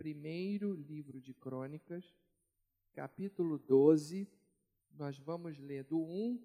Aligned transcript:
primeiro 0.00 0.72
livro 0.72 1.20
de 1.20 1.34
Crônicas, 1.34 2.16
capítulo 2.94 3.58
12. 3.58 4.26
Nós 4.96 5.18
vamos 5.18 5.58
ler 5.58 5.84
do 5.84 6.00
1 6.00 6.42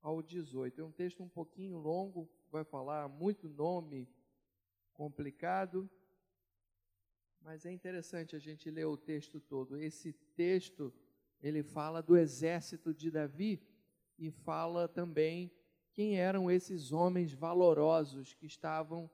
ao 0.00 0.22
18. 0.22 0.80
É 0.80 0.82
um 0.82 0.90
texto 0.90 1.22
um 1.22 1.28
pouquinho 1.28 1.76
longo, 1.76 2.26
vai 2.50 2.64
falar 2.64 3.06
muito 3.06 3.50
nome 3.50 4.08
complicado, 4.94 5.90
mas 7.42 7.66
é 7.66 7.70
interessante 7.70 8.34
a 8.34 8.38
gente 8.38 8.70
ler 8.70 8.86
o 8.86 8.96
texto 8.96 9.42
todo. 9.42 9.76
Esse 9.76 10.14
texto, 10.34 10.90
ele 11.42 11.62
fala 11.62 12.00
do 12.02 12.16
exército 12.16 12.94
de 12.94 13.10
Davi 13.10 13.60
e 14.18 14.30
fala 14.30 14.88
também 14.88 15.52
quem 15.92 16.18
eram 16.18 16.50
esses 16.50 16.92
homens 16.92 17.30
valorosos 17.34 18.32
que 18.32 18.46
estavam 18.46 19.10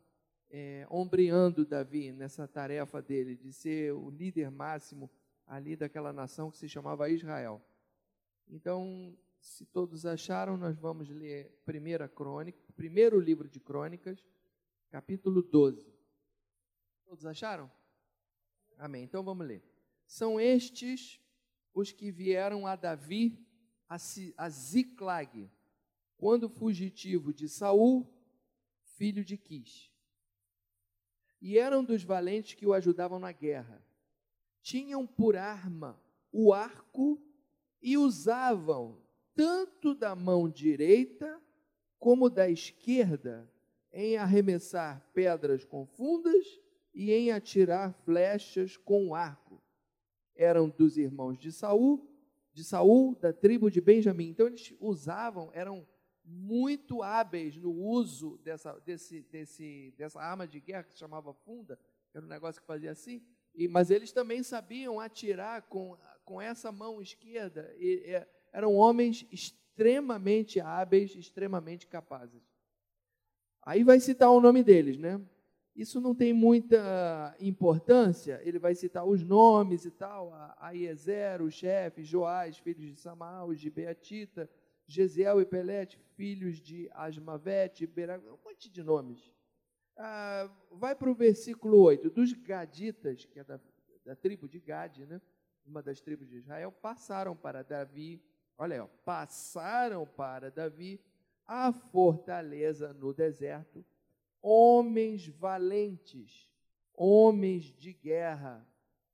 é, 0.52 0.86
ombreando 0.90 1.64
Davi 1.64 2.12
nessa 2.12 2.46
tarefa 2.46 3.00
dele 3.00 3.34
de 3.34 3.52
ser 3.52 3.92
o 3.94 4.10
líder 4.10 4.50
máximo 4.50 5.10
ali 5.46 5.74
daquela 5.74 6.12
nação 6.12 6.50
que 6.50 6.58
se 6.58 6.68
chamava 6.68 7.08
Israel. 7.08 7.60
Então, 8.46 9.16
se 9.40 9.64
todos 9.64 10.04
acharam, 10.04 10.58
nós 10.58 10.78
vamos 10.78 11.08
ler 11.08 11.50
primeira 11.64 12.06
crônica, 12.06 12.58
primeiro 12.76 13.18
livro 13.18 13.48
de 13.48 13.58
Crônicas, 13.58 14.22
capítulo 14.90 15.42
12. 15.42 15.90
Todos 17.06 17.24
acharam? 17.24 17.70
Amém. 18.76 19.04
Então 19.04 19.24
vamos 19.24 19.46
ler. 19.46 19.64
São 20.06 20.38
estes 20.38 21.18
os 21.72 21.90
que 21.90 22.10
vieram 22.10 22.66
a 22.66 22.76
Davi 22.76 23.42
a 24.36 24.48
Ziclag, 24.48 25.50
quando 26.16 26.48
fugitivo 26.48 27.32
de 27.32 27.46
Saul, 27.46 28.06
filho 28.96 29.22
de 29.22 29.36
Quis. 29.36 29.91
E 31.42 31.58
eram 31.58 31.82
dos 31.82 32.04
valentes 32.04 32.54
que 32.54 32.64
o 32.64 32.72
ajudavam 32.72 33.18
na 33.18 33.32
guerra. 33.32 33.84
Tinham 34.62 35.04
por 35.04 35.36
arma 35.36 36.00
o 36.30 36.54
arco 36.54 37.20
e 37.82 37.98
usavam 37.98 38.96
tanto 39.34 39.92
da 39.92 40.14
mão 40.14 40.48
direita 40.48 41.42
como 41.98 42.30
da 42.30 42.48
esquerda 42.48 43.50
em 43.92 44.16
arremessar 44.16 45.04
pedras 45.12 45.64
com 45.64 45.84
fundas 45.84 46.60
e 46.94 47.10
em 47.10 47.32
atirar 47.32 47.92
flechas 48.04 48.76
com 48.76 49.12
arco. 49.12 49.60
Eram 50.36 50.68
dos 50.68 50.96
irmãos 50.96 51.36
de 51.36 51.50
Saul, 51.50 52.08
de 52.52 52.62
Saul, 52.62 53.16
da 53.16 53.32
tribo 53.32 53.68
de 53.68 53.80
Benjamim. 53.80 54.28
Então 54.28 54.46
eles 54.46 54.72
usavam, 54.78 55.50
eram 55.52 55.84
muito 56.24 57.02
hábeis 57.02 57.56
no 57.56 57.72
uso 57.72 58.38
dessa, 58.44 58.72
desse, 58.80 59.22
desse, 59.22 59.92
dessa 59.96 60.20
arma 60.20 60.46
de 60.46 60.60
guerra 60.60 60.84
que 60.84 60.92
se 60.92 60.98
chamava 60.98 61.32
funda, 61.34 61.78
era 62.14 62.24
um 62.24 62.28
negócio 62.28 62.60
que 62.60 62.66
fazia 62.66 62.90
assim, 62.90 63.22
e, 63.54 63.68
mas 63.68 63.90
eles 63.90 64.12
também 64.12 64.42
sabiam 64.42 65.00
atirar 65.00 65.62
com, 65.62 65.96
com 66.24 66.40
essa 66.40 66.70
mão 66.70 67.02
esquerda, 67.02 67.74
e, 67.78 68.04
e, 68.06 68.26
eram 68.52 68.74
homens 68.74 69.26
extremamente 69.32 70.60
hábeis, 70.60 71.14
extremamente 71.16 71.86
capazes. 71.86 72.42
Aí 73.62 73.82
vai 73.82 74.00
citar 74.00 74.30
o 74.30 74.40
nome 74.40 74.62
deles, 74.62 74.98
né? 74.98 75.20
Isso 75.74 76.00
não 76.00 76.14
tem 76.14 76.34
muita 76.34 77.34
importância, 77.40 78.40
ele 78.44 78.58
vai 78.58 78.74
citar 78.74 79.06
os 79.06 79.24
nomes 79.24 79.86
e 79.86 79.90
tal, 79.90 80.30
Aiezer, 80.58 81.40
o 81.40 81.50
chefe, 81.50 82.04
Joás, 82.04 82.58
filhos 82.58 82.84
de 82.84 82.96
Samael, 82.96 83.54
de 83.54 83.70
Beatita, 83.70 84.50
Gesiel 84.86 85.40
e 85.40 85.46
Pelete, 85.46 85.98
filhos 86.16 86.60
de 86.60 86.88
Asmavete, 86.92 87.86
Berag, 87.86 88.24
um 88.26 88.38
monte 88.44 88.70
de 88.70 88.82
nomes. 88.82 89.32
Ah, 89.96 90.50
vai 90.70 90.94
para 90.94 91.10
o 91.10 91.14
versículo 91.14 91.80
8, 91.82 92.10
dos 92.10 92.32
Gaditas, 92.32 93.24
que 93.24 93.38
é 93.38 93.44
da, 93.44 93.60
da 94.04 94.16
tribo 94.16 94.48
de 94.48 94.58
Gade, 94.60 95.06
né? 95.06 95.20
uma 95.66 95.82
das 95.82 96.00
tribos 96.00 96.28
de 96.28 96.36
Israel, 96.36 96.72
passaram 96.72 97.36
para 97.36 97.62
Davi, 97.62 98.22
olha 98.58 98.74
aí, 98.74 98.80
ó, 98.80 98.86
passaram 99.04 100.06
para 100.06 100.50
Davi 100.50 101.00
a 101.46 101.72
fortaleza 101.72 102.92
no 102.92 103.12
deserto, 103.12 103.84
homens 104.40 105.28
valentes, 105.28 106.50
homens 106.94 107.64
de 107.64 107.92
guerra, 107.92 108.66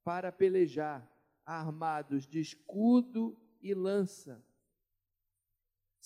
para 0.03 0.31
pelejar, 0.31 1.07
armados 1.45 2.27
de 2.27 2.39
escudo 2.39 3.37
e 3.61 3.73
lança. 3.73 4.43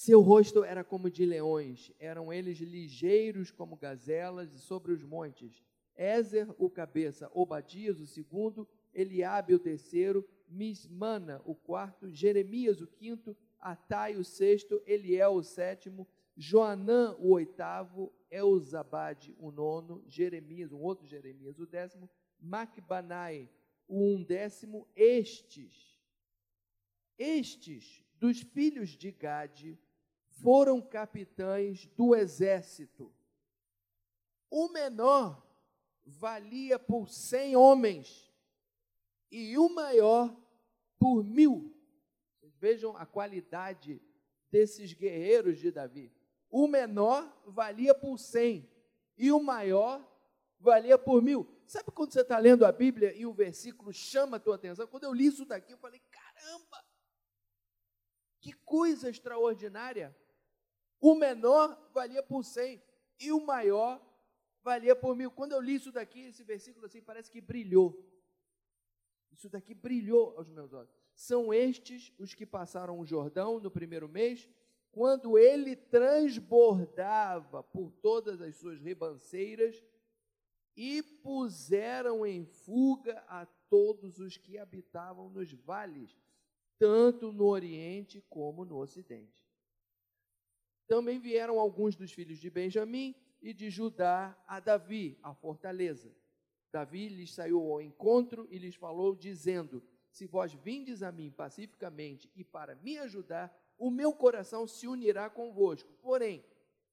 Seu 0.03 0.19
rosto 0.19 0.66
era 0.66 0.84
como 0.84 1.09
de 1.09 1.25
leões, 1.25 1.90
eram 1.97 2.34
eles 2.34 2.58
ligeiros 2.58 3.52
como 3.52 3.78
gazelas 3.78 4.53
e 4.53 4.59
sobre 4.59 4.91
os 4.91 5.02
montes. 5.02 5.64
Ézer, 5.96 6.53
o 6.58 6.69
cabeça, 6.69 7.31
Obadias, 7.34 8.02
o 8.02 8.06
segundo, 8.06 8.68
Eliabe, 8.94 9.53
o 9.53 9.59
terceiro, 9.59 10.28
Mismana, 10.50 11.42
o 11.46 11.56
quarto, 11.56 12.12
Jeremias, 12.12 12.81
o 12.81 12.88
quinto, 12.88 13.34
Atai, 13.58 14.18
o 14.18 14.25
sexto, 14.25 14.84
Eliel, 14.86 15.36
o 15.36 15.42
sétimo, 15.42 16.06
Joanã, 16.36 17.16
o 17.18 17.30
oitavo, 17.30 18.12
Elzabade, 18.30 19.34
o 19.40 19.52
nono, 19.52 20.03
Jeremias, 20.06 20.74
um 20.74 20.81
outro 20.81 21.08
Jeremias, 21.08 21.59
o 21.59 21.66
décimo, 21.66 22.09
Macbanai, 22.42 23.50
o 23.88 24.03
undécimo, 24.16 24.86
estes, 24.97 25.97
estes 27.18 28.03
dos 28.19 28.42
filhos 28.42 28.90
de 28.90 29.09
Gade 29.09 29.80
foram 30.42 30.82
capitães 30.82 31.86
do 31.96 32.16
exército. 32.16 33.12
O 34.50 34.70
menor 34.70 35.44
valia 36.06 36.78
por 36.78 37.10
cem 37.10 37.56
homens 37.56 38.32
e 39.32 39.58
o 39.58 39.70
maior 39.70 40.36
por 41.00 41.24
mil. 41.24 41.76
Vejam 42.60 42.96
a 42.96 43.06
qualidade 43.06 44.02
desses 44.50 44.94
guerreiros 44.94 45.60
de 45.60 45.72
Davi. 45.72 46.14
O 46.50 46.68
menor 46.68 47.42
valia 47.46 47.96
por 47.96 48.18
cem 48.20 48.70
e 49.18 49.32
o 49.32 49.42
maior 49.42 50.08
valia 50.60 50.98
por 50.98 51.22
mil. 51.22 51.48
Sabe 51.66 51.92
quando 51.92 52.14
você 52.14 52.22
está 52.22 52.38
lendo 52.38 52.66
a 52.66 52.72
Bíblia 52.72 53.14
e 53.16 53.26
o 53.26 53.34
versículo 53.34 53.92
chama 53.92 54.38
a 54.38 54.40
tua 54.40 54.56
atenção? 54.56 54.88
Quando 54.88 55.06
eu 55.06 55.14
li 55.14 55.26
isso 55.26 55.46
daqui, 55.46 55.74
eu 55.74 55.78
falei: 55.78 56.00
caramba, 56.12 56.86
que 58.40 58.54
coisa 58.54 59.10
extraordinária! 59.10 60.16
O 61.03 61.16
menor 61.16 61.78
valia 61.94 62.24
por 62.24 62.46
cem 62.46 62.81
e 63.19 63.30
o 63.30 63.46
maior 63.46 64.02
valia 64.64 64.96
por 64.96 65.18
mil. 65.18 65.30
Quando 65.30 65.52
eu 65.52 65.59
li 65.59 65.75
isso 65.75 65.91
daqui, 65.91 66.22
esse 66.22 66.46
versículo 66.46 66.86
assim, 66.86 67.02
parece 67.02 67.30
que 67.30 67.41
brilhou. 67.41 68.09
Isso 69.30 69.50
daqui 69.50 69.74
brilhou 69.74 70.34
aos 70.38 70.47
meus 70.47 70.72
olhos. 70.72 70.90
São 71.13 71.53
estes 71.53 72.13
os 72.18 72.34
que 72.34 72.46
passaram 72.46 72.97
o 72.97 73.06
Jordão 73.06 73.59
no 73.59 73.69
primeiro 73.69 74.08
mês 74.08 74.50
quando 74.94 75.38
ele 75.38 75.75
transbordava 75.75 77.62
por 77.62 77.92
todas 77.92 78.40
as 78.40 78.56
suas 78.56 78.80
ribanceiras 78.80 79.84
e 80.74 81.03
puseram 81.03 82.25
em 82.25 82.46
fuga 82.46 83.22
a 83.28 83.46
todos 83.69 84.19
os 84.19 84.38
que 84.38 84.58
habitavam 84.58 85.30
nos 85.30 85.52
vales, 85.52 86.18
tanto 86.80 87.34
no 87.34 87.47
Oriente 87.47 88.24
como 88.30 88.63
no 88.63 88.78
Ocidente. 88.78 89.43
Também 90.88 91.20
vieram 91.20 91.60
alguns 91.60 91.96
dos 91.96 92.12
filhos 92.12 92.40
de 92.40 92.50
Benjamim 92.50 93.16
e 93.42 93.54
de 93.54 93.70
Judá 93.70 94.38
a 94.48 94.60
Davi, 94.60 95.18
a 95.22 95.34
fortaleza. 95.34 96.12
Davi 96.72 97.08
lhes 97.08 97.34
saiu 97.34 97.60
ao 97.62 97.82
encontro 97.82 98.48
e 98.50 98.58
lhes 98.58 98.76
falou, 98.76 99.16
dizendo: 99.16 99.84
Se 100.10 100.26
vós 100.26 100.54
vindes 100.54 101.04
a 101.04 101.12
mim 101.12 101.30
pacificamente 101.30 102.32
e 102.36 102.44
para 102.44 102.76
me 102.76 102.98
ajudar, 102.98 103.56
o 103.78 103.92
meu 103.92 104.14
coração 104.14 104.68
se 104.68 104.88
unirá 104.88 105.30
convosco. 105.30 105.92
Porém, 106.02 106.44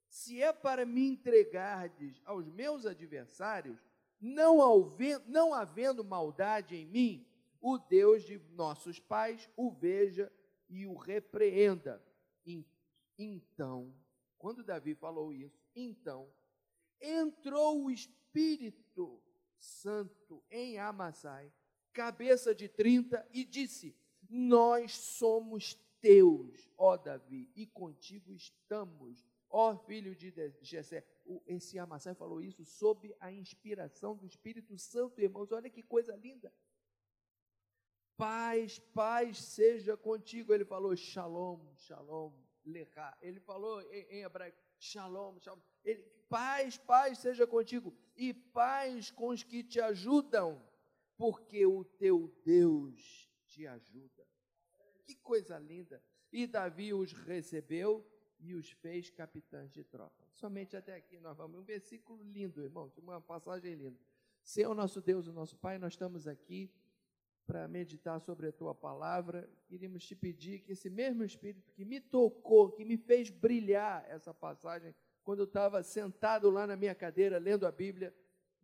se 0.09 0.43
é 0.43 0.53
para 0.53 0.85
me 0.85 1.07
entregardes 1.07 2.21
aos 2.25 2.47
meus 2.49 2.85
adversários, 2.85 3.79
não, 4.21 4.59
não 5.27 5.55
havendo 5.55 6.05
maldade 6.05 6.77
em 6.77 6.85
mim, 6.85 7.27
o 7.61 7.79
Deus 7.79 8.25
de 8.25 8.39
nossos 8.53 8.99
pais 8.99 9.49
o 9.57 9.71
veja 9.71 10.31
e 10.69 10.85
o 10.85 10.95
repreenda. 10.95 12.03
Então, 12.45 12.80
quando 14.39 14.65
Davi 14.65 14.95
falou 14.95 15.33
isso, 15.33 15.63
então 15.75 16.33
entrou 17.01 17.85
o 17.85 17.91
Espírito 17.91 19.23
Santo 19.59 20.43
em 20.51 20.79
Amassai, 20.79 21.53
cabeça 21.93 22.55
de 22.55 22.69
trinta, 22.69 23.27
e 23.33 23.45
disse: 23.45 23.95
Nós 24.29 24.93
somos 24.93 25.75
teus, 26.01 26.71
ó 26.79 26.97
Davi, 26.97 27.51
e 27.55 27.67
contigo 27.67 28.33
estamos, 28.33 29.27
ó 29.51 29.77
filho 29.77 30.15
de 30.15 30.33
Jessé. 30.63 31.05
Esse 31.47 31.79
Amassai 31.79 32.15
falou 32.15 32.41
isso 32.41 32.65
sob 32.65 33.15
a 33.21 33.31
inspiração 33.31 34.17
do 34.17 34.27
Espírito 34.27 34.79
Santo, 34.79 35.21
irmãos. 35.21 35.53
Olha 35.53 35.69
que 35.69 35.83
coisa 35.83 36.17
linda. 36.17 36.53
Paz, 38.17 38.79
paz 38.95 39.39
seja 39.39 39.97
contigo. 39.97 40.53
Ele 40.53 40.65
falou 40.65 40.97
shalom, 40.97 41.61
shalom, 41.77 42.33
lecha. 42.65 43.17
Ele 43.21 43.41
falou 43.41 43.81
em, 43.93 44.07
em 44.11 44.23
hebraico 44.23 44.59
shalom, 44.79 45.39
shalom. 45.41 45.61
Ele, 45.85 46.03
paz, 46.29 46.79
paz 46.79 47.19
seja 47.19 47.47
contigo 47.47 47.95
e 48.17 48.33
paz 48.33 49.11
com 49.11 49.29
os 49.29 49.43
que 49.43 49.63
te 49.63 49.81
ajudam 49.81 50.63
porque 51.17 51.67
o 51.67 51.85
teu 51.85 52.35
Deus 52.45 53.31
te 53.47 53.67
ajuda. 53.67 54.27
Que 55.05 55.15
coisa 55.17 55.59
linda! 55.59 56.03
E 56.33 56.47
Davi 56.47 56.95
os 56.95 57.13
recebeu 57.13 58.07
e 58.39 58.55
os 58.55 58.71
fez 58.71 59.11
capitães 59.11 59.71
de 59.71 59.85
tropa. 59.85 60.25
Somente 60.33 60.77
até 60.77 60.95
aqui 60.97 61.19
nós 61.21 61.37
vamos. 61.37 61.61
Um 61.61 61.65
versículo 61.65 62.23
lindo, 62.23 62.63
irmão, 62.63 62.91
uma 62.97 63.21
passagem 63.21 63.75
linda. 63.75 64.01
Senhor 64.43 64.75
nosso 64.75 65.01
Deus, 65.01 65.27
o 65.27 65.33
nosso 65.33 65.57
Pai, 65.59 65.79
nós 65.79 65.93
estamos 65.93 66.27
aqui 66.27 66.73
para 67.47 67.67
meditar 67.69 68.21
sobre 68.21 68.49
a 68.49 68.53
tua 68.53 68.75
palavra. 68.75 69.49
Queríamos 69.67 70.05
te 70.05 70.15
pedir 70.15 70.61
que 70.61 70.73
esse 70.73 70.89
mesmo 70.89 71.25
Espírito 71.25 71.73
que 71.73 71.85
me 71.85 72.01
tocou, 72.01 72.71
que 72.71 72.85
me 72.85 72.97
fez 72.97 73.31
brilhar 73.31 74.05
essa 74.09 74.33
passagem, 74.33 74.95
quando 75.25 75.41
eu 75.41 75.45
estava 75.45 75.83
sentado 75.83 76.51
lá 76.51 76.67
na 76.67 76.77
minha 76.77 76.95
cadeira 76.95 77.39
lendo 77.39 77.67
a 77.67 77.73
Bíblia, 77.73 78.15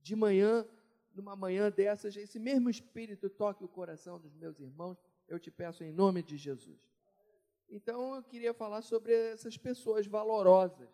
de 0.03 0.15
manhã, 0.15 0.67
numa 1.15 1.35
manhã 1.35 1.71
dessas, 1.71 2.17
esse 2.17 2.39
mesmo 2.39 2.71
Espírito 2.71 3.29
toque 3.29 3.65
o 3.65 3.69
coração 3.69 4.21
dos 4.21 4.35
meus 4.35 4.61
irmãos, 4.61 4.99
eu 5.27 5.39
te 5.39 5.51
peço 5.51 5.83
em 5.83 5.93
nome 5.93 6.23
de 6.23 6.37
Jesus. 6.37 6.81
Então 7.69 8.15
eu 8.15 8.23
queria 8.23 8.55
falar 8.55 8.83
sobre 8.83 9.13
essas 9.13 9.57
pessoas 9.57 10.07
valorosas. 10.07 10.89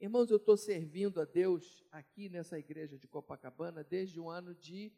Irmãos, 0.00 0.30
eu 0.30 0.36
estou 0.36 0.56
servindo 0.56 1.20
a 1.20 1.24
Deus 1.24 1.84
aqui 1.90 2.28
nessa 2.28 2.58
igreja 2.58 2.98
de 2.98 3.06
Copacabana 3.06 3.84
desde 3.84 4.18
o 4.18 4.28
ano 4.28 4.54
de 4.54 4.92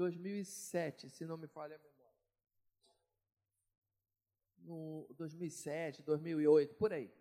2007, 0.00 1.10
se 1.10 1.26
não 1.26 1.36
me 1.36 1.46
falha 1.46 1.76
a 1.76 1.78
memória. 1.78 2.22
No 4.56 5.06
2007, 5.14 6.02
2008, 6.02 6.74
por 6.76 6.90
aí. 6.90 7.12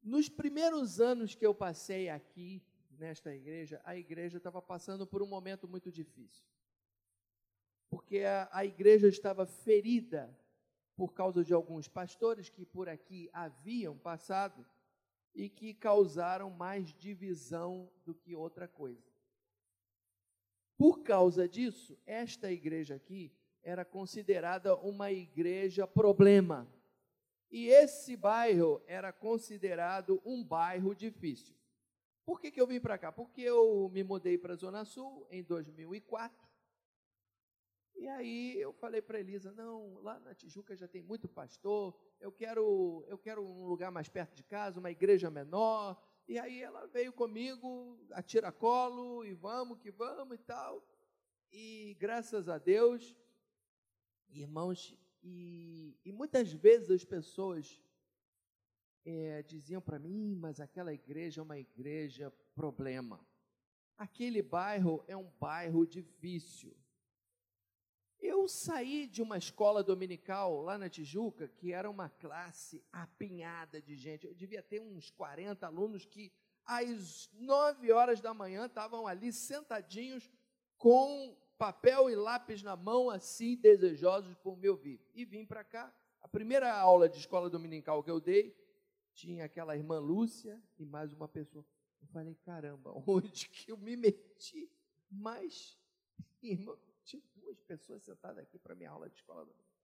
Nos 0.00 0.28
primeiros 0.28 1.00
anos 1.00 1.34
que 1.34 1.44
eu 1.44 1.52
passei 1.52 2.08
aqui 2.08 2.62
nesta 2.92 3.34
igreja, 3.34 3.80
a 3.84 3.96
igreja 3.96 4.36
estava 4.36 4.62
passando 4.62 5.04
por 5.04 5.20
um 5.20 5.26
momento 5.26 5.66
muito 5.66 5.90
difícil. 5.90 6.46
Porque 7.88 8.20
a, 8.20 8.48
a 8.52 8.64
igreja 8.64 9.08
estava 9.08 9.44
ferida 9.44 10.32
por 10.94 11.12
causa 11.12 11.42
de 11.42 11.52
alguns 11.52 11.88
pastores 11.88 12.48
que 12.48 12.64
por 12.64 12.88
aqui 12.88 13.28
haviam 13.32 13.98
passado 13.98 14.64
e 15.34 15.48
que 15.48 15.74
causaram 15.74 16.50
mais 16.50 16.94
divisão 16.94 17.90
do 18.04 18.14
que 18.14 18.36
outra 18.36 18.68
coisa. 18.68 19.09
Por 20.80 21.02
causa 21.02 21.46
disso, 21.46 21.94
esta 22.06 22.50
igreja 22.50 22.94
aqui 22.94 23.30
era 23.62 23.84
considerada 23.84 24.74
uma 24.76 25.12
igreja 25.12 25.86
problema. 25.86 26.66
E 27.50 27.68
esse 27.68 28.16
bairro 28.16 28.82
era 28.86 29.12
considerado 29.12 30.22
um 30.24 30.42
bairro 30.42 30.94
difícil. 30.94 31.54
Por 32.24 32.40
que, 32.40 32.50
que 32.50 32.58
eu 32.58 32.66
vim 32.66 32.80
para 32.80 32.96
cá? 32.96 33.12
Porque 33.12 33.42
eu 33.42 33.90
me 33.92 34.02
mudei 34.02 34.38
para 34.38 34.54
a 34.54 34.56
Zona 34.56 34.86
Sul 34.86 35.26
em 35.30 35.42
2004. 35.42 36.48
E 37.96 38.08
aí 38.08 38.58
eu 38.58 38.72
falei 38.72 39.02
para 39.02 39.20
Elisa, 39.20 39.52
não, 39.52 40.00
lá 40.00 40.18
na 40.20 40.34
Tijuca 40.34 40.74
já 40.74 40.88
tem 40.88 41.02
muito 41.02 41.28
pastor, 41.28 41.94
eu 42.18 42.32
quero, 42.32 43.04
eu 43.06 43.18
quero 43.18 43.44
um 43.44 43.66
lugar 43.66 43.92
mais 43.92 44.08
perto 44.08 44.34
de 44.34 44.42
casa, 44.42 44.80
uma 44.80 44.90
igreja 44.90 45.30
menor, 45.30 46.02
e 46.30 46.38
aí 46.38 46.62
ela 46.62 46.86
veio 46.86 47.12
comigo, 47.12 47.98
a 48.12 48.22
tiracolo, 48.22 49.24
e 49.24 49.34
vamos 49.34 49.80
que 49.80 49.90
vamos 49.90 50.36
e 50.36 50.38
tal. 50.38 50.80
E 51.50 51.96
graças 51.98 52.48
a 52.48 52.56
Deus, 52.56 53.16
irmãos, 54.28 54.96
e, 55.24 55.98
e 56.04 56.12
muitas 56.12 56.52
vezes 56.52 56.88
as 56.88 57.04
pessoas 57.04 57.82
é, 59.04 59.42
diziam 59.42 59.82
para 59.82 59.98
mim, 59.98 60.36
mas 60.36 60.60
aquela 60.60 60.94
igreja 60.94 61.40
é 61.40 61.42
uma 61.42 61.58
igreja 61.58 62.32
problema. 62.54 63.20
Aquele 63.98 64.40
bairro 64.40 65.02
é 65.08 65.16
um 65.16 65.28
bairro 65.40 65.84
difícil. 65.84 66.79
Eu 68.40 68.48
saí 68.48 69.06
de 69.06 69.20
uma 69.20 69.36
escola 69.36 69.84
dominical 69.84 70.62
lá 70.62 70.78
na 70.78 70.88
Tijuca, 70.88 71.46
que 71.46 71.74
era 71.74 71.90
uma 71.90 72.08
classe 72.08 72.82
apinhada 72.90 73.82
de 73.82 73.94
gente. 73.94 74.26
Eu 74.26 74.32
devia 74.32 74.62
ter 74.62 74.80
uns 74.80 75.10
40 75.10 75.66
alunos 75.66 76.06
que, 76.06 76.32
às 76.64 77.28
9 77.34 77.92
horas 77.92 78.18
da 78.18 78.32
manhã, 78.32 78.64
estavam 78.64 79.06
ali 79.06 79.30
sentadinhos 79.30 80.32
com 80.78 81.36
papel 81.58 82.08
e 82.08 82.14
lápis 82.14 82.62
na 82.62 82.74
mão, 82.74 83.10
assim, 83.10 83.56
desejosos 83.56 84.34
por 84.36 84.56
me 84.56 84.70
ouvir. 84.70 84.98
E 85.12 85.26
vim 85.26 85.44
para 85.44 85.62
cá. 85.62 85.94
A 86.22 86.26
primeira 86.26 86.72
aula 86.72 87.10
de 87.10 87.18
escola 87.18 87.50
dominical 87.50 88.02
que 88.02 88.10
eu 88.10 88.22
dei, 88.22 88.56
tinha 89.12 89.44
aquela 89.44 89.76
irmã 89.76 89.98
Lúcia 89.98 90.58
e 90.78 90.86
mais 90.86 91.12
uma 91.12 91.28
pessoa. 91.28 91.62
Eu 92.00 92.08
falei, 92.08 92.34
caramba, 92.36 92.90
onde 93.06 93.50
que 93.50 93.70
eu 93.70 93.76
me 93.76 93.96
meti? 93.96 94.72
Mas, 95.10 95.78
irmão, 96.42 96.78
duas 97.50 97.60
pessoas 97.62 98.04
sentadas 98.04 98.38
aqui 98.38 98.58
para 98.58 98.74
minha 98.74 98.90
aula 98.90 99.08
de 99.08 99.16
escola 99.16 99.44
dominical. 99.44 99.76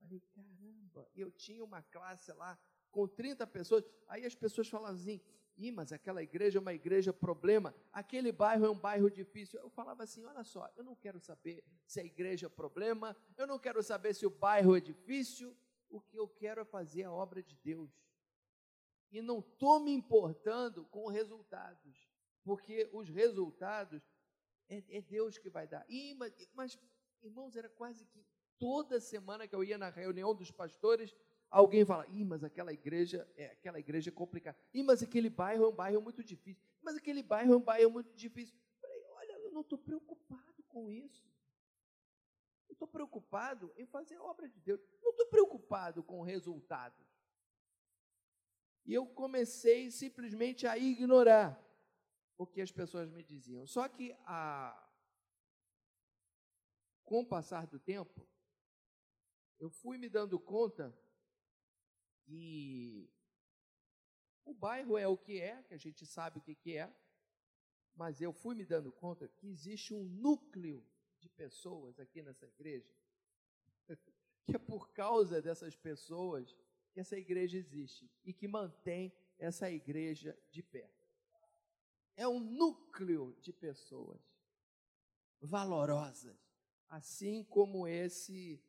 Falei, 0.00 0.20
caramba, 0.34 1.08
eu 1.14 1.30
tinha 1.32 1.64
uma 1.64 1.82
classe 1.82 2.30
lá 2.32 2.58
com 2.90 3.08
30 3.08 3.46
pessoas. 3.46 3.84
Aí 4.06 4.26
as 4.26 4.34
pessoas 4.34 4.68
falavam 4.68 4.94
assim, 4.94 5.20
Ih, 5.56 5.72
mas 5.72 5.92
aquela 5.92 6.22
igreja 6.22 6.58
é 6.58 6.60
uma 6.60 6.72
igreja 6.72 7.12
problema, 7.12 7.74
aquele 7.92 8.30
bairro 8.30 8.66
é 8.66 8.70
um 8.70 8.78
bairro 8.78 9.10
difícil. 9.10 9.58
Eu 9.58 9.68
falava 9.70 10.04
assim: 10.04 10.24
olha 10.24 10.44
só, 10.44 10.70
eu 10.76 10.84
não 10.84 10.94
quero 10.94 11.18
saber 11.18 11.64
se 11.84 11.98
a 11.98 12.04
igreja 12.04 12.46
é 12.46 12.48
problema, 12.48 13.16
eu 13.36 13.44
não 13.44 13.58
quero 13.58 13.82
saber 13.82 14.14
se 14.14 14.24
o 14.24 14.30
bairro 14.30 14.76
é 14.76 14.80
difícil, 14.80 15.56
o 15.88 16.00
que 16.00 16.16
eu 16.16 16.28
quero 16.28 16.60
é 16.60 16.64
fazer 16.64 17.02
a 17.04 17.12
obra 17.12 17.42
de 17.42 17.56
Deus. 17.56 17.90
E 19.10 19.20
não 19.20 19.40
estou 19.40 19.80
me 19.80 19.90
importando 19.90 20.84
com 20.84 21.08
resultados, 21.08 22.08
porque 22.44 22.88
os 22.92 23.08
resultados 23.08 24.00
é, 24.68 24.84
é 24.90 25.00
Deus 25.00 25.38
que 25.38 25.50
vai 25.50 25.66
dar. 25.66 25.84
Ih, 25.88 26.14
mas, 26.14 26.50
mas, 26.54 26.78
irmãos, 27.22 27.56
era 27.56 27.68
quase 27.68 28.04
que 28.06 28.24
toda 28.58 29.00
semana 29.00 29.46
que 29.46 29.54
eu 29.54 29.64
ia 29.64 29.78
na 29.78 29.88
reunião 29.88 30.34
dos 30.34 30.50
pastores, 30.50 31.14
alguém 31.50 31.84
fala: 31.84 32.06
Ih, 32.08 32.24
mas 32.24 32.44
aquela 32.44 32.72
igreja 32.72 33.28
é 33.36 33.52
aquela 33.52 33.78
igreja 33.78 34.10
é 34.10 34.12
complicada. 34.12 34.58
Ih, 34.72 34.82
mas 34.82 35.02
aquele 35.02 35.30
bairro 35.30 35.64
é 35.64 35.68
um 35.68 35.74
bairro 35.74 36.02
muito 36.02 36.22
difícil. 36.22 36.62
Mas 36.82 36.96
aquele 36.96 37.22
bairro 37.22 37.52
é 37.52 37.56
um 37.56 37.62
bairro 37.62 37.90
muito 37.90 38.14
difícil. 38.14 38.56
Eu 38.56 38.80
falei, 38.80 39.04
olha, 39.10 39.32
eu 39.40 39.50
não 39.52 39.60
estou 39.60 39.78
preocupado 39.78 40.62
com 40.68 40.90
isso. 40.90 41.28
Eu 42.68 42.72
estou 42.72 42.88
preocupado 42.88 43.72
em 43.76 43.86
fazer 43.86 44.16
a 44.16 44.22
obra 44.22 44.48
de 44.48 44.60
Deus. 44.60 44.80
Não 45.02 45.10
estou 45.10 45.26
preocupado 45.26 46.02
com 46.02 46.22
resultados. 46.22 47.06
E 48.86 48.94
eu 48.94 49.06
comecei 49.06 49.90
simplesmente 49.90 50.66
a 50.66 50.78
ignorar 50.78 51.62
o 52.38 52.46
que 52.46 52.60
as 52.60 52.70
pessoas 52.70 53.10
me 53.10 53.22
diziam. 53.22 53.66
Só 53.66 53.86
que 53.88 54.16
a 54.24 54.87
com 57.08 57.20
o 57.20 57.26
passar 57.26 57.66
do 57.66 57.78
tempo, 57.80 58.28
eu 59.58 59.70
fui 59.70 59.96
me 59.96 60.10
dando 60.10 60.38
conta 60.38 60.94
que 62.20 63.10
o 64.44 64.52
bairro 64.52 64.98
é 64.98 65.08
o 65.08 65.16
que 65.16 65.40
é, 65.40 65.62
que 65.62 65.72
a 65.72 65.78
gente 65.78 66.04
sabe 66.04 66.38
o 66.38 66.42
que, 66.42 66.54
que 66.54 66.76
é, 66.76 66.94
mas 67.96 68.20
eu 68.20 68.30
fui 68.30 68.54
me 68.54 68.66
dando 68.66 68.92
conta 68.92 69.26
que 69.26 69.48
existe 69.48 69.94
um 69.94 70.04
núcleo 70.04 70.86
de 71.18 71.30
pessoas 71.30 71.98
aqui 71.98 72.22
nessa 72.22 72.46
igreja, 72.46 72.94
que 74.44 74.54
é 74.54 74.58
por 74.58 74.90
causa 74.90 75.40
dessas 75.40 75.74
pessoas 75.74 76.54
que 76.92 77.00
essa 77.00 77.16
igreja 77.16 77.56
existe 77.56 78.06
e 78.22 78.34
que 78.34 78.46
mantém 78.46 79.10
essa 79.38 79.70
igreja 79.70 80.38
de 80.50 80.62
pé. 80.62 80.92
É 82.14 82.28
um 82.28 82.38
núcleo 82.38 83.34
de 83.40 83.50
pessoas 83.50 84.20
valorosas, 85.40 86.47
assim 86.88 87.44
como 87.44 87.86
esse 87.86 88.62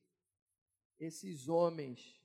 esses 1.00 1.48
homens 1.48 2.22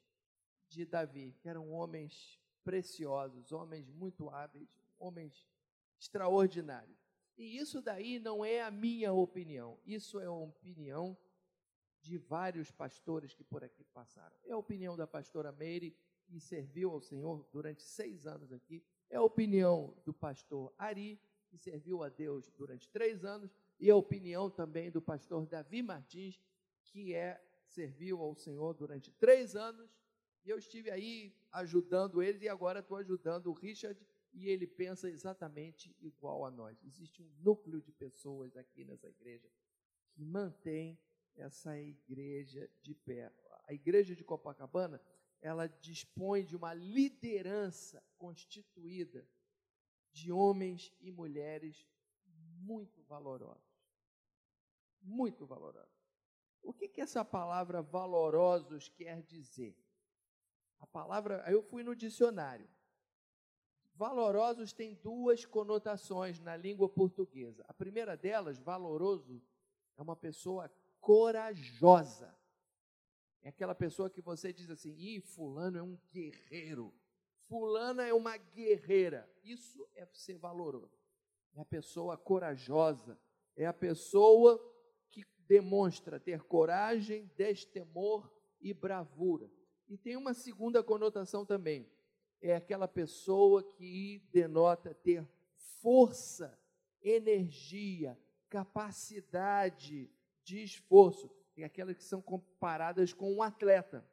de 0.68 0.84
Davi, 0.84 1.36
que 1.40 1.48
eram 1.48 1.70
homens 1.70 2.40
preciosos, 2.64 3.52
homens 3.52 3.88
muito 3.88 4.28
hábeis, 4.28 4.68
homens 4.98 5.48
extraordinários. 5.96 6.98
E 7.36 7.56
isso 7.56 7.80
daí 7.80 8.18
não 8.18 8.44
é 8.44 8.62
a 8.62 8.70
minha 8.70 9.12
opinião, 9.12 9.78
isso 9.86 10.18
é 10.18 10.26
a 10.26 10.32
opinião 10.32 11.16
de 12.00 12.18
vários 12.18 12.70
pastores 12.70 13.34
que 13.34 13.44
por 13.44 13.64
aqui 13.64 13.84
passaram. 13.84 14.36
É 14.44 14.52
a 14.52 14.58
opinião 14.58 14.96
da 14.96 15.06
pastora 15.06 15.50
Meire, 15.52 15.96
que 16.26 16.38
serviu 16.40 16.90
ao 16.90 17.00
Senhor 17.00 17.46
durante 17.52 17.82
seis 17.82 18.26
anos 18.26 18.52
aqui. 18.52 18.84
É 19.08 19.16
a 19.16 19.22
opinião 19.22 19.96
do 20.04 20.12
pastor 20.12 20.72
Ari, 20.76 21.20
que 21.48 21.56
serviu 21.56 22.02
a 22.02 22.08
Deus 22.08 22.50
durante 22.50 22.88
três 22.88 23.24
anos. 23.24 23.56
E 23.78 23.90
a 23.90 23.96
opinião 23.96 24.50
também 24.50 24.90
do 24.90 25.02
pastor 25.02 25.46
Davi 25.46 25.82
Martins, 25.82 26.40
que 26.82 27.14
é 27.14 27.42
serviu 27.66 28.20
ao 28.20 28.34
Senhor 28.34 28.72
durante 28.74 29.10
três 29.12 29.56
anos 29.56 29.90
e 30.44 30.50
eu 30.50 30.58
estive 30.58 30.90
aí 30.90 31.34
ajudando 31.52 32.22
eles 32.22 32.42
e 32.42 32.48
agora 32.48 32.80
estou 32.80 32.98
ajudando 32.98 33.46
o 33.46 33.54
Richard 33.54 33.98
e 34.32 34.48
ele 34.48 34.66
pensa 34.66 35.08
exatamente 35.08 35.96
igual 36.00 36.44
a 36.44 36.50
nós. 36.50 36.82
Existe 36.84 37.22
um 37.22 37.30
núcleo 37.38 37.80
de 37.80 37.90
pessoas 37.92 38.54
aqui 38.56 38.84
nessa 38.84 39.08
igreja 39.08 39.50
que 40.12 40.24
mantém 40.24 40.98
essa 41.34 41.80
igreja 41.80 42.70
de 42.82 42.94
pé. 42.94 43.32
A 43.66 43.72
igreja 43.72 44.14
de 44.14 44.22
Copacabana, 44.22 45.00
ela 45.40 45.66
dispõe 45.66 46.44
de 46.44 46.54
uma 46.54 46.74
liderança 46.74 48.02
constituída 48.18 49.26
de 50.12 50.30
homens 50.30 50.92
e 51.00 51.10
mulheres 51.10 51.88
muito 52.64 53.02
valorosos. 53.02 53.74
muito 55.02 55.44
valorosos. 55.44 55.92
O 56.62 56.72
que, 56.72 56.88
que 56.88 57.02
essa 57.02 57.22
palavra 57.22 57.82
valorosos 57.82 58.88
quer 58.88 59.22
dizer? 59.22 59.76
A 60.78 60.86
palavra, 60.86 61.44
eu 61.46 61.62
fui 61.62 61.82
no 61.82 61.94
dicionário. 61.94 62.68
Valorosos 63.94 64.72
tem 64.72 64.94
duas 64.94 65.44
conotações 65.44 66.40
na 66.40 66.56
língua 66.56 66.88
portuguesa. 66.88 67.64
A 67.68 67.74
primeira 67.74 68.16
delas, 68.16 68.58
valoroso, 68.58 69.42
é 69.96 70.02
uma 70.02 70.16
pessoa 70.16 70.72
corajosa. 71.00 72.34
É 73.42 73.50
aquela 73.50 73.74
pessoa 73.74 74.08
que 74.08 74.22
você 74.22 74.52
diz 74.52 74.70
assim: 74.70 74.96
"Ih, 74.96 75.20
fulano 75.20 75.78
é 75.78 75.82
um 75.82 75.98
guerreiro. 76.10 76.94
Fulana 77.46 78.04
é 78.06 78.14
uma 78.14 78.38
guerreira". 78.38 79.30
Isso 79.42 79.86
é 79.94 80.06
ser 80.14 80.38
valoroso. 80.38 81.03
É 81.54 81.60
a 81.60 81.64
pessoa 81.64 82.16
corajosa, 82.16 83.18
é 83.56 83.64
a 83.64 83.72
pessoa 83.72 84.60
que 85.10 85.24
demonstra 85.46 86.18
ter 86.18 86.42
coragem, 86.42 87.30
destemor 87.36 88.30
e 88.60 88.74
bravura. 88.74 89.50
E 89.88 89.96
tem 89.96 90.16
uma 90.16 90.34
segunda 90.34 90.82
conotação 90.82 91.46
também. 91.46 91.88
É 92.40 92.56
aquela 92.56 92.88
pessoa 92.88 93.62
que 93.62 94.26
denota 94.32 94.94
ter 94.94 95.26
força, 95.80 96.58
energia, 97.02 98.18
capacidade 98.48 100.10
de 100.42 100.62
esforço. 100.62 101.30
É 101.56 101.64
aquelas 101.64 101.96
que 101.96 102.02
são 102.02 102.20
comparadas 102.20 103.12
com 103.12 103.32
um 103.32 103.42
atleta. 103.42 104.04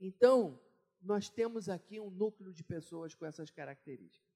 Então, 0.00 0.58
nós 1.00 1.28
temos 1.28 1.68
aqui 1.68 2.00
um 2.00 2.10
núcleo 2.10 2.52
de 2.52 2.64
pessoas 2.64 3.14
com 3.14 3.26
essas 3.26 3.50
características. 3.50 4.27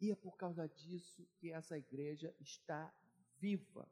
E 0.00 0.10
é 0.10 0.14
por 0.14 0.36
causa 0.36 0.68
disso 0.68 1.26
que 1.36 1.50
essa 1.50 1.76
igreja 1.76 2.34
está 2.40 2.92
viva. 3.38 3.88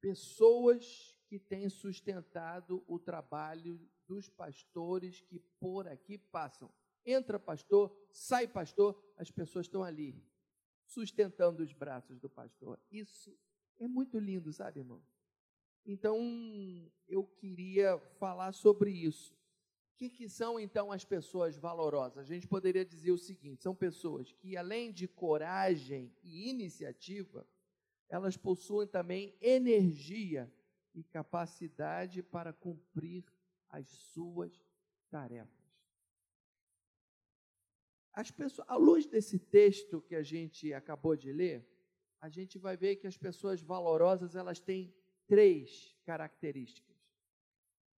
Pessoas 0.00 1.14
que 1.26 1.38
têm 1.38 1.68
sustentado 1.68 2.84
o 2.86 2.98
trabalho 2.98 3.80
dos 4.06 4.28
pastores 4.28 5.20
que 5.20 5.38
por 5.60 5.86
aqui 5.86 6.16
passam. 6.16 6.72
Entra 7.04 7.38
pastor, 7.38 7.94
sai 8.10 8.46
pastor, 8.46 8.98
as 9.16 9.30
pessoas 9.30 9.66
estão 9.66 9.82
ali, 9.82 10.14
sustentando 10.86 11.62
os 11.62 11.72
braços 11.72 12.18
do 12.18 12.28
pastor. 12.28 12.80
Isso 12.90 13.36
é 13.78 13.86
muito 13.86 14.18
lindo, 14.18 14.52
sabe, 14.52 14.80
irmão? 14.80 15.02
Então, 15.84 16.18
eu 17.06 17.24
queria 17.24 17.98
falar 18.18 18.52
sobre 18.52 18.90
isso. 18.90 19.37
Que, 19.98 20.08
que, 20.08 20.28
são 20.28 20.60
então 20.60 20.92
as 20.92 21.04
pessoas 21.04 21.56
valorosas? 21.56 22.30
A 22.30 22.34
gente 22.34 22.46
poderia 22.46 22.84
dizer 22.84 23.10
o 23.10 23.18
seguinte: 23.18 23.64
são 23.64 23.74
pessoas 23.74 24.30
que, 24.30 24.56
além 24.56 24.92
de 24.92 25.08
coragem 25.08 26.14
e 26.22 26.48
iniciativa, 26.48 27.44
elas 28.08 28.36
possuem 28.36 28.86
também 28.86 29.34
energia 29.40 30.48
e 30.94 31.02
capacidade 31.02 32.22
para 32.22 32.52
cumprir 32.52 33.24
as 33.68 33.88
suas 33.88 34.64
tarefas. 35.10 35.68
As 38.12 38.30
pessoas, 38.30 38.68
à 38.68 38.76
luz 38.76 39.04
desse 39.04 39.36
texto 39.36 40.00
que 40.00 40.14
a 40.14 40.22
gente 40.22 40.72
acabou 40.72 41.16
de 41.16 41.32
ler, 41.32 41.68
a 42.20 42.28
gente 42.28 42.56
vai 42.56 42.76
ver 42.76 42.96
que 42.96 43.06
as 43.08 43.16
pessoas 43.16 43.60
valorosas 43.60 44.36
elas 44.36 44.60
têm 44.60 44.94
três 45.26 45.92
características. 46.04 46.87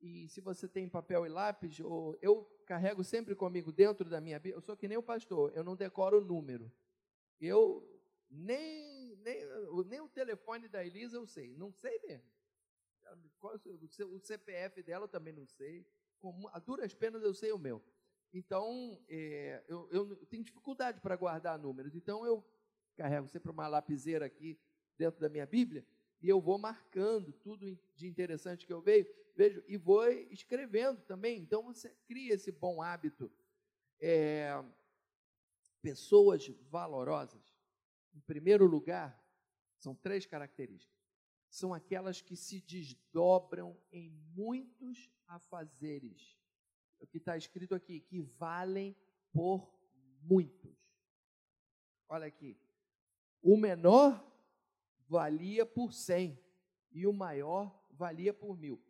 E 0.01 0.29
se 0.29 0.41
você 0.41 0.67
tem 0.67 0.89
papel 0.89 1.27
e 1.27 1.29
lápis, 1.29 1.79
eu 1.79 2.45
carrego 2.65 3.05
sempre 3.05 3.35
comigo 3.35 3.71
dentro 3.71 4.09
da 4.09 4.21
minha 4.21 4.39
Bíblia, 4.39 4.57
eu 4.57 4.63
sou 4.63 4.77
que 4.77 4.89
nem 4.89 4.97
o 4.97 5.03
pastor, 5.03 5.53
eu 5.55 5.63
não 5.63 5.77
decoro 5.77 6.19
o 6.19 6.25
número. 6.25 6.73
Eu 7.41 7.87
nem, 8.31 9.17
nem, 9.17 9.45
nem 9.87 10.01
o 10.01 10.09
telefone 10.09 10.69
da 10.69 10.85
Elisa 10.85 11.17
eu 11.17 11.27
sei, 11.27 11.55
não 11.57 11.73
sei 11.73 11.99
mesmo. 12.01 12.31
O 14.15 14.21
CPF 14.21 14.83
dela 14.83 15.05
eu 15.05 15.09
também 15.09 15.33
não 15.33 15.47
sei. 15.47 15.87
a 16.53 16.59
duras 16.59 16.95
penas 16.95 17.23
eu 17.23 17.35
sei 17.35 17.53
o 17.53 17.59
meu. 17.59 17.83
Então, 18.33 18.99
é, 19.09 19.65
eu, 19.67 19.89
eu, 19.91 20.17
tenho 20.27 20.45
dificuldade 20.45 21.01
para 21.01 21.17
guardar 21.17 21.59
números. 21.59 21.97
Então, 21.97 22.25
eu 22.25 22.45
carrego 22.97 23.27
sempre 23.27 23.51
uma 23.51 23.67
lapiseira 23.67 24.27
aqui 24.27 24.59
dentro 24.97 25.21
da 25.21 25.29
minha 25.29 25.47
Bíblia 25.47 25.85
e 26.23 26.29
eu 26.29 26.41
vou 26.41 26.59
marcando 26.59 27.33
tudo 27.33 27.79
de 27.97 28.07
interessante 28.07 28.67
que 28.67 28.73
eu 28.73 28.81
vejo, 28.81 29.11
vejo 29.41 29.65
e 29.67 29.77
vou 29.77 30.07
escrevendo 30.31 31.01
também. 31.03 31.39
Então, 31.39 31.63
você 31.63 31.91
cria 32.07 32.35
esse 32.35 32.53
bom 32.53 32.83
hábito. 32.83 33.31
É, 33.99 34.63
pessoas 35.83 36.47
valorosas, 36.69 37.55
em 38.15 38.21
primeiro 38.21 38.67
lugar, 38.67 39.19
são 39.79 39.95
três 39.95 40.27
características 40.27 41.01
são 41.51 41.75
aquelas 41.75 42.23
que 42.23 42.37
se 42.37 42.61
desdobram 42.61 43.77
em 43.91 44.09
muitos 44.37 45.11
afazeres. 45.27 46.39
É 47.01 47.05
o 47.05 47.07
que 47.09 47.19
está 47.19 47.37
escrito 47.37 47.75
aqui, 47.75 48.01
que 48.01 48.21
valem 48.21 48.97
por 49.33 49.69
muitos. 50.23 50.79
Olha 52.09 52.27
aqui. 52.27 52.57
O 53.43 53.57
menor 53.57 54.25
valia 55.09 55.67
por 55.67 55.93
cem 55.93 56.39
e 56.93 57.07
o 57.07 57.13
maior 57.13 57.85
valia 57.91 58.33
por 58.33 58.57
mil. 58.57 58.81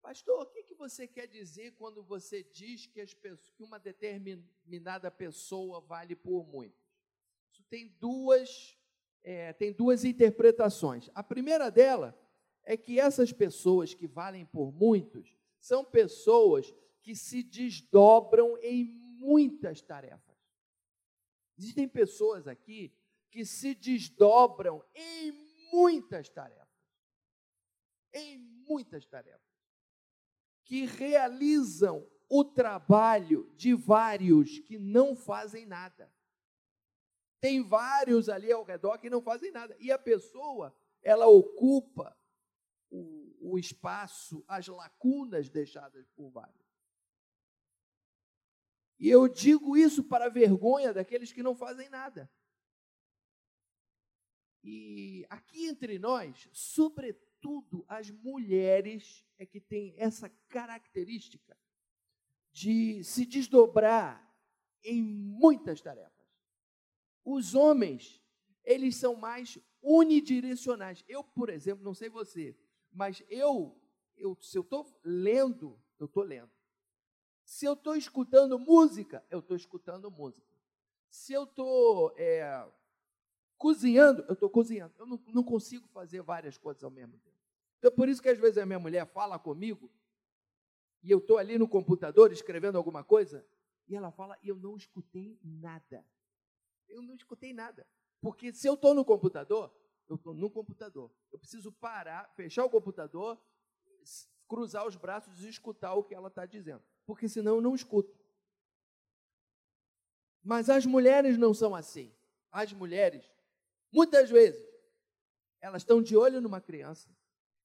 Pastor, 0.00 0.42
o 0.42 0.46
que, 0.46 0.62
que 0.62 0.74
você 0.74 1.06
quer 1.06 1.26
dizer 1.26 1.72
quando 1.72 2.02
você 2.02 2.42
diz 2.42 2.86
que, 2.86 3.04
pessoas, 3.16 3.50
que 3.56 3.62
uma 3.62 3.78
determinada 3.78 5.10
pessoa 5.10 5.80
vale 5.80 6.14
por 6.14 6.46
muitos? 6.46 6.80
Isso 7.50 7.62
tem 7.64 7.88
duas 8.00 8.76
é, 9.22 9.52
tem 9.52 9.72
duas 9.72 10.04
interpretações. 10.04 11.10
A 11.14 11.22
primeira 11.22 11.70
dela 11.70 12.18
é 12.64 12.76
que 12.76 12.98
essas 13.00 13.32
pessoas 13.32 13.92
que 13.92 14.06
valem 14.06 14.46
por 14.46 14.72
muitos 14.72 15.36
são 15.58 15.84
pessoas 15.84 16.74
que 17.02 17.14
se 17.14 17.42
desdobram 17.42 18.56
em 18.62 18.84
muitas 18.84 19.82
tarefas. 19.82 20.36
Existem 21.58 21.88
pessoas 21.88 22.46
aqui 22.46 22.92
que 23.30 23.44
se 23.44 23.74
desdobram 23.74 24.84
em 24.94 25.32
muitas 25.72 26.28
tarefas. 26.28 26.68
Em 28.12 28.38
muitas 28.38 29.04
tarefas. 29.06 29.47
Que 30.68 30.84
realizam 30.84 32.06
o 32.28 32.44
trabalho 32.44 33.50
de 33.56 33.74
vários 33.74 34.58
que 34.60 34.78
não 34.78 35.16
fazem 35.16 35.66
nada. 35.66 36.12
Tem 37.40 37.62
vários 37.62 38.28
ali 38.28 38.52
ao 38.52 38.62
redor 38.62 38.98
que 38.98 39.08
não 39.08 39.22
fazem 39.22 39.50
nada. 39.50 39.74
E 39.80 39.90
a 39.90 39.98
pessoa, 39.98 40.76
ela 41.02 41.26
ocupa 41.26 42.16
o, 42.90 43.52
o 43.52 43.58
espaço, 43.58 44.44
as 44.46 44.66
lacunas 44.68 45.48
deixadas 45.48 46.06
por 46.10 46.30
vários. 46.30 46.68
E 48.98 49.08
eu 49.08 49.26
digo 49.26 49.76
isso 49.76 50.04
para 50.04 50.26
a 50.26 50.30
vergonha 50.30 50.92
daqueles 50.92 51.32
que 51.32 51.42
não 51.42 51.54
fazem 51.54 51.88
nada. 51.88 52.30
E 54.62 55.24
aqui 55.30 55.66
entre 55.66 55.98
nós, 55.98 56.48
sobretudo 56.52 57.27
as 57.86 58.10
mulheres 58.10 59.24
é 59.38 59.46
que 59.46 59.60
têm 59.60 59.94
essa 59.96 60.28
característica 60.48 61.56
de 62.52 63.02
se 63.04 63.24
desdobrar 63.24 64.28
em 64.82 65.02
muitas 65.02 65.80
tarefas. 65.80 66.26
Os 67.24 67.54
homens, 67.54 68.22
eles 68.64 68.96
são 68.96 69.14
mais 69.14 69.58
unidirecionais. 69.82 71.04
Eu, 71.06 71.22
por 71.22 71.50
exemplo, 71.50 71.84
não 71.84 71.94
sei 71.94 72.08
você, 72.08 72.56
mas 72.92 73.22
eu, 73.28 73.80
eu 74.16 74.36
se 74.40 74.56
eu 74.56 74.62
estou 74.62 74.86
lendo, 75.04 75.80
eu 75.98 76.06
estou 76.06 76.22
lendo. 76.22 76.50
Se 77.44 77.64
eu 77.64 77.74
estou 77.74 77.96
escutando 77.96 78.58
música, 78.58 79.24
eu 79.30 79.38
estou 79.38 79.56
escutando 79.56 80.10
música. 80.10 80.52
Se 81.08 81.32
eu 81.32 81.44
estou 81.44 82.12
é, 82.16 82.66
cozinhando, 83.58 84.24
eu 84.28 84.34
estou 84.34 84.48
cozinhando. 84.48 84.94
Eu 84.98 85.06
não, 85.06 85.20
não 85.34 85.42
consigo 85.42 85.86
fazer 85.88 86.22
várias 86.22 86.56
coisas 86.56 86.82
ao 86.82 86.90
mesmo 86.90 87.18
tempo. 87.18 87.36
Então, 87.78 87.90
por 87.92 88.08
isso 88.08 88.22
que 88.22 88.28
às 88.28 88.38
vezes 88.38 88.58
a 88.58 88.66
minha 88.66 88.78
mulher 88.78 89.06
fala 89.06 89.38
comigo, 89.38 89.90
e 91.02 91.10
eu 91.10 91.18
estou 91.18 91.38
ali 91.38 91.58
no 91.58 91.68
computador 91.68 92.32
escrevendo 92.32 92.76
alguma 92.76 93.04
coisa, 93.04 93.44
e 93.86 93.94
ela 93.94 94.10
fala, 94.10 94.38
e 94.42 94.48
eu 94.48 94.56
não 94.56 94.76
escutei 94.76 95.38
nada 95.42 96.04
eu 96.88 97.02
não 97.02 97.14
escutei 97.14 97.52
nada. 97.52 97.86
Porque 98.20 98.52
se 98.52 98.66
eu 98.66 98.74
estou 98.74 98.94
no 98.94 99.04
computador, 99.04 99.72
eu 100.08 100.16
estou 100.16 100.34
no 100.34 100.50
computador. 100.50 101.12
Eu 101.30 101.38
preciso 101.38 101.70
parar, 101.70 102.28
fechar 102.34 102.64
o 102.64 102.70
computador, 102.70 103.40
cruzar 104.48 104.86
os 104.86 104.96
braços 104.96 105.44
e 105.44 105.48
escutar 105.48 105.94
o 105.94 106.02
que 106.02 106.14
ela 106.14 106.28
está 106.28 106.46
dizendo. 106.46 106.82
Porque 107.06 107.28
senão 107.28 107.56
eu 107.56 107.60
não 107.60 107.74
escuto. 107.74 108.18
Mas 110.42 110.70
as 110.70 110.86
mulheres 110.86 111.36
não 111.36 111.52
são 111.52 111.74
assim. 111.74 112.14
As 112.50 112.72
mulheres, 112.72 113.30
muitas 113.92 114.30
vezes, 114.30 114.66
elas 115.60 115.82
estão 115.82 116.02
de 116.02 116.16
olho 116.16 116.40
numa 116.40 116.60
criança, 116.60 117.14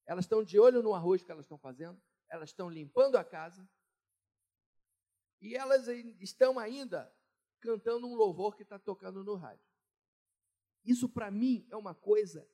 elas 0.06 0.24
estão 0.24 0.42
de 0.42 0.58
olho 0.58 0.82
no 0.82 0.94
arroz 0.94 1.22
que 1.22 1.30
elas 1.30 1.44
estão 1.44 1.58
fazendo, 1.58 2.00
elas 2.28 2.50
estão 2.50 2.68
limpando 2.68 3.16
a 3.16 3.24
casa, 3.24 3.68
e 5.40 5.54
elas 5.54 5.86
estão 6.20 6.58
ainda 6.58 7.12
cantando 7.60 8.06
um 8.06 8.14
louvor 8.14 8.56
que 8.56 8.62
está 8.62 8.78
tocando 8.78 9.22
no 9.22 9.34
rádio. 9.34 9.66
Isso 10.84 11.08
para 11.08 11.30
mim 11.30 11.66
é 11.70 11.76
uma 11.76 11.94
coisa 11.94 12.48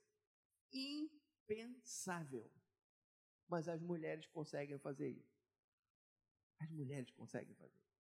impensável. 0.73 2.51
Mas 3.49 3.69
as 3.69 3.81
mulheres 3.81 4.27
conseguem 4.27 4.79
fazer 4.79 5.09
isso. 5.09 5.41
As 6.61 6.71
mulheres 6.71 7.11
conseguem 7.11 7.55
fazer 7.55 7.75
isso. 7.75 7.91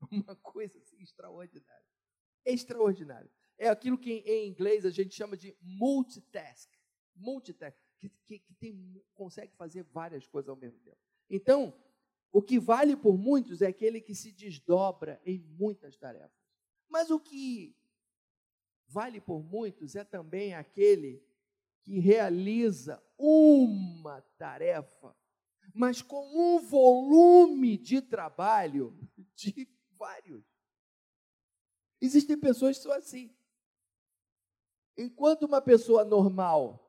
Uma 0.24 0.36
coisa 0.36 0.78
assim, 0.78 1.00
extraordinária. 1.02 1.86
Extraordinária. 2.44 3.30
É 3.58 3.68
aquilo 3.68 3.98
que 3.98 4.22
em 4.26 4.48
inglês 4.48 4.84
a 4.84 4.90
gente 4.90 5.14
chama 5.14 5.36
de 5.36 5.56
multitask. 5.60 6.70
Multitask, 7.14 7.78
que, 7.98 8.08
que, 8.24 8.38
que 8.38 8.54
tem, 8.54 9.02
consegue 9.14 9.54
fazer 9.54 9.84
várias 9.84 10.26
coisas 10.26 10.48
ao 10.48 10.56
mesmo 10.56 10.80
tempo. 10.80 10.98
Então, 11.30 11.74
o 12.32 12.42
que 12.42 12.58
vale 12.58 12.96
por 12.96 13.16
muitos 13.16 13.62
é 13.62 13.68
aquele 13.68 14.00
que 14.00 14.14
se 14.14 14.32
desdobra 14.32 15.20
em 15.24 15.38
muitas 15.38 15.96
tarefas. 15.96 16.44
Mas 16.88 17.10
o 17.10 17.20
que 17.20 17.76
vale 18.88 19.20
por 19.20 19.42
muitos 19.42 19.94
é 19.94 20.04
também 20.04 20.54
aquele 20.54 21.22
que 21.82 21.98
realiza 21.98 23.02
uma 23.18 24.20
tarefa, 24.38 25.14
mas 25.72 26.00
com 26.00 26.24
um 26.36 26.58
volume 26.58 27.76
de 27.76 28.00
trabalho 28.00 28.96
de 29.34 29.68
vários. 29.96 30.44
Existem 32.00 32.38
pessoas 32.38 32.76
que 32.76 32.82
são 32.82 32.92
assim. 32.92 33.34
Enquanto 34.96 35.44
uma 35.44 35.60
pessoa 35.60 36.04
normal 36.04 36.80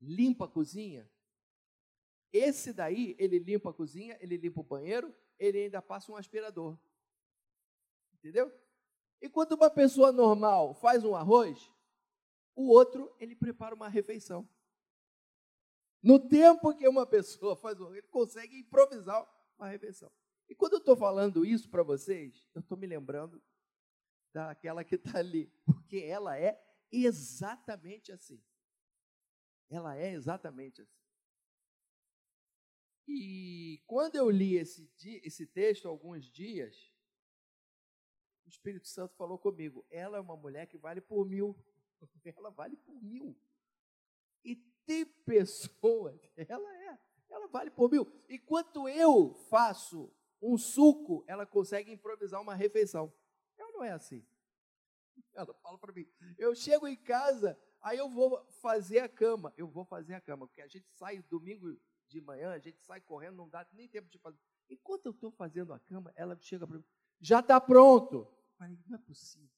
limpa 0.00 0.44
a 0.44 0.48
cozinha, 0.48 1.10
esse 2.32 2.72
daí, 2.72 3.16
ele 3.18 3.38
limpa 3.38 3.70
a 3.70 3.72
cozinha, 3.72 4.16
ele 4.20 4.36
limpa 4.36 4.60
o 4.60 4.64
banheiro, 4.64 5.14
ele 5.38 5.64
ainda 5.64 5.80
passa 5.80 6.12
um 6.12 6.16
aspirador. 6.16 6.78
Entendeu? 8.14 8.52
Enquanto 9.20 9.52
uma 9.52 9.70
pessoa 9.70 10.12
normal 10.12 10.74
faz 10.74 11.04
um 11.04 11.14
arroz, 11.14 11.70
o 12.54 12.68
outro, 12.68 13.14
ele 13.18 13.34
prepara 13.34 13.74
uma 13.74 13.88
refeição. 13.88 14.48
No 16.02 16.18
tempo 16.18 16.74
que 16.74 16.86
uma 16.86 17.06
pessoa 17.06 17.56
faz 17.56 17.80
um 17.80 17.92
ele 17.92 18.02
consegue 18.02 18.58
improvisar 18.58 19.26
uma 19.58 19.68
refeição. 19.68 20.10
E 20.48 20.54
quando 20.54 20.74
eu 20.74 20.78
estou 20.78 20.96
falando 20.96 21.44
isso 21.44 21.68
para 21.68 21.82
vocês, 21.82 22.48
eu 22.54 22.60
estou 22.60 22.78
me 22.78 22.86
lembrando 22.86 23.42
daquela 24.32 24.84
que 24.84 24.94
está 24.94 25.18
ali, 25.18 25.50
porque 25.64 25.96
ela 25.98 26.38
é 26.38 26.62
exatamente 26.90 28.12
assim. 28.12 28.42
Ela 29.68 29.96
é 29.96 30.12
exatamente 30.12 30.82
assim. 30.82 30.96
E 33.08 33.80
quando 33.86 34.16
eu 34.16 34.28
li 34.28 34.56
esse, 34.56 34.90
esse 35.22 35.46
texto 35.46 35.86
alguns 35.86 36.30
dias, 36.30 36.92
o 38.44 38.48
Espírito 38.48 38.88
Santo 38.88 39.14
falou 39.14 39.38
comigo: 39.38 39.86
ela 39.90 40.16
é 40.16 40.20
uma 40.20 40.36
mulher 40.36 40.66
que 40.66 40.78
vale 40.78 41.00
por 41.00 41.26
mil. 41.26 41.56
Ela 42.36 42.50
vale 42.50 42.76
por 42.76 43.02
mil. 43.02 43.34
E 44.44 44.56
tem 44.84 45.04
pessoas, 45.04 46.20
ela 46.48 46.76
é, 46.84 46.98
ela 47.30 47.48
vale 47.48 47.70
por 47.70 47.90
mil. 47.90 48.06
Enquanto 48.28 48.88
eu 48.88 49.34
faço 49.48 50.12
um 50.40 50.56
suco, 50.58 51.24
ela 51.26 51.46
consegue 51.46 51.90
improvisar 51.90 52.40
uma 52.40 52.54
refeição. 52.54 53.12
Ela 53.56 53.72
não 53.72 53.82
é 53.82 53.90
assim. 53.90 54.24
Ela 55.34 55.54
fala 55.54 55.78
para 55.78 55.92
mim: 55.92 56.06
eu 56.38 56.54
chego 56.54 56.86
em 56.86 56.96
casa, 56.96 57.58
aí 57.80 57.98
eu 57.98 58.08
vou 58.08 58.44
fazer 58.60 59.00
a 59.00 59.08
cama. 59.08 59.52
Eu 59.56 59.68
vou 59.68 59.84
fazer 59.84 60.14
a 60.14 60.20
cama, 60.20 60.46
porque 60.46 60.62
a 60.62 60.68
gente 60.68 60.88
sai 60.92 61.22
domingo 61.22 61.76
de 62.08 62.20
manhã, 62.20 62.52
a 62.52 62.58
gente 62.58 62.80
sai 62.82 63.00
correndo, 63.00 63.36
não 63.36 63.48
dá 63.48 63.66
nem 63.72 63.88
tempo 63.88 64.08
de 64.08 64.18
fazer. 64.18 64.38
Enquanto 64.68 65.06
eu 65.06 65.12
estou 65.12 65.30
fazendo 65.30 65.72
a 65.72 65.80
cama, 65.80 66.12
ela 66.16 66.36
chega 66.40 66.66
para 66.66 66.78
mim: 66.78 66.84
já 67.20 67.40
está 67.40 67.60
pronto. 67.60 68.16
Eu 68.16 68.56
falei: 68.58 68.78
não 68.86 68.96
é 68.96 69.00
possível. 69.00 69.50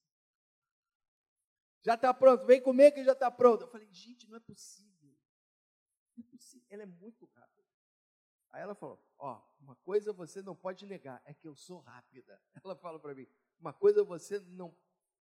Já 1.82 1.94
está 1.94 2.12
pronto, 2.12 2.44
vem 2.44 2.60
comer 2.60 2.92
que 2.92 3.04
já 3.04 3.12
está 3.12 3.30
pronto. 3.30 3.62
Eu 3.62 3.68
falei: 3.68 3.88
gente, 3.90 4.28
não 4.28 4.36
é 4.36 4.40
possível. 4.40 5.16
Não 6.16 6.24
é 6.24 6.30
possível. 6.30 6.66
Ela 6.70 6.82
é 6.82 6.86
muito 6.86 7.24
rápida. 7.26 7.48
Aí 8.50 8.62
ela 8.62 8.74
falou: 8.74 9.02
Ó, 9.18 9.40
uma 9.60 9.76
coisa 9.76 10.12
você 10.12 10.42
não 10.42 10.54
pode 10.54 10.86
negar, 10.86 11.20
é 11.24 11.34
que 11.34 11.46
eu 11.46 11.54
sou 11.54 11.80
rápida. 11.80 12.40
Ela 12.64 12.76
fala 12.76 12.98
para 12.98 13.14
mim: 13.14 13.26
Uma 13.58 13.72
coisa 13.72 14.02
você 14.02 14.38
não, 14.40 14.74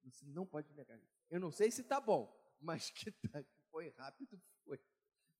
você 0.05 0.25
não 0.27 0.45
pode 0.45 0.71
negar. 0.73 0.99
Eu 1.29 1.39
não 1.39 1.51
sei 1.51 1.71
se 1.71 1.81
está 1.81 1.99
bom, 1.99 2.33
mas 2.59 2.89
que, 2.89 3.11
tá, 3.11 3.43
que 3.43 3.57
foi 3.71 3.89
rápido, 3.97 4.41
foi. 4.63 4.79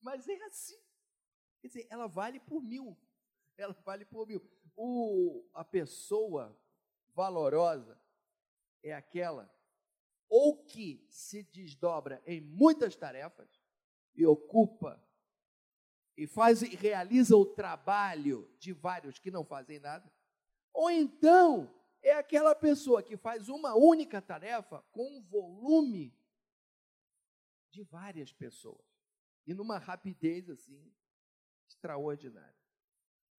Mas 0.02 0.28
é 0.28 0.36
assim. 0.46 0.80
Quer 1.62 1.68
dizer, 1.68 1.88
ela 1.90 2.08
vale 2.08 2.40
por 2.40 2.62
mil. 2.62 2.98
Ela 3.58 3.74
vale 3.86 4.06
por 4.06 4.28
mil. 4.28 4.42
O, 4.76 5.48
a 5.54 5.64
pessoa 5.64 6.60
valorosa 7.14 8.00
é 8.84 8.94
aquela 8.94 9.50
ou 10.28 10.64
que 10.66 11.06
se 11.10 11.44
desdobra 11.44 12.22
em 12.26 12.42
muitas 12.42 12.96
tarefas 12.96 13.50
e 14.14 14.26
ocupa 14.26 15.02
e 16.18 16.28
faz 16.28 16.62
e 16.62 16.76
realiza 16.76 17.36
o 17.36 17.46
trabalho 17.46 18.50
de 18.58 18.74
vários 18.74 19.20
que 19.20 19.30
não 19.30 19.44
fazem 19.46 19.80
nada, 19.80 20.12
ou 20.74 20.90
então 20.90 21.74
é 22.06 22.14
aquela 22.14 22.54
pessoa 22.54 23.02
que 23.02 23.18
faz 23.18 23.50
uma 23.50 23.74
única 23.74 24.22
tarefa 24.22 24.80
com 24.92 25.18
um 25.18 25.24
volume 25.24 26.16
de 27.72 27.82
várias 27.82 28.32
pessoas 28.32 28.86
e 29.48 29.56
numa 29.56 29.80
rapidez 29.80 30.48
assim 30.48 30.94
extraordinária. 31.68 32.56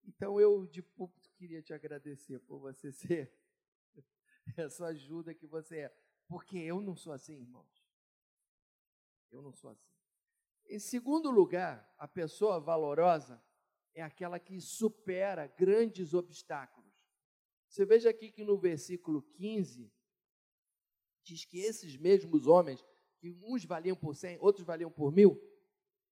Então 0.04 0.40
eu 0.40 0.66
de 0.66 0.82
púlpito 0.82 1.30
queria 1.34 1.62
te 1.62 1.72
agradecer 1.72 2.40
por 2.40 2.58
você 2.58 2.90
ser 2.92 3.32
essa 4.56 4.86
ajuda 4.86 5.32
que 5.32 5.46
você 5.46 5.82
é, 5.82 5.96
porque 6.26 6.58
eu 6.58 6.80
não 6.80 6.96
sou 6.96 7.12
assim, 7.12 7.34
irmãos. 7.34 7.86
Eu 9.30 9.42
não 9.42 9.52
sou 9.52 9.70
assim. 9.70 9.88
Em 10.68 10.80
segundo 10.80 11.30
lugar, 11.30 11.88
a 11.96 12.08
pessoa 12.08 12.58
valorosa 12.58 13.40
é 13.94 14.02
aquela 14.02 14.40
que 14.40 14.60
supera 14.60 15.46
grandes 15.46 16.14
obstáculos. 16.14 16.85
Você 17.68 17.84
veja 17.84 18.10
aqui 18.10 18.30
que 18.30 18.44
no 18.44 18.56
versículo 18.56 19.22
15 19.22 19.90
diz 21.22 21.44
que 21.44 21.58
esses 21.58 21.96
mesmos 21.96 22.46
homens, 22.46 22.84
que 23.18 23.30
uns 23.42 23.64
valiam 23.64 23.96
por 23.96 24.14
cem, 24.14 24.38
outros 24.40 24.64
valiam 24.64 24.90
por 24.90 25.12
mil, 25.12 25.40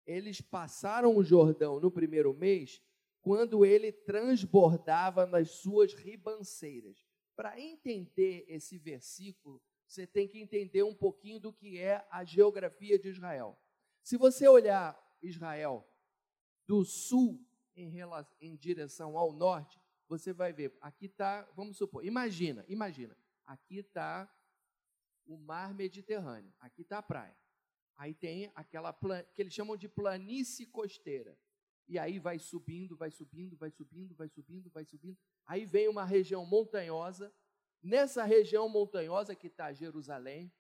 eles 0.05 0.41
passaram 0.41 1.17
o 1.17 1.25
Jordão 1.25 1.81
no 1.81 1.91
primeiro 1.91 2.35
mês, 2.35 2.83
quando 3.21 3.65
ele 3.65 3.91
transbordava 3.91 5.25
nas 5.25 5.51
suas 5.51 5.95
ribanceiras. 5.95 7.07
Para 7.35 7.59
entender 7.59 8.45
esse 8.49 8.77
versículo, 8.77 9.63
você 9.87 10.07
tem 10.07 10.29
que 10.29 10.39
entender 10.39 10.83
um 10.83 10.95
pouquinho 10.95 11.41
do 11.41 11.53
que 11.53 11.79
é 11.79 12.07
a 12.11 12.25
geografia 12.25 12.99
de 12.99 13.09
Israel. 13.09 13.59
Se 14.03 14.17
você 14.17 14.47
olhar 14.47 15.01
Israel 15.23 15.89
do 16.67 16.85
sul 16.85 17.43
em, 17.75 17.89
relação, 17.89 18.37
em 18.41 18.57
direção 18.57 19.17
ao 19.17 19.33
norte, 19.33 19.81
você 20.09 20.33
vai 20.33 20.53
ver, 20.53 20.77
aqui 20.81 21.07
está, 21.07 21.43
vamos 21.57 21.77
supor, 21.77 22.05
imagina, 22.05 22.65
imagina, 22.69 23.17
aqui 23.45 23.79
está 23.79 24.31
o 25.27 25.37
mar 25.37 25.75
Mediterrâneo, 25.75 26.53
aqui 26.61 26.83
está 26.83 26.99
a 26.99 27.03
praia. 27.03 27.37
Aí 27.97 28.13
tem 28.13 28.51
aquela 28.55 28.93
que 29.35 29.41
eles 29.41 29.55
chamam 29.55 29.77
de 29.77 29.89
planície 29.89 30.67
costeira. 30.67 31.39
E 31.87 31.99
aí 31.99 32.19
vai 32.19 32.39
subindo, 32.39 32.97
vai 32.97 33.11
subindo, 33.11 33.57
vai 33.57 33.71
subindo, 33.71 34.15
vai 34.15 34.29
subindo, 34.29 34.71
vai 34.71 34.85
subindo. 34.85 35.19
Aí 35.47 35.65
vem 35.65 35.89
uma 35.89 36.05
região 36.05 36.45
montanhosa. 36.45 37.33
Nessa 37.83 38.25
região 38.25 38.69
montanhosa 38.69 39.35
que 39.35 39.47
está 39.47 39.73
Jerusalém, 39.73 40.53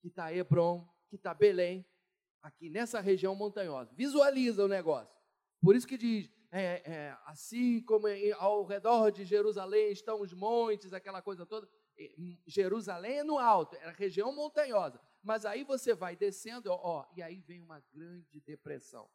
que 0.00 0.08
está 0.08 0.32
Hebron, 0.32 0.86
que 1.08 1.16
está 1.16 1.32
Belém, 1.32 1.86
aqui 2.42 2.68
nessa 2.68 3.00
região 3.00 3.34
montanhosa. 3.34 3.92
Visualiza 3.94 4.64
o 4.64 4.68
negócio. 4.68 5.16
Por 5.60 5.74
isso 5.74 5.86
que 5.86 5.96
diz, 5.96 6.30
é, 6.50 6.82
é, 6.84 7.16
assim 7.26 7.80
como 7.82 8.06
ao 8.38 8.64
redor 8.64 9.10
de 9.10 9.24
Jerusalém 9.24 9.90
estão 9.90 10.20
os 10.20 10.32
montes, 10.32 10.92
aquela 10.92 11.20
coisa 11.20 11.44
toda. 11.44 11.68
Jerusalém 12.46 13.18
é 13.18 13.24
no 13.24 13.38
alto, 13.38 13.74
é 13.76 13.86
a 13.86 13.92
região 13.92 14.34
montanhosa. 14.34 15.00
Mas 15.22 15.44
aí 15.44 15.64
você 15.64 15.94
vai 15.94 16.14
descendo, 16.14 16.70
ó, 16.70 17.06
e 17.16 17.22
aí 17.22 17.40
vem 17.40 17.60
uma 17.60 17.80
grande 17.92 18.40
depressão. 18.40 19.10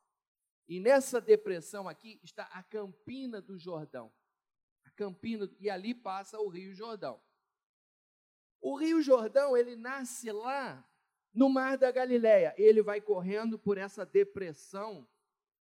E 0.68 0.80
nessa 0.80 1.22
depressão 1.22 1.88
aqui 1.88 2.20
está 2.24 2.44
a 2.46 2.64
Campina 2.64 3.42
do 3.42 3.58
Jordão. 3.58 4.12
A 4.84 4.90
Campina, 4.92 5.50
e 5.60 5.70
ali 5.70 5.94
passa 5.94 6.40
o 6.40 6.50
Rio 6.50 6.74
Jordão. 6.74 7.22
O 8.60 8.76
Rio 8.76 9.02
Jordão, 9.02 9.56
ele 9.56 9.76
nasce 9.76 10.32
lá 10.32 10.88
no 11.34 11.50
Mar 11.50 11.78
da 11.78 11.92
Galileia, 11.92 12.54
ele 12.58 12.82
vai 12.82 13.00
correndo 13.00 13.58
por 13.58 13.78
essa 13.78 14.06
depressão 14.06 15.08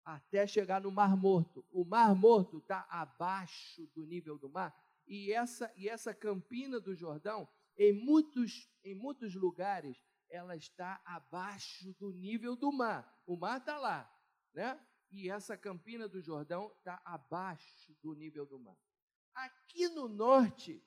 até 0.06 0.46
chegar 0.46 0.80
no 0.80 0.92
Mar 0.92 1.16
Morto. 1.16 1.66
O 1.72 1.84
Mar 1.84 2.14
Morto 2.14 2.58
está 2.58 2.86
abaixo 2.88 3.90
do 3.92 4.06
nível 4.06 4.38
do 4.38 4.48
mar. 4.48 4.72
E 5.04 5.32
essa, 5.32 5.72
e 5.76 5.88
essa 5.88 6.14
campina 6.14 6.78
do 6.78 6.94
Jordão, 6.94 7.48
em 7.76 7.92
muitos, 7.92 8.70
em 8.84 8.94
muitos 8.94 9.34
lugares, 9.34 10.00
ela 10.30 10.56
está 10.56 11.02
abaixo 11.04 11.92
do 11.98 12.12
nível 12.12 12.54
do 12.54 12.70
mar. 12.72 13.20
O 13.26 13.36
mar 13.36 13.58
está 13.58 13.78
lá, 13.78 14.08
né? 14.54 14.80
E 15.10 15.28
essa 15.28 15.56
campina 15.56 16.08
do 16.08 16.20
Jordão 16.20 16.72
está 16.78 17.00
abaixo 17.04 17.92
do 18.00 18.14
nível 18.14 18.46
do 18.46 18.60
mar. 18.60 18.76
Aqui 19.34 19.88
no 19.88 20.08
norte, 20.08 20.82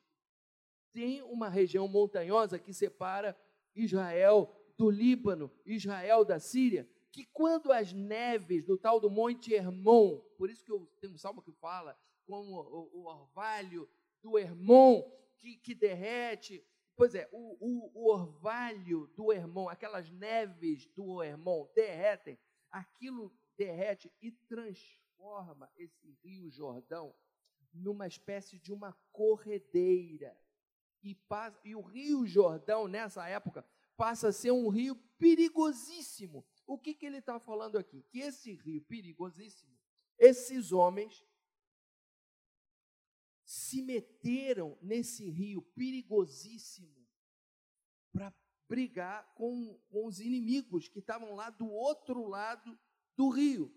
tem 0.93 1.21
uma 1.23 1.49
região 1.49 1.87
montanhosa 1.87 2.57
que 2.57 2.73
separa 2.73 3.37
Israel 3.75 4.55
do 4.77 4.89
Líbano, 4.89 5.51
Israel 5.65 6.23
da 6.23 6.39
Síria, 6.39 6.89
que 7.11 7.25
quando 7.25 7.71
as 7.71 7.91
neves 7.91 8.65
do 8.65 8.77
tal 8.77 8.99
do 8.99 9.09
Monte 9.09 9.53
Hermon, 9.53 10.19
por 10.37 10.49
isso 10.49 10.63
que 10.63 10.71
eu 10.71 10.85
tenho 10.99 11.13
um 11.13 11.17
salmo 11.17 11.41
que 11.41 11.51
fala 11.53 11.97
como 12.25 12.61
o, 12.61 13.01
o 13.01 13.05
orvalho 13.07 13.89
do 14.21 14.37
Hermon 14.37 15.01
que, 15.37 15.57
que 15.57 15.73
derrete, 15.73 16.63
Pois 16.99 17.15
é, 17.15 17.29
o, 17.31 17.55
o, 17.61 17.91
o, 17.93 18.11
orvalho 18.11 19.07
do 19.15 19.31
Hermon, 19.31 19.69
aquelas 19.69 20.11
neves 20.11 20.85
do 20.87 21.23
Hermon 21.23 21.65
derretem, 21.73 22.37
aquilo 22.69 23.33
derrete 23.55 24.11
e 24.21 24.33
transforma 24.33 25.71
esse 25.77 26.11
rio 26.21 26.51
Jordão 26.51 27.15
numa 27.73 28.05
espécie 28.05 28.59
de 28.59 28.73
uma 28.73 28.91
corredeira. 29.13 30.37
E, 31.01 31.15
passa, 31.15 31.57
e 31.63 31.73
o 31.73 31.79
rio 31.79 32.27
Jordão, 32.27 32.85
nessa 32.85 33.25
época, 33.29 33.65
passa 33.95 34.27
a 34.27 34.33
ser 34.33 34.51
um 34.51 34.67
rio 34.67 34.93
perigosíssimo. 35.17 36.45
O 36.69 36.77
que, 36.77 36.93
que 36.93 37.07
ele 37.07 37.17
está 37.17 37.39
falando 37.39 37.79
aqui? 37.79 38.03
Que 38.11 38.19
esse 38.19 38.53
rio 38.53 38.79
perigosíssimo, 38.83 39.75
esses 40.19 40.71
homens 40.71 41.25
se 43.43 43.81
meteram 43.81 44.77
nesse 44.79 45.27
rio 45.31 45.63
perigosíssimo 45.73 46.95
para 48.13 48.31
brigar 48.67 49.33
com, 49.33 49.81
com 49.89 50.05
os 50.05 50.19
inimigos 50.19 50.87
que 50.87 50.99
estavam 50.99 51.33
lá 51.33 51.49
do 51.49 51.67
outro 51.67 52.27
lado 52.27 52.79
do 53.17 53.29
rio. 53.29 53.75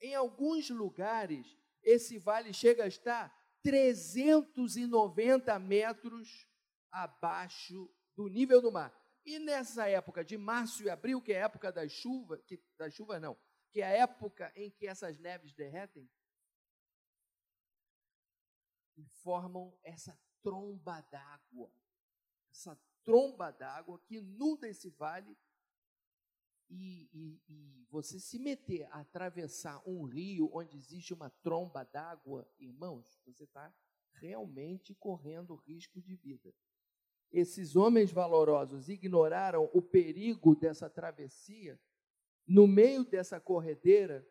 Em 0.00 0.14
alguns 0.14 0.70
lugares, 0.70 1.54
esse 1.82 2.18
vale 2.18 2.54
chega 2.54 2.84
a 2.84 2.88
estar 2.88 3.30
390 3.62 5.58
metros 5.58 6.48
abaixo 6.90 7.94
do 8.16 8.26
nível 8.28 8.62
do 8.62 8.72
mar. 8.72 9.01
E 9.24 9.38
nessa 9.38 9.88
época 9.88 10.24
de 10.24 10.36
março 10.36 10.82
e 10.82 10.90
abril, 10.90 11.22
que 11.22 11.32
é 11.32 11.42
a 11.42 11.44
época 11.44 11.70
das 11.70 11.92
chuvas, 11.92 12.42
que 12.42 12.60
das 12.76 12.92
chuvas 12.92 13.20
não, 13.20 13.38
que 13.70 13.80
é 13.80 13.84
a 13.84 13.90
época 13.90 14.52
em 14.56 14.70
que 14.70 14.86
essas 14.86 15.18
neves 15.18 15.54
derretem, 15.54 16.10
e 18.96 19.04
formam 19.22 19.76
essa 19.82 20.18
tromba 20.42 21.00
d'água. 21.02 21.72
Essa 22.50 22.78
tromba 23.02 23.50
d'água 23.50 23.98
que 24.00 24.16
inunda 24.16 24.68
esse 24.68 24.90
vale. 24.90 25.36
E, 26.68 27.08
e, 27.12 27.42
e, 27.48 27.86
você 27.90 28.18
se 28.18 28.38
meter 28.38 28.84
a 28.84 29.00
atravessar 29.00 29.82
um 29.86 30.04
rio 30.04 30.50
onde 30.54 30.76
existe 30.76 31.12
uma 31.12 31.28
tromba 31.28 31.84
d'água, 31.84 32.50
irmãos, 32.58 33.20
você 33.26 33.44
está 33.44 33.74
realmente 34.14 34.94
correndo 34.94 35.54
risco 35.54 36.00
de 36.00 36.14
vida. 36.16 36.54
Esses 37.32 37.76
homens 37.76 38.12
valorosos 38.12 38.88
ignoraram 38.88 39.70
o 39.72 39.80
perigo 39.80 40.54
dessa 40.54 40.90
travessia 40.90 41.80
no 42.46 42.66
meio 42.66 43.04
dessa 43.04 43.40
corredeira, 43.40 44.26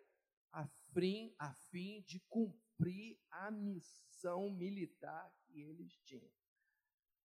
a 0.51 0.67
fim, 0.93 1.33
a 1.39 1.53
fim 1.71 2.01
de 2.01 2.19
cumprir 2.29 3.17
a 3.31 3.49
missão 3.49 4.49
militar 4.51 5.33
que 5.45 5.61
eles 5.61 5.97
tinham. 6.03 6.29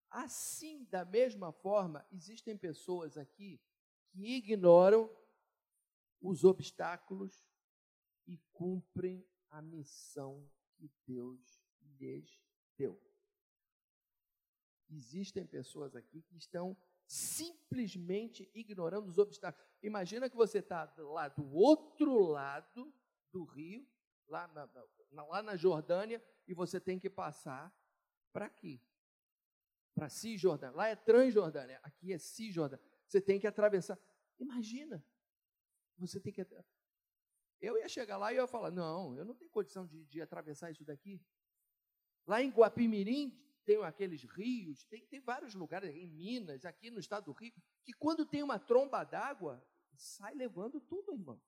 Assim, 0.09 0.85
da 0.85 1.03
mesma 1.05 1.51
forma, 1.51 2.05
existem 2.11 2.57
pessoas 2.57 3.17
aqui 3.17 3.61
que 4.09 4.37
ignoram 4.37 5.09
os 6.21 6.43
obstáculos 6.43 7.45
e 8.25 8.37
cumprem 8.53 9.27
a 9.49 9.61
missão 9.61 10.49
que 10.75 10.89
Deus 11.05 11.61
lhes 11.99 12.41
deu. 12.77 12.99
Existem 14.89 15.45
pessoas 15.45 15.95
aqui 15.95 16.21
que 16.21 16.37
estão 16.37 16.77
simplesmente 17.05 18.49
ignorando 18.53 19.07
os 19.07 19.17
obstáculos. 19.17 19.65
Imagina 19.81 20.29
que 20.29 20.35
você 20.35 20.59
está 20.59 20.93
lá 20.97 21.27
do 21.27 21.49
outro 21.53 22.19
lado 22.19 22.93
do 23.31 23.43
rio, 23.43 23.87
lá 24.27 24.47
na, 24.47 24.69
na, 25.11 25.25
lá 25.25 25.41
na 25.41 25.55
Jordânia, 25.55 26.23
e 26.47 26.53
você 26.53 26.79
tem 26.79 26.99
que 26.99 27.09
passar 27.09 27.73
para 28.31 28.45
aqui. 28.45 28.81
Para 29.93 30.09
Cisjordânia. 30.09 30.75
Lá 30.75 30.87
é 30.87 30.95
Transjordânia, 30.95 31.79
aqui 31.81 32.13
é 32.13 32.17
Cisjordânia. 32.17 32.83
Você 33.07 33.19
tem 33.19 33.39
que 33.39 33.47
atravessar. 33.47 33.97
Imagina. 34.39 35.03
Você 35.97 36.19
tem 36.19 36.31
que. 36.31 36.45
Eu 37.59 37.77
ia 37.77 37.89
chegar 37.89 38.17
lá 38.17 38.31
e 38.31 38.37
eu 38.37 38.43
ia 38.43 38.47
falar: 38.47 38.69
não, 38.69 39.17
eu 39.17 39.25
não 39.25 39.33
tenho 39.33 39.49
condição 39.49 39.85
de, 39.85 40.05
de 40.05 40.21
atravessar 40.21 40.71
isso 40.71 40.85
daqui. 40.85 41.21
Lá 42.27 42.41
em 42.41 42.51
Guapimirim 42.51 43.46
tem 43.67 43.83
aqueles 43.83 44.23
rios, 44.23 44.85
tem, 44.85 45.05
tem 45.07 45.19
vários 45.19 45.53
lugares, 45.53 45.93
em 45.93 46.07
Minas, 46.07 46.63
aqui 46.63 46.89
no 46.89 47.01
estado 47.01 47.25
do 47.25 47.33
Rio, 47.33 47.53
que 47.83 47.91
quando 47.91 48.25
tem 48.25 48.41
uma 48.41 48.57
tromba 48.57 49.03
d'água, 49.03 49.61
sai 49.93 50.33
levando 50.33 50.79
tudo, 50.79 51.13
irmão. 51.13 51.39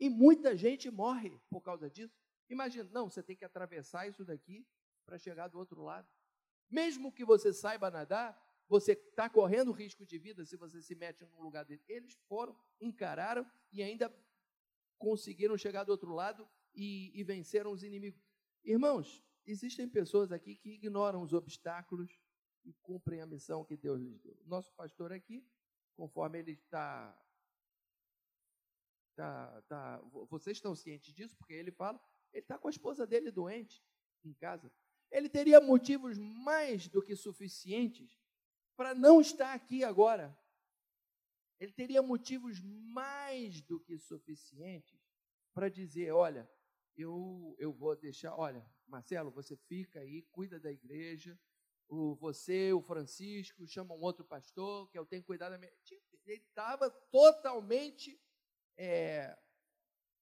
E 0.00 0.10
muita 0.10 0.56
gente 0.56 0.90
morre 0.90 1.40
por 1.48 1.60
causa 1.60 1.88
disso. 1.88 2.12
Imagina, 2.48 2.90
não, 2.92 3.08
você 3.08 3.22
tem 3.22 3.36
que 3.36 3.44
atravessar 3.44 4.08
isso 4.08 4.24
daqui 4.24 4.66
para 5.06 5.18
chegar 5.18 5.46
do 5.46 5.56
outro 5.56 5.80
lado. 5.84 6.08
Mesmo 6.68 7.12
que 7.12 7.24
você 7.24 7.52
saiba 7.52 7.92
nadar, 7.92 8.36
você 8.68 8.92
está 8.92 9.30
correndo 9.30 9.70
risco 9.70 10.04
de 10.04 10.18
vida 10.18 10.44
se 10.44 10.56
você 10.56 10.82
se 10.82 10.96
mete 10.96 11.24
num 11.26 11.42
lugar 11.42 11.64
dele. 11.64 11.84
Eles 11.86 12.12
foram, 12.26 12.58
encararam 12.80 13.48
e 13.70 13.84
ainda 13.84 14.12
conseguiram 14.98 15.56
chegar 15.56 15.84
do 15.84 15.92
outro 15.92 16.12
lado 16.12 16.48
e, 16.74 17.12
e 17.14 17.22
venceram 17.22 17.70
os 17.70 17.84
inimigos. 17.84 18.20
Irmãos, 18.64 19.22
existem 19.46 19.88
pessoas 19.88 20.32
aqui 20.32 20.56
que 20.56 20.70
ignoram 20.70 21.22
os 21.22 21.32
obstáculos 21.32 22.10
e 22.64 22.72
cumprem 22.82 23.20
a 23.20 23.26
missão 23.26 23.64
que 23.64 23.76
Deus 23.76 24.00
lhes 24.00 24.20
deu. 24.20 24.38
Nosso 24.44 24.72
pastor 24.74 25.12
aqui, 25.12 25.46
conforme 25.96 26.38
ele 26.38 26.52
está. 26.52 27.16
Tá, 29.16 29.62
tá, 29.68 29.98
vocês 30.30 30.56
estão 30.56 30.74
cientes 30.74 31.12
disso, 31.12 31.36
porque 31.36 31.52
ele 31.52 31.70
fala, 31.70 32.00
ele 32.32 32.42
está 32.42 32.56
com 32.56 32.68
a 32.68 32.70
esposa 32.70 33.06
dele 33.06 33.30
doente 33.30 33.84
em 34.24 34.32
casa. 34.32 34.72
Ele 35.10 35.28
teria 35.28 35.60
motivos 35.60 36.16
mais 36.16 36.88
do 36.88 37.02
que 37.02 37.14
suficientes 37.16 38.18
para 38.76 38.94
não 38.94 39.20
estar 39.20 39.52
aqui 39.52 39.84
agora. 39.84 40.36
Ele 41.58 41.72
teria 41.72 42.00
motivos 42.00 42.60
mais 42.60 43.60
do 43.60 43.78
que 43.78 43.98
suficientes 43.98 44.98
para 45.52 45.68
dizer: 45.68 46.12
olha, 46.12 46.50
eu, 46.96 47.54
eu 47.58 47.72
vou 47.72 47.94
deixar, 47.96 48.34
olha, 48.34 48.64
Marcelo, 48.90 49.30
você 49.30 49.56
fica 49.56 50.00
aí, 50.00 50.22
cuida 50.30 50.58
da 50.58 50.70
igreja. 50.70 51.38
O, 51.88 52.14
você, 52.14 52.72
o 52.72 52.82
Francisco, 52.82 53.66
chama 53.66 53.94
um 53.94 54.00
outro 54.00 54.24
pastor, 54.24 54.88
que 54.90 54.98
eu 54.98 55.06
tenho 55.06 55.24
cuidado 55.24 55.52
da 55.52 55.58
minha. 55.58 55.72
Ele 56.24 56.42
estava 56.42 56.90
totalmente 57.10 58.20
é, 58.76 59.36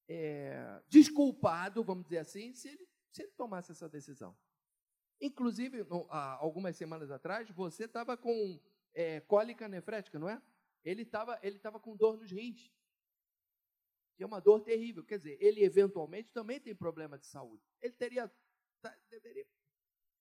é, 0.08 0.82
desculpado, 0.88 1.84
vamos 1.84 2.04
dizer 2.04 2.18
assim, 2.18 2.54
se 2.54 2.68
ele, 2.68 2.88
se 3.10 3.22
ele 3.22 3.32
tomasse 3.32 3.72
essa 3.72 3.88
decisão. 3.88 4.36
Inclusive, 5.20 5.84
no, 5.84 6.06
há 6.10 6.34
algumas 6.34 6.76
semanas 6.76 7.10
atrás, 7.10 7.50
você 7.50 7.84
estava 7.84 8.16
com 8.16 8.60
é, 8.94 9.20
cólica 9.20 9.68
nefrética, 9.68 10.18
não 10.18 10.28
é? 10.28 10.40
Ele 10.84 11.02
estava 11.02 11.38
ele 11.42 11.58
tava 11.58 11.78
com 11.78 11.96
dor 11.96 12.16
nos 12.16 12.30
rins, 12.30 12.72
que 14.16 14.22
é 14.22 14.26
uma 14.26 14.40
dor 14.40 14.60
terrível. 14.60 15.04
Quer 15.04 15.18
dizer, 15.18 15.36
ele 15.40 15.62
eventualmente 15.62 16.32
também 16.32 16.60
tem 16.60 16.74
problema 16.74 17.18
de 17.18 17.26
saúde. 17.26 17.62
Ele 17.80 17.94
teria, 17.94 18.30
deveria, 19.10 19.46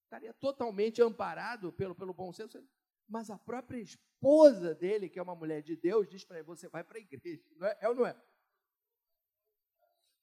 estaria 0.04 0.34
totalmente 0.34 1.02
amparado 1.02 1.72
pelo, 1.72 1.94
pelo 1.94 2.14
bom 2.14 2.32
senso, 2.32 2.62
mas 3.06 3.30
a 3.30 3.38
própria 3.38 3.78
esposa 3.78 4.74
dele, 4.74 5.08
que 5.08 5.18
é 5.18 5.22
uma 5.22 5.34
mulher 5.34 5.62
de 5.62 5.76
Deus, 5.76 6.08
diz 6.08 6.24
para 6.24 6.38
ele: 6.38 6.46
você 6.46 6.68
vai 6.68 6.84
para 6.84 6.98
a 6.98 7.00
igreja. 7.00 7.42
Não 7.56 7.66
é? 7.66 7.78
é 7.80 7.88
ou 7.88 7.94
não 7.94 8.06
é? 8.06 8.20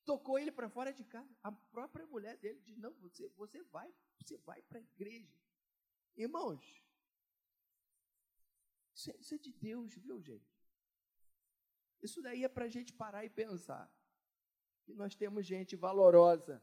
tocou 0.05 0.37
ele 0.37 0.51
para 0.51 0.69
fora 0.69 0.93
de 0.93 1.03
casa. 1.03 1.35
A 1.43 1.51
própria 1.51 2.05
mulher 2.05 2.37
dele 2.37 2.61
diz: 2.61 2.77
Não, 2.77 2.93
você, 2.93 3.27
você 3.29 3.61
vai, 3.63 3.93
você 4.17 4.37
vai 4.37 4.61
para 4.61 4.79
a 4.79 4.81
igreja. 4.81 5.35
Irmãos, 6.15 6.63
isso 8.93 9.11
é, 9.11 9.15
isso 9.17 9.35
é 9.35 9.37
de 9.37 9.51
Deus, 9.51 9.93
viu, 9.95 10.21
gente? 10.21 10.55
Isso 12.01 12.21
daí 12.21 12.43
é 12.43 12.47
para 12.47 12.65
a 12.65 12.69
gente 12.69 12.93
parar 12.93 13.25
e 13.25 13.29
pensar. 13.29 13.91
Que 14.83 14.93
nós 14.93 15.15
temos 15.15 15.45
gente 15.45 15.75
valorosa 15.75 16.61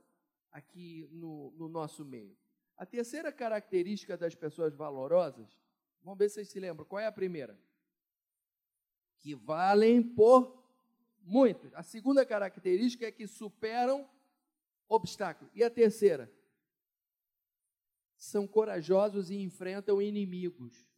aqui 0.53 1.09
no, 1.11 1.51
no 1.53 1.69
nosso 1.69 2.05
meio. 2.05 2.37
A 2.77 2.87
terceira 2.87 3.33
característica 3.33 4.17
das 4.17 4.35
pessoas 4.35 4.75
valorosas, 4.75 5.59
vamos 6.03 6.19
ver 6.19 6.29
se 6.29 6.37
vocês 6.37 6.49
se 6.49 6.61
lembram, 6.61 6.85
qual 6.85 7.01
é 7.01 7.07
a 7.07 7.13
primeira? 7.13 7.59
Que 9.19 9.35
valem 9.35 10.03
por 10.03 10.63
Muitos. 11.25 11.73
A 11.75 11.83
segunda 11.83 12.27
característica 12.27 13.07
é 13.07 13.13
que 13.13 13.27
superam 13.27 14.09
obstáculos. 14.89 15.53
E 15.55 15.63
a 15.63 15.71
terceira? 15.71 16.31
São 18.17 18.47
corajosos 18.47 19.31
e 19.31 19.37
enfrentam 19.37 20.03
inimigos. 20.03 20.89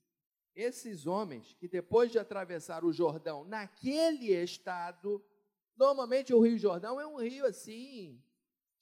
Esses 0.55 1.07
homens 1.07 1.55
que 1.55 1.69
depois 1.69 2.11
de 2.13 2.19
atravessar 2.19 2.85
o 2.85 2.93
Jordão 2.93 3.45
naquele 3.45 4.33
estado, 4.33 5.23
normalmente 5.77 6.33
o 6.33 6.41
Rio 6.41 6.59
Jordão 6.59 7.01
é 7.01 7.07
um 7.07 7.21
rio 7.21 7.45
assim, 7.45 8.23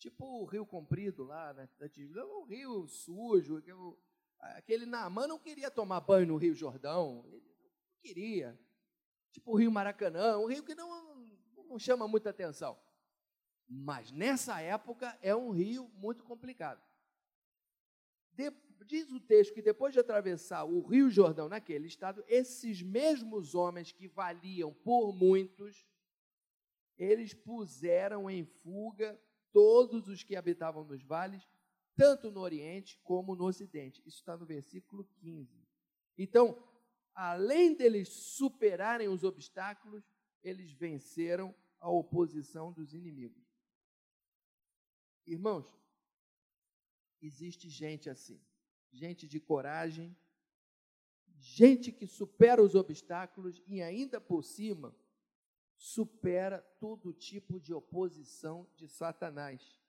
tipo 0.02 0.24
o 0.24 0.44
Rio 0.44 0.66
Comprido 0.66 1.22
lá, 1.22 1.54
né? 1.54 1.68
É 1.80 2.24
um 2.24 2.44
rio 2.44 2.88
sujo. 2.88 3.62
Aquele 4.40 4.84
Naamã 4.84 5.28
não 5.28 5.38
queria 5.38 5.70
tomar 5.70 6.00
banho 6.00 6.26
no 6.26 6.36
Rio 6.36 6.54
Jordão, 6.54 7.24
ele 7.28 7.40
não 7.62 7.70
queria. 8.00 8.58
Tipo 9.30 9.52
o 9.52 9.56
Rio 9.56 9.70
Maracanã, 9.70 10.38
um 10.38 10.46
rio 10.46 10.64
que 10.64 10.74
não 10.74 11.12
não 11.68 11.78
chama 11.78 12.08
muita 12.08 12.30
atenção. 12.30 12.76
Mas 13.66 14.10
nessa 14.10 14.60
época 14.60 15.16
é 15.22 15.34
um 15.34 15.50
rio 15.50 15.88
muito 15.94 16.24
complicado. 16.24 16.82
De, 18.32 18.50
diz 18.84 19.10
o 19.12 19.20
texto 19.20 19.54
que 19.54 19.62
depois 19.62 19.94
de 19.94 20.00
atravessar 20.00 20.64
o 20.64 20.82
Rio 20.82 21.08
Jordão 21.08 21.48
naquele 21.48 21.86
estado, 21.86 22.22
esses 22.26 22.82
mesmos 22.82 23.54
homens 23.54 23.92
que 23.92 24.08
valiam 24.08 24.74
por 24.74 25.14
muitos, 25.14 25.86
eles 26.98 27.32
puseram 27.32 28.28
em 28.28 28.44
fuga 28.44 29.18
todos 29.52 30.08
os 30.08 30.22
que 30.22 30.36
habitavam 30.36 30.84
nos 30.84 31.02
vales, 31.02 31.46
tanto 31.94 32.30
no 32.30 32.40
Oriente 32.40 32.98
como 33.04 33.36
no 33.36 33.44
Ocidente. 33.44 34.02
Isso 34.06 34.18
está 34.18 34.36
no 34.36 34.46
versículo 34.46 35.04
15. 35.20 35.62
Então, 36.16 36.62
além 37.14 37.74
deles 37.74 38.08
superarem 38.08 39.08
os 39.08 39.24
obstáculos, 39.24 40.04
eles 40.42 40.72
venceram 40.72 41.54
a 41.78 41.90
oposição 41.90 42.72
dos 42.72 42.94
inimigos. 42.94 43.42
Irmãos, 45.26 45.66
existe 47.20 47.68
gente 47.68 48.10
assim, 48.10 48.40
gente 48.90 49.26
de 49.26 49.38
coragem, 49.38 50.16
gente 51.38 51.92
que 51.92 52.06
supera 52.06 52.62
os 52.62 52.74
obstáculos 52.74 53.62
e 53.66 53.82
ainda 53.82 54.20
por 54.20 54.42
cima 54.42 54.94
supera 55.82 56.62
todo 56.78 57.12
tipo 57.12 57.58
de 57.58 57.74
oposição 57.74 58.68
de 58.76 58.86
Satanás. 58.86 59.82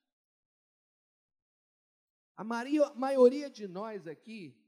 A 2.35 2.43
maioria 2.43 3.47
de 3.47 3.67
nós 3.67 4.07
aqui 4.07 4.59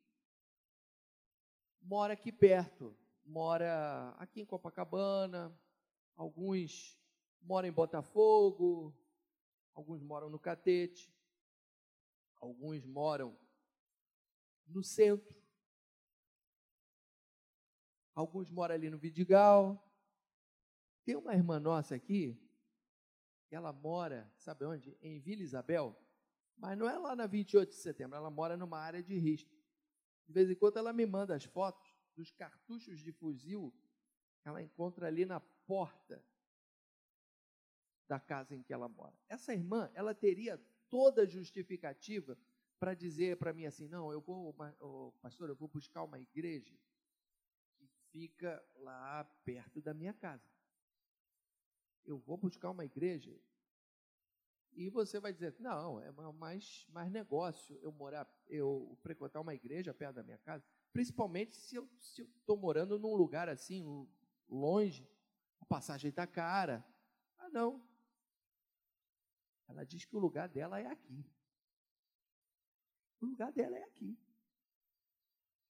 mora 1.82 2.14
aqui 2.14 2.32
perto, 2.32 2.96
mora 3.26 4.16
aqui 4.20 4.42
em 4.42 4.46
Copacabana, 4.46 5.52
alguns 6.16 6.96
moram 7.42 7.70
em 7.70 7.72
Botafogo, 7.72 8.96
alguns 9.74 10.04
moram 10.04 10.30
no 10.30 10.38
Catete, 10.38 11.12
alguns 12.40 12.86
moram 12.86 13.36
no 14.68 14.84
centro, 14.84 15.36
alguns 18.14 18.52
moram 18.52 18.76
ali 18.76 18.92
no 18.92 19.00
Vidigal. 19.00 19.82
Tem 21.06 21.16
uma 21.16 21.36
irmã 21.36 21.60
nossa 21.60 21.94
aqui, 21.96 22.36
ela 23.52 23.72
mora, 23.72 24.30
sabe 24.38 24.66
onde? 24.66 24.98
Em 25.02 25.20
Vila 25.20 25.44
Isabel, 25.44 25.96
mas 26.58 26.78
não 26.78 26.90
é 26.90 26.98
lá 26.98 27.16
na 27.16 27.28
28 27.28 27.70
de 27.70 27.76
setembro, 27.76 28.18
ela 28.18 28.32
mora 28.32 28.58
numa 28.58 28.80
área 28.80 29.04
de 29.04 29.16
risco. 29.18 29.54
De 30.28 30.34
vez 30.34 30.50
em 30.50 30.56
quando 30.56 30.78
ela 30.78 30.92
me 30.92 31.06
manda 31.06 31.36
as 31.36 31.44
fotos 31.44 31.96
dos 32.16 32.32
cartuchos 32.32 33.00
de 33.00 33.12
fuzil 33.12 33.72
que 34.42 34.48
ela 34.50 34.62
encontra 34.62 35.06
ali 35.08 35.26
na 35.26 35.40
porta 35.40 36.26
da 38.08 38.20
casa 38.20 38.56
em 38.56 38.64
que 38.64 38.74
ela 38.74 38.90
mora. 38.90 39.16
Essa 39.30 39.54
irmã, 39.54 39.92
ela 39.94 40.14
teria 40.14 40.58
toda 40.90 41.26
justificativa 41.28 42.38
para 42.80 42.94
dizer 42.94 43.38
para 43.38 43.54
mim 43.54 43.66
assim: 43.66 43.88
não, 43.88 44.12
eu 44.12 44.22
vou, 44.22 44.54
pastor, 45.22 45.50
eu 45.50 45.56
vou 45.56 45.68
buscar 45.68 46.04
uma 46.04 46.20
igreja 46.20 46.76
que 47.78 47.88
fica 48.12 48.64
lá 48.76 49.24
perto 49.44 49.82
da 49.82 49.94
minha 49.94 50.14
casa. 50.14 50.55
Eu 52.06 52.18
vou 52.20 52.38
buscar 52.38 52.70
uma 52.72 52.86
igreja. 52.86 53.36
E 54.74 54.90
você 54.90 55.20
vai 55.20 55.32
dizer, 55.34 55.56
não, 55.60 56.00
é 56.02 56.12
mais, 56.34 56.86
mais 56.90 57.10
negócio 57.10 57.80
eu 57.82 57.92
morar, 57.94 58.30
eu 58.48 58.98
frequentar 59.02 59.40
uma 59.40 59.56
igreja 59.56 59.94
perto 59.94 60.16
da 60.16 60.24
minha 60.24 60.38
casa, 60.40 60.66
principalmente 60.92 61.56
se 61.56 61.78
eu 61.78 61.90
estou 61.98 62.58
morando 62.58 63.00
num 63.00 63.16
lugar 63.16 63.48
assim, 63.48 63.86
longe, 64.50 65.10
a 65.62 65.66
passagem 65.66 66.10
está 66.10 66.28
cara. 66.28 66.86
Ah, 67.38 67.50
não, 67.50 67.82
ela 69.68 69.84
diz 69.84 70.06
que 70.06 70.16
o 70.16 70.20
lugar 70.20 70.48
dela 70.48 70.80
é 70.80 70.88
aqui. 70.88 71.26
O 73.22 73.26
lugar 73.26 73.52
dela 73.52 73.78
é 73.78 73.84
aqui. 73.84 74.18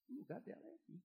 O 0.09 0.13
lugar 0.13 0.41
dela 0.41 0.67
é 0.67 0.73
aqui. 0.73 1.01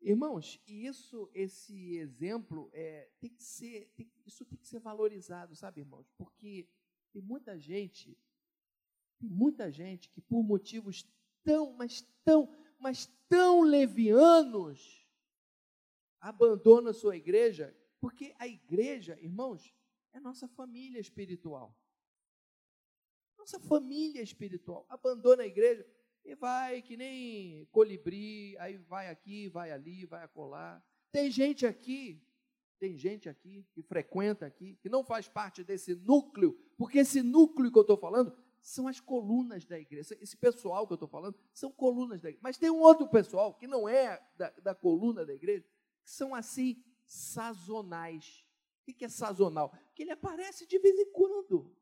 Irmãos, 0.00 0.58
isso, 0.66 1.30
esse 1.34 1.96
exemplo 1.96 2.70
é, 2.72 3.10
tem 3.20 3.28
que 3.30 3.42
ser, 3.42 3.92
tem, 3.94 4.10
isso 4.24 4.44
tem 4.46 4.58
que 4.58 4.66
ser 4.66 4.78
valorizado, 4.78 5.54
sabe, 5.54 5.82
irmãos? 5.82 6.10
Porque 6.16 6.66
tem 7.12 7.20
muita 7.20 7.58
gente, 7.58 8.16
tem 9.18 9.28
muita 9.28 9.70
gente 9.70 10.08
que 10.08 10.22
por 10.22 10.42
motivos 10.42 11.06
tão, 11.44 11.74
mas 11.74 12.00
tão, 12.24 12.48
mas 12.78 13.06
tão 13.28 13.60
levianos 13.60 15.06
abandona 16.18 16.90
a 16.90 16.94
sua 16.94 17.16
igreja, 17.16 17.76
porque 18.00 18.34
a 18.38 18.48
igreja, 18.48 19.18
irmãos, 19.20 19.74
é 20.12 20.20
nossa 20.20 20.48
família 20.48 20.98
espiritual. 20.98 21.76
Nossa 23.36 23.60
família 23.60 24.22
espiritual. 24.22 24.86
Abandona 24.88 25.42
a 25.42 25.46
igreja 25.46 25.86
e 26.24 26.34
vai 26.34 26.82
que 26.82 26.96
nem 26.96 27.66
colibri, 27.72 28.56
aí 28.58 28.76
vai 28.76 29.08
aqui, 29.08 29.48
vai 29.48 29.70
ali, 29.70 30.06
vai 30.06 30.22
acolá. 30.22 30.82
Tem 31.10 31.30
gente 31.30 31.66
aqui, 31.66 32.22
tem 32.78 32.96
gente 32.96 33.28
aqui 33.28 33.66
que 33.72 33.82
frequenta 33.82 34.46
aqui, 34.46 34.76
que 34.80 34.88
não 34.88 35.04
faz 35.04 35.28
parte 35.28 35.62
desse 35.64 35.94
núcleo, 35.94 36.58
porque 36.76 36.98
esse 36.98 37.22
núcleo 37.22 37.70
que 37.70 37.78
eu 37.78 37.82
estou 37.82 37.96
falando 37.96 38.36
são 38.62 38.86
as 38.86 39.00
colunas 39.00 39.64
da 39.64 39.78
igreja. 39.78 40.16
Esse 40.20 40.36
pessoal 40.36 40.86
que 40.86 40.92
eu 40.92 40.96
estou 40.96 41.08
falando 41.08 41.38
são 41.52 41.72
colunas 41.72 42.20
da 42.20 42.28
igreja. 42.28 42.42
Mas 42.42 42.58
tem 42.58 42.70
um 42.70 42.80
outro 42.80 43.08
pessoal 43.08 43.54
que 43.54 43.66
não 43.66 43.88
é 43.88 44.22
da, 44.36 44.50
da 44.50 44.74
coluna 44.74 45.24
da 45.24 45.32
igreja, 45.32 45.64
que 46.02 46.10
são 46.10 46.34
assim, 46.34 46.82
sazonais. 47.04 48.44
O 48.88 48.92
que 48.92 49.04
é 49.04 49.08
sazonal? 49.08 49.72
Que 49.94 50.02
ele 50.02 50.12
aparece 50.12 50.66
de 50.66 50.78
vez 50.78 50.98
em 50.98 51.10
quando. 51.12 51.74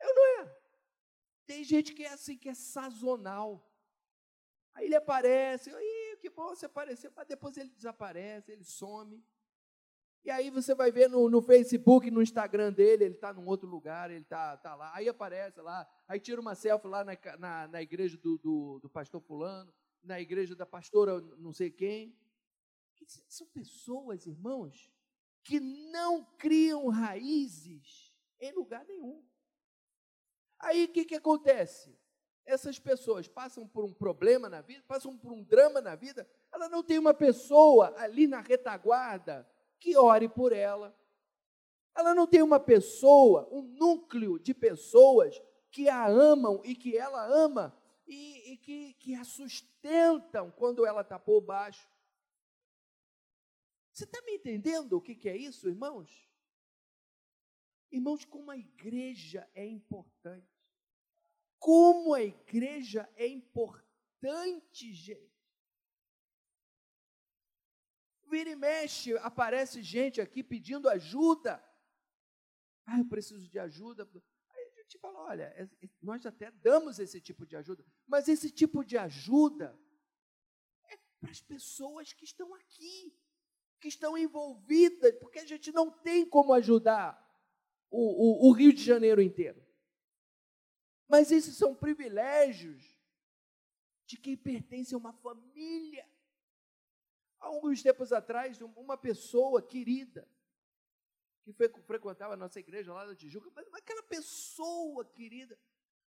Eu 0.00 0.14
não 0.14 0.42
é. 0.42 0.58
Tem 1.48 1.64
gente 1.64 1.94
que 1.94 2.04
é 2.04 2.12
assim, 2.12 2.36
que 2.36 2.50
é 2.50 2.54
sazonal. 2.54 3.66
Aí 4.74 4.84
ele 4.84 4.94
aparece, 4.94 5.70
Ih, 5.70 6.16
que 6.20 6.28
bom 6.28 6.54
você 6.54 6.66
apareceu, 6.66 7.10
mas 7.16 7.26
depois 7.26 7.56
ele 7.56 7.70
desaparece, 7.70 8.52
ele 8.52 8.64
some. 8.64 9.24
E 10.22 10.30
aí 10.30 10.50
você 10.50 10.74
vai 10.74 10.92
ver 10.92 11.08
no, 11.08 11.30
no 11.30 11.40
Facebook, 11.40 12.10
no 12.10 12.20
Instagram 12.20 12.70
dele, 12.70 13.04
ele 13.04 13.14
está 13.14 13.32
num 13.32 13.46
outro 13.46 13.66
lugar, 13.66 14.10
ele 14.10 14.24
está 14.24 14.58
tá 14.58 14.74
lá, 14.74 14.94
aí 14.94 15.08
aparece 15.08 15.58
lá, 15.62 15.88
aí 16.06 16.20
tira 16.20 16.38
uma 16.38 16.54
selfie 16.54 16.86
lá 16.86 17.02
na, 17.02 17.16
na, 17.38 17.68
na 17.68 17.80
igreja 17.80 18.18
do, 18.18 18.36
do, 18.36 18.78
do 18.80 18.90
pastor 18.90 19.22
fulano, 19.22 19.72
na 20.02 20.20
igreja 20.20 20.54
da 20.54 20.66
pastora 20.66 21.18
não 21.38 21.54
sei 21.54 21.70
quem. 21.70 22.14
São 23.26 23.46
pessoas, 23.46 24.26
irmãos, 24.26 24.92
que 25.42 25.58
não 25.60 26.26
criam 26.36 26.88
raízes 26.88 28.14
em 28.38 28.52
lugar 28.52 28.84
nenhum. 28.84 29.24
Aí 30.58 30.84
o 30.84 30.88
que, 30.88 31.04
que 31.04 31.14
acontece? 31.14 31.96
Essas 32.44 32.78
pessoas 32.78 33.28
passam 33.28 33.66
por 33.66 33.84
um 33.84 33.92
problema 33.92 34.48
na 34.48 34.60
vida, 34.60 34.82
passam 34.88 35.16
por 35.16 35.32
um 35.32 35.42
drama 35.42 35.80
na 35.80 35.94
vida, 35.94 36.28
ela 36.52 36.68
não 36.68 36.82
tem 36.82 36.98
uma 36.98 37.12
pessoa 37.12 37.94
ali 37.98 38.26
na 38.26 38.40
retaguarda 38.40 39.48
que 39.78 39.96
ore 39.96 40.28
por 40.28 40.52
ela. 40.52 40.96
Ela 41.94 42.14
não 42.14 42.26
tem 42.26 42.42
uma 42.42 42.58
pessoa, 42.58 43.48
um 43.50 43.62
núcleo 43.62 44.38
de 44.38 44.54
pessoas 44.54 45.40
que 45.70 45.88
a 45.88 46.06
amam 46.06 46.62
e 46.64 46.74
que 46.74 46.96
ela 46.96 47.26
ama 47.26 47.76
e, 48.06 48.52
e 48.52 48.56
que, 48.56 48.94
que 48.94 49.14
a 49.14 49.24
sustentam 49.24 50.50
quando 50.52 50.86
ela 50.86 51.02
está 51.02 51.18
por 51.18 51.40
baixo. 51.40 51.88
Você 53.92 54.04
está 54.04 54.22
me 54.22 54.36
entendendo 54.36 54.94
o 54.94 55.00
que, 55.00 55.14
que 55.14 55.28
é 55.28 55.36
isso, 55.36 55.68
irmãos? 55.68 56.27
Irmãos, 57.90 58.24
como 58.24 58.50
a 58.50 58.56
igreja 58.56 59.48
é 59.54 59.66
importante. 59.66 60.46
Como 61.58 62.14
a 62.14 62.22
igreja 62.22 63.08
é 63.16 63.26
importante, 63.26 64.92
gente. 64.92 65.28
Vira 68.30 68.50
e 68.50 68.56
mexe, 68.56 69.16
aparece 69.18 69.82
gente 69.82 70.20
aqui 70.20 70.42
pedindo 70.42 70.88
ajuda. 70.88 71.64
Ah, 72.84 72.98
eu 72.98 73.08
preciso 73.08 73.48
de 73.48 73.58
ajuda. 73.58 74.08
Aí 74.50 74.64
a 74.64 74.82
gente 74.82 74.98
fala: 74.98 75.20
olha, 75.20 75.44
é, 75.56 75.62
é, 75.62 75.88
nós 76.02 76.24
até 76.26 76.50
damos 76.50 76.98
esse 76.98 77.20
tipo 77.20 77.46
de 77.46 77.56
ajuda, 77.56 77.84
mas 78.06 78.28
esse 78.28 78.50
tipo 78.50 78.84
de 78.84 78.98
ajuda 78.98 79.78
é 80.90 80.96
para 81.18 81.30
as 81.30 81.40
pessoas 81.40 82.12
que 82.12 82.24
estão 82.24 82.54
aqui 82.54 83.18
que 83.80 83.88
estão 83.88 84.18
envolvidas, 84.18 85.14
porque 85.20 85.38
a 85.38 85.46
gente 85.46 85.70
não 85.70 85.90
tem 85.90 86.28
como 86.28 86.52
ajudar 86.52 87.27
o, 87.90 88.46
o, 88.46 88.48
o 88.48 88.52
Rio 88.52 88.72
de 88.72 88.82
Janeiro 88.82 89.20
inteiro. 89.20 89.64
Mas 91.08 91.32
esses 91.32 91.56
são 91.56 91.74
privilégios 91.74 92.98
de 94.04 94.16
quem 94.16 94.36
pertence 94.36 94.94
a 94.94 94.98
uma 94.98 95.12
família. 95.12 96.06
Há 97.40 97.46
alguns 97.46 97.82
tempos 97.82 98.12
atrás, 98.12 98.60
uma 98.60 98.96
pessoa 98.96 99.62
querida, 99.62 100.28
que 101.44 101.52
foi, 101.52 101.68
frequentava 101.82 102.34
a 102.34 102.36
nossa 102.36 102.58
igreja 102.58 102.92
lá 102.92 103.06
da 103.06 103.14
Tijuca, 103.14 103.50
mas 103.54 103.66
aquela 103.72 104.02
pessoa 104.02 105.04
querida, 105.04 105.58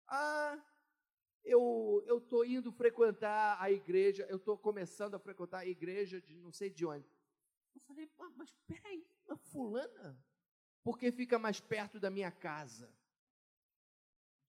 ah, 0.07 0.61
eu 1.43 2.03
estou 2.17 2.45
indo 2.45 2.71
frequentar 2.71 3.59
a 3.59 3.71
igreja, 3.71 4.25
eu 4.29 4.37
estou 4.37 4.57
começando 4.57 5.15
a 5.15 5.19
frequentar 5.19 5.59
a 5.59 5.65
igreja 5.65 6.21
de 6.21 6.35
não 6.35 6.51
sei 6.51 6.69
de 6.69 6.85
onde. 6.85 7.09
Eu 7.73 7.81
falei, 7.81 8.11
mas 8.35 8.53
peraí, 8.67 9.07
uma 9.25 9.37
fulana? 9.37 10.19
Porque 10.83 11.11
fica 11.11 11.37
mais 11.37 11.59
perto 11.59 11.99
da 11.99 12.09
minha 12.09 12.31
casa. 12.31 12.91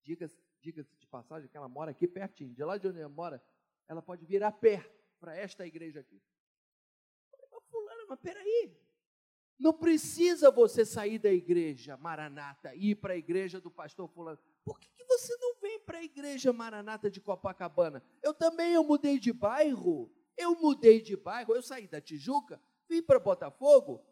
Diga-se 0.02 0.38
diga 0.60 0.84
de 0.98 1.06
passagem 1.06 1.48
que 1.48 1.56
ela 1.56 1.68
mora 1.68 1.90
aqui 1.90 2.06
pertinho. 2.06 2.54
De 2.54 2.64
lá 2.64 2.76
de 2.76 2.88
onde 2.88 2.98
ela 2.98 3.08
mora, 3.08 3.42
ela 3.86 4.02
pode 4.02 4.24
vir 4.26 4.42
a 4.42 4.52
pé 4.52 4.84
para 5.18 5.36
esta 5.36 5.66
igreja 5.66 6.00
aqui. 6.00 6.20
Mas 7.52 7.64
fulana, 7.70 8.04
mas 8.08 8.18
peraí. 8.20 8.76
Não 9.58 9.72
precisa 9.72 10.50
você 10.50 10.84
sair 10.84 11.18
da 11.18 11.32
igreja 11.32 11.96
Maranata 11.96 12.74
e 12.74 12.90
ir 12.90 12.94
para 12.96 13.14
a 13.14 13.16
igreja 13.16 13.60
do 13.60 13.70
pastor 13.70 14.08
fulano. 14.08 14.38
Por 14.64 14.78
que, 14.78 14.88
que 14.90 15.04
você 15.04 15.36
não 15.36 15.56
vem 15.60 15.80
para 15.80 15.98
a 15.98 16.04
igreja 16.04 16.52
Maranata 16.52 17.10
de 17.10 17.20
Copacabana? 17.20 18.02
Eu 18.22 18.32
também 18.32 18.74
eu 18.74 18.84
mudei 18.84 19.18
de 19.18 19.32
bairro. 19.32 20.12
Eu 20.36 20.54
mudei 20.54 21.00
de 21.00 21.16
bairro, 21.16 21.56
eu 21.56 21.62
saí 21.62 21.88
da 21.88 22.00
Tijuca, 22.00 22.62
vim 22.88 23.02
para 23.02 23.18
Botafogo. 23.18 24.06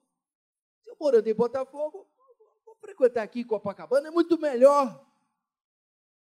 Eu 0.87 0.96
morando 0.99 1.27
em 1.27 1.35
Botafogo, 1.35 2.09
vou 2.64 2.75
frequentar 2.77 3.22
aqui 3.22 3.44
Copacabana, 3.44 4.09
é 4.09 4.11
muito 4.11 4.38
melhor. 4.38 5.05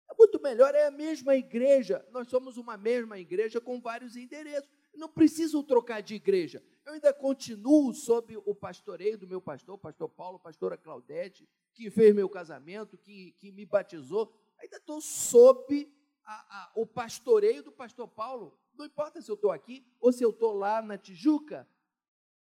É 0.10 0.14
muito 0.18 0.42
melhor, 0.42 0.76
é 0.76 0.86
a 0.86 0.92
mesma 0.92 1.36
igreja. 1.36 2.06
Nós 2.12 2.28
somos 2.28 2.58
uma 2.58 2.78
mesma 2.78 3.20
igreja 3.20 3.60
com 3.60 3.82
vários 3.82 4.16
endereços. 4.16 4.70
Não 4.94 5.10
preciso 5.10 5.64
trocar 5.64 6.02
de 6.02 6.16
igreja. 6.16 6.64
Eu 6.86 6.94
ainda 6.94 7.12
continuo 7.14 7.94
sob 7.94 8.38
o 8.38 8.56
pastoreio 8.56 9.18
do 9.18 9.28
meu 9.28 9.42
pastor, 9.42 9.78
pastor 9.78 10.08
Paulo, 10.10 10.40
pastora 10.40 10.78
Claudete, 10.78 11.50
que 11.74 11.90
fez 11.90 12.14
meu 12.14 12.30
casamento, 12.30 12.98
que, 12.98 13.34
que 13.34 13.52
me 13.52 13.66
batizou. 13.66 14.32
Ainda 14.60 14.78
estou 14.78 15.02
sob 15.02 15.92
a, 16.24 16.34
a, 16.34 16.72
o 16.76 16.86
pastoreio 16.86 17.64
do 17.64 17.72
pastor 17.72 18.08
Paulo. 18.08 18.58
Não 18.78 18.86
importa 18.86 19.22
se 19.22 19.30
eu 19.30 19.36
estou 19.36 19.52
aqui 19.52 19.86
ou 20.00 20.12
se 20.12 20.24
eu 20.24 20.30
estou 20.30 20.54
lá 20.54 20.82
na 20.82 20.98
Tijuca. 20.98 21.68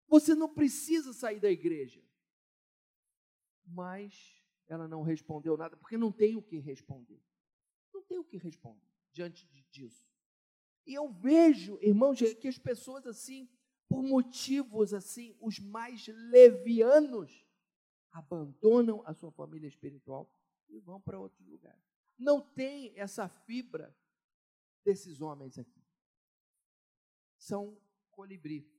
Você 0.07 0.35
não 0.35 0.49
precisa 0.49 1.13
sair 1.13 1.39
da 1.39 1.49
igreja. 1.49 2.03
Mas 3.65 4.43
ela 4.67 4.87
não 4.87 5.01
respondeu 5.01 5.57
nada, 5.57 5.77
porque 5.77 5.97
não 5.97 6.11
tem 6.11 6.35
o 6.35 6.41
que 6.41 6.59
responder. 6.59 7.21
Não 7.93 8.01
tem 8.03 8.17
o 8.17 8.23
que 8.23 8.37
responder 8.37 8.87
diante 9.11 9.47
disso. 9.69 10.07
E 10.85 10.93
eu 10.93 11.11
vejo, 11.11 11.77
irmãos, 11.81 12.19
que 12.19 12.47
as 12.47 12.57
pessoas 12.57 13.05
assim, 13.07 13.49
por 13.87 14.03
motivos 14.03 14.93
assim, 14.93 15.37
os 15.39 15.59
mais 15.59 16.07
levianos, 16.07 17.45
abandonam 18.11 19.01
a 19.05 19.13
sua 19.13 19.31
família 19.31 19.67
espiritual 19.67 20.31
e 20.69 20.79
vão 20.79 21.01
para 21.01 21.19
outro 21.19 21.43
lugar. 21.45 21.77
Não 22.17 22.41
tem 22.41 22.93
essa 22.97 23.27
fibra 23.27 23.95
desses 24.83 25.21
homens 25.21 25.57
aqui. 25.57 25.83
São 27.37 27.77
colibri. 28.11 28.71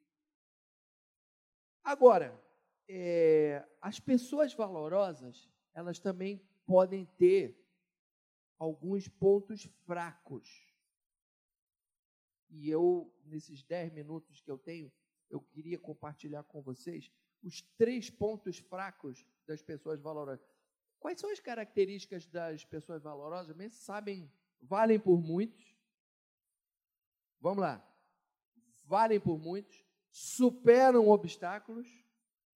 Agora, 1.83 2.43
é, 2.89 3.67
as 3.81 3.99
pessoas 3.99 4.55
valorosas, 4.55 5.49
elas 5.73 5.99
também 5.99 6.43
podem 6.67 7.05
ter 7.05 7.59
alguns 8.59 9.09
pontos 9.09 9.65
fracos. 9.85 10.49
E 12.51 12.71
eu, 12.71 13.13
nesses 13.25 13.63
dez 13.63 13.93
minutos 13.93 14.41
que 14.41 14.51
eu 14.51 14.59
tenho, 14.59 14.93
eu 15.29 15.41
queria 15.41 15.79
compartilhar 15.79 16.45
com 16.45 16.63
vocês 16.63 17.11
os 17.43 17.61
três 17.77 18.09
pontos 18.09 18.59
fracos 18.59 19.27
das 19.47 19.61
pessoas 19.61 20.01
valorosas. 20.01 20.47
Quais 20.99 21.21
são 21.21 21.31
as 21.31 21.41
características 21.41 22.27
das 22.27 22.65
pessoas 22.65 23.03
valorosas? 23.03 23.55
Mesmo 23.55 23.77
sabem, 23.79 24.33
valem 24.63 24.99
por 24.99 25.21
muitos. 25.21 25.75
Vamos 27.41 27.61
lá. 27.61 27.87
Valem 28.85 29.19
por 29.19 29.39
muitos, 29.39 29.85
superam 30.11 31.09
obstáculos 31.09 32.04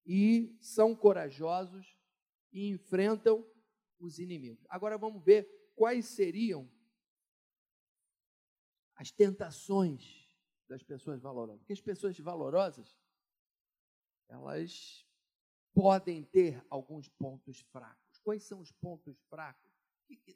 e 0.08 0.56
são 0.58 0.96
corajosos 0.96 1.94
e 2.50 2.66
enfrentam 2.70 3.46
os 4.00 4.18
inimigos. 4.18 4.64
Agora 4.70 4.96
vamos 4.96 5.22
ver 5.22 5.44
quais 5.76 6.06
seriam 6.06 6.66
as 8.94 9.10
tentações 9.10 10.26
das 10.66 10.82
pessoas 10.82 11.20
valorosas. 11.20 11.60
Porque 11.60 11.74
as 11.74 11.80
pessoas 11.80 12.18
valorosas, 12.18 12.98
elas 14.28 15.06
podem 15.74 16.24
ter 16.24 16.64
alguns 16.70 17.08
pontos 17.10 17.60
fracos. 17.70 18.18
Quais 18.24 18.42
são 18.44 18.60
os 18.60 18.72
pontos 18.72 19.20
fracos? 19.28 19.72
Que, 20.06 20.16
que, 20.16 20.34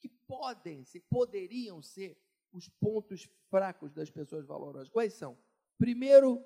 que 0.00 0.08
podem 0.26 0.84
ser, 0.84 1.00
poderiam 1.10 1.82
ser 1.82 2.18
os 2.50 2.68
pontos 2.68 3.28
fracos 3.50 3.92
das 3.92 4.10
pessoas 4.10 4.46
valorosas? 4.46 4.88
Quais 4.88 5.12
são? 5.12 5.38
Primeiro, 5.76 6.42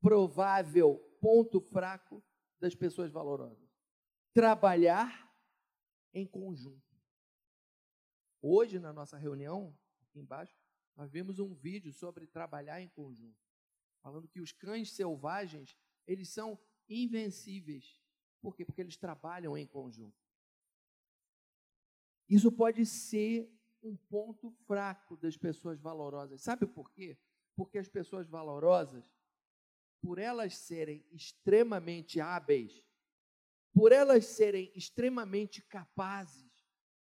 provável 0.00 0.98
ponto 1.20 1.60
fraco 1.60 2.22
das 2.60 2.74
pessoas 2.74 3.10
valorosas: 3.10 3.68
trabalhar 4.32 5.32
em 6.12 6.26
conjunto. 6.26 6.82
Hoje, 8.40 8.78
na 8.78 8.92
nossa 8.92 9.16
reunião, 9.16 9.76
aqui 10.02 10.18
embaixo, 10.18 10.54
nós 10.96 11.10
vimos 11.10 11.38
um 11.38 11.54
vídeo 11.54 11.92
sobre 11.92 12.26
trabalhar 12.26 12.80
em 12.80 12.88
conjunto, 12.88 13.40
falando 14.02 14.28
que 14.28 14.40
os 14.40 14.52
cães 14.52 14.92
selvagens, 14.92 15.76
eles 16.06 16.28
são 16.28 16.58
invencíveis. 16.88 18.00
Por 18.40 18.54
quê? 18.54 18.64
Porque 18.64 18.80
eles 18.80 18.96
trabalham 18.96 19.56
em 19.56 19.66
conjunto. 19.66 20.22
Isso 22.28 22.52
pode 22.52 22.84
ser 22.86 23.50
um 23.82 23.96
ponto 23.96 24.50
fraco 24.66 25.16
das 25.16 25.36
pessoas 25.36 25.80
valorosas. 25.80 26.42
Sabe 26.42 26.66
por 26.66 26.90
quê? 26.90 27.18
Porque 27.56 27.78
as 27.78 27.88
pessoas 27.88 28.28
valorosas, 28.28 29.10
por 30.04 30.18
elas 30.18 30.58
serem 30.58 31.02
extremamente 31.10 32.20
hábeis, 32.20 32.84
por 33.72 33.90
elas 33.90 34.26
serem 34.26 34.70
extremamente 34.74 35.62
capazes, 35.62 36.52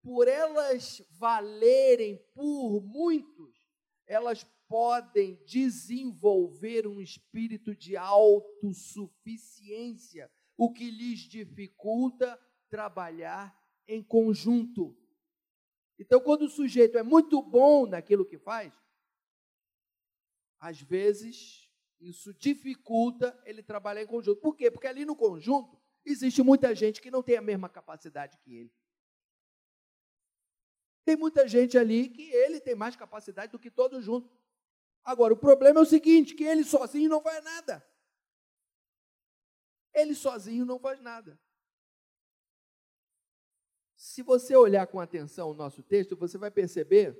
por 0.02 0.26
elas 0.26 1.00
valerem 1.10 2.16
por 2.34 2.82
muitos, 2.82 3.64
elas 4.08 4.42
podem 4.66 5.36
desenvolver 5.44 6.88
um 6.88 7.00
espírito 7.00 7.76
de 7.76 7.96
autossuficiência, 7.96 10.28
o 10.56 10.72
que 10.72 10.90
lhes 10.90 11.20
dificulta 11.20 12.36
trabalhar 12.68 13.56
em 13.86 14.02
conjunto. 14.02 14.98
Então, 15.96 16.20
quando 16.20 16.42
o 16.42 16.50
sujeito 16.50 16.98
é 16.98 17.04
muito 17.04 17.40
bom 17.40 17.86
naquilo 17.86 18.26
que 18.26 18.36
faz, 18.36 18.74
às 20.58 20.80
vezes 20.80 21.69
isso 22.00 22.32
dificulta 22.34 23.38
ele 23.44 23.62
trabalhar 23.62 24.02
em 24.02 24.06
conjunto. 24.06 24.40
Por 24.40 24.56
quê? 24.56 24.70
Porque 24.70 24.86
ali 24.86 25.04
no 25.04 25.14
conjunto 25.14 25.78
existe 26.04 26.42
muita 26.42 26.74
gente 26.74 27.00
que 27.00 27.10
não 27.10 27.22
tem 27.22 27.36
a 27.36 27.42
mesma 27.42 27.68
capacidade 27.68 28.38
que 28.38 28.56
ele. 28.56 28.72
Tem 31.04 31.16
muita 31.16 31.46
gente 31.46 31.76
ali 31.76 32.08
que 32.08 32.22
ele 32.22 32.60
tem 32.60 32.74
mais 32.74 32.96
capacidade 32.96 33.52
do 33.52 33.58
que 33.58 33.70
todos 33.70 34.04
juntos. 34.04 34.30
Agora, 35.04 35.34
o 35.34 35.36
problema 35.36 35.80
é 35.80 35.82
o 35.82 35.86
seguinte: 35.86 36.34
que 36.34 36.44
ele 36.44 36.64
sozinho 36.64 37.08
não 37.08 37.20
faz 37.20 37.42
nada. 37.44 37.86
Ele 39.92 40.14
sozinho 40.14 40.64
não 40.64 40.78
faz 40.78 41.00
nada. 41.00 41.38
Se 43.96 44.22
você 44.22 44.56
olhar 44.56 44.86
com 44.86 45.00
atenção 45.00 45.50
o 45.50 45.54
nosso 45.54 45.82
texto, 45.82 46.16
você 46.16 46.38
vai 46.38 46.50
perceber 46.50 47.18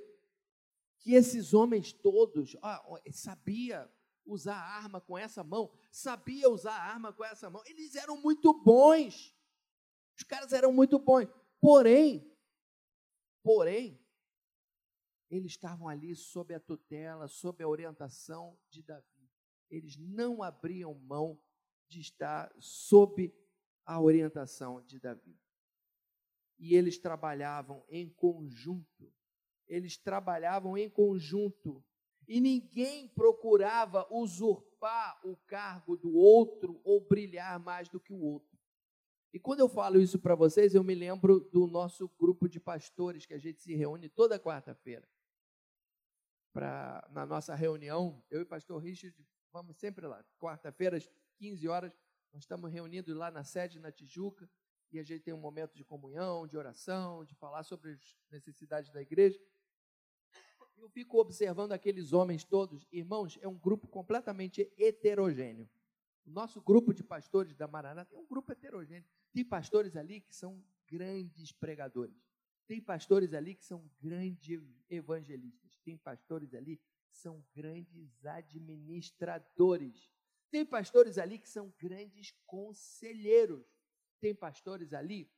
que 0.99 1.13
esses 1.13 1.53
homens 1.53 1.93
todos 1.93 2.55
ah, 2.61 2.83
sabia 3.11 3.91
usar 4.25 4.55
a 4.55 4.77
arma 4.77 5.01
com 5.01 5.17
essa 5.17 5.43
mão, 5.43 5.71
sabia 5.91 6.49
usar 6.49 6.73
a 6.73 6.83
arma 6.83 7.11
com 7.13 7.23
essa 7.23 7.49
mão. 7.49 7.61
Eles 7.65 7.95
eram 7.95 8.21
muito 8.21 8.53
bons. 8.63 9.35
Os 10.17 10.23
caras 10.23 10.53
eram 10.53 10.71
muito 10.71 10.99
bons. 10.99 11.27
Porém, 11.59 12.31
Porém, 13.43 13.99
eles 15.29 15.51
estavam 15.51 15.87
ali 15.87 16.15
sob 16.15 16.53
a 16.53 16.59
tutela, 16.59 17.27
sob 17.27 17.63
a 17.63 17.67
orientação 17.67 18.57
de 18.69 18.83
Davi. 18.83 19.31
Eles 19.69 19.97
não 19.97 20.43
abriam 20.43 20.93
mão 20.93 21.41
de 21.87 21.99
estar 22.01 22.53
sob 22.59 23.33
a 23.85 23.99
orientação 23.99 24.81
de 24.85 24.99
Davi. 24.99 25.39
E 26.59 26.75
eles 26.75 26.97
trabalhavam 26.99 27.83
em 27.89 28.09
conjunto. 28.09 29.11
Eles 29.67 29.97
trabalhavam 29.97 30.77
em 30.77 30.89
conjunto. 30.89 31.83
E 32.31 32.39
ninguém 32.39 33.09
procurava 33.09 34.07
usurpar 34.09 35.19
o 35.21 35.35
cargo 35.35 35.97
do 35.97 36.15
outro 36.15 36.79
ou 36.81 37.05
brilhar 37.05 37.59
mais 37.59 37.89
do 37.89 37.99
que 37.99 38.13
o 38.13 38.21
outro. 38.21 38.57
E 39.33 39.39
quando 39.39 39.59
eu 39.59 39.67
falo 39.67 39.99
isso 39.99 40.17
para 40.17 40.33
vocês, 40.33 40.73
eu 40.73 40.81
me 40.81 40.95
lembro 40.95 41.41
do 41.51 41.67
nosso 41.67 42.07
grupo 42.17 42.47
de 42.47 42.57
pastores 42.57 43.25
que 43.25 43.33
a 43.33 43.37
gente 43.37 43.61
se 43.61 43.75
reúne 43.75 44.07
toda 44.07 44.39
quarta-feira. 44.39 45.05
Na 47.09 47.25
nossa 47.25 47.53
reunião, 47.53 48.23
eu 48.29 48.39
e 48.39 48.43
o 48.43 48.47
pastor 48.47 48.81
Richard 48.81 49.13
vamos 49.51 49.75
sempre 49.75 50.07
lá. 50.07 50.23
Quarta-feira, 50.39 50.95
às 50.95 51.09
15 51.37 51.67
horas, 51.67 51.91
nós 52.31 52.43
estamos 52.43 52.71
reunidos 52.71 53.13
lá 53.13 53.29
na 53.29 53.43
sede, 53.43 53.77
na 53.77 53.91
Tijuca, 53.91 54.49
e 54.89 54.99
a 54.99 55.03
gente 55.03 55.21
tem 55.21 55.33
um 55.33 55.37
momento 55.37 55.75
de 55.75 55.83
comunhão, 55.83 56.47
de 56.47 56.55
oração, 56.55 57.25
de 57.25 57.35
falar 57.35 57.63
sobre 57.63 57.91
as 57.91 58.17
necessidades 58.29 58.89
da 58.89 59.01
igreja. 59.01 59.37
Eu 60.81 60.89
fico 60.89 61.19
observando 61.19 61.73
aqueles 61.73 62.11
homens 62.11 62.43
todos, 62.43 62.87
irmãos, 62.91 63.37
é 63.39 63.47
um 63.47 63.55
grupo 63.55 63.87
completamente 63.87 64.67
heterogêneo. 64.79 65.69
O 66.25 66.31
nosso 66.31 66.59
grupo 66.59 66.91
de 66.91 67.03
pastores 67.03 67.55
da 67.55 67.67
Maranata 67.67 68.15
é 68.15 68.17
um 68.17 68.25
grupo 68.25 68.51
heterogêneo. 68.51 69.07
Tem 69.31 69.45
pastores 69.45 69.95
ali 69.95 70.21
que 70.21 70.35
são 70.35 70.59
grandes 70.87 71.51
pregadores. 71.51 72.17
Tem 72.65 72.81
pastores 72.81 73.31
ali 73.35 73.53
que 73.53 73.63
são 73.63 73.87
grandes 74.01 74.59
evangelistas. 74.89 75.77
Tem 75.85 75.95
pastores 75.95 76.55
ali 76.55 76.77
que 76.77 77.17
são 77.17 77.45
grandes 77.53 78.25
administradores. 78.25 80.09
Tem 80.49 80.65
pastores 80.65 81.19
ali 81.19 81.37
que 81.37 81.47
são 81.47 81.71
grandes 81.77 82.33
conselheiros. 82.47 83.67
Tem 84.19 84.33
pastores 84.33 84.93
ali 84.93 85.31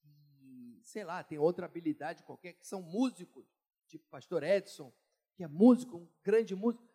que, 0.00 0.80
sei 0.84 1.02
lá, 1.02 1.24
tem 1.24 1.38
outra 1.38 1.66
habilidade 1.66 2.22
qualquer, 2.22 2.52
que 2.52 2.66
são 2.66 2.80
músicos, 2.80 3.57
tipo 3.88 4.08
pastor 4.08 4.42
Edson, 4.42 4.92
que 5.34 5.42
é 5.42 5.48
músico, 5.48 5.96
um 5.96 6.08
grande 6.22 6.54
músico. 6.54 6.86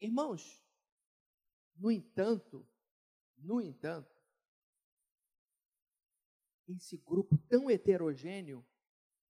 Irmãos, 0.00 0.62
no 1.74 1.90
entanto, 1.90 2.66
no 3.38 3.60
entanto, 3.60 4.12
esse 6.68 6.96
grupo 6.96 7.36
tão 7.48 7.70
heterogêneo, 7.70 8.64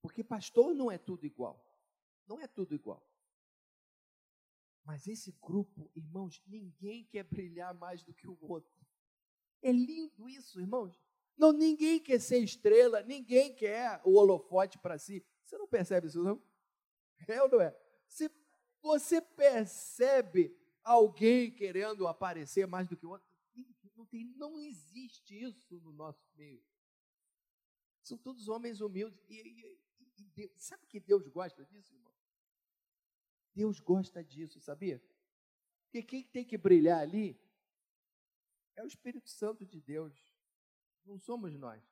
porque 0.00 0.22
pastor 0.22 0.74
não 0.74 0.90
é 0.90 0.98
tudo 0.98 1.24
igual. 1.24 1.64
Não 2.26 2.40
é 2.40 2.46
tudo 2.46 2.74
igual. 2.74 3.06
Mas 4.84 5.06
esse 5.06 5.32
grupo, 5.40 5.90
irmãos, 5.94 6.42
ninguém 6.46 7.04
quer 7.04 7.24
brilhar 7.24 7.74
mais 7.74 8.02
do 8.02 8.12
que 8.12 8.26
o 8.26 8.36
outro. 8.40 8.74
É 9.62 9.70
lindo 9.70 10.28
isso, 10.28 10.60
irmãos. 10.60 11.00
Não, 11.36 11.52
ninguém 11.52 12.00
quer 12.00 12.20
ser 12.20 12.38
estrela, 12.38 13.02
ninguém 13.02 13.54
quer 13.54 14.00
o 14.04 14.14
holofote 14.14 14.78
para 14.78 14.98
si. 14.98 15.24
Você 15.44 15.56
não 15.56 15.68
percebe 15.68 16.08
isso, 16.08 16.22
não? 16.22 16.42
É 17.28 17.42
ou 17.42 17.48
não 17.48 17.60
é? 17.60 17.76
Se 18.06 18.30
você 18.80 19.20
percebe 19.20 20.56
alguém 20.82 21.50
querendo 21.50 22.06
aparecer 22.06 22.66
mais 22.66 22.88
do 22.88 22.96
que 22.96 23.06
o 23.06 23.10
outro, 23.10 23.26
não, 23.96 24.06
tem, 24.06 24.24
não 24.36 24.58
existe 24.58 25.40
isso 25.40 25.80
no 25.80 25.92
nosso 25.92 26.26
meio. 26.34 26.62
São 28.02 28.18
todos 28.18 28.48
homens 28.48 28.80
humildes. 28.80 29.20
E, 29.28 29.36
e, 29.36 29.80
e 30.18 30.24
Deus, 30.24 30.52
sabe 30.56 30.86
que 30.86 30.98
Deus 30.98 31.28
gosta 31.28 31.64
disso, 31.64 31.94
irmão? 31.94 32.12
Deus 33.54 33.78
gosta 33.78 34.24
disso, 34.24 34.60
sabia? 34.60 35.02
Porque 35.84 36.02
quem 36.02 36.24
tem 36.24 36.44
que 36.44 36.56
brilhar 36.56 37.00
ali 37.00 37.38
é 38.74 38.82
o 38.82 38.86
Espírito 38.86 39.28
Santo 39.28 39.64
de 39.64 39.80
Deus. 39.80 40.14
Não 41.04 41.18
somos 41.18 41.54
nós. 41.56 41.82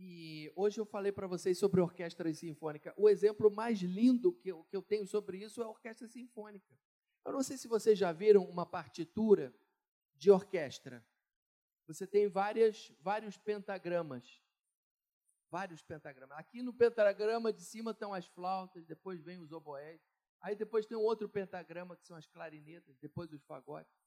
E 0.00 0.52
hoje 0.54 0.78
eu 0.80 0.86
falei 0.86 1.10
para 1.10 1.26
vocês 1.26 1.58
sobre 1.58 1.80
orquestra 1.80 2.32
sinfônica. 2.32 2.94
O 2.96 3.08
exemplo 3.08 3.50
mais 3.50 3.80
lindo 3.80 4.32
que 4.32 4.48
eu, 4.48 4.62
que 4.62 4.76
eu 4.76 4.80
tenho 4.80 5.04
sobre 5.04 5.38
isso 5.38 5.60
é 5.60 5.64
a 5.64 5.68
orquestra 5.68 6.06
sinfônica. 6.06 6.78
Eu 7.24 7.32
não 7.32 7.42
sei 7.42 7.56
se 7.56 7.66
vocês 7.66 7.98
já 7.98 8.12
viram 8.12 8.44
uma 8.44 8.64
partitura 8.64 9.52
de 10.14 10.30
orquestra. 10.30 11.04
Você 11.88 12.06
tem 12.06 12.28
várias, 12.28 12.92
vários 13.00 13.36
pentagramas. 13.36 14.40
Vários 15.50 15.82
pentagramas. 15.82 16.38
Aqui 16.38 16.62
no 16.62 16.72
pentagrama 16.72 17.52
de 17.52 17.62
cima 17.62 17.90
estão 17.90 18.14
as 18.14 18.26
flautas, 18.26 18.86
depois 18.86 19.20
vem 19.20 19.40
os 19.40 19.50
oboés. 19.50 20.00
Aí 20.40 20.54
depois 20.54 20.86
tem 20.86 20.96
um 20.96 21.02
outro 21.02 21.28
pentagrama 21.28 21.96
que 21.96 22.06
são 22.06 22.16
as 22.16 22.26
clarinetas, 22.28 22.96
depois 22.98 23.32
os 23.32 23.42
fagotes. 23.42 23.98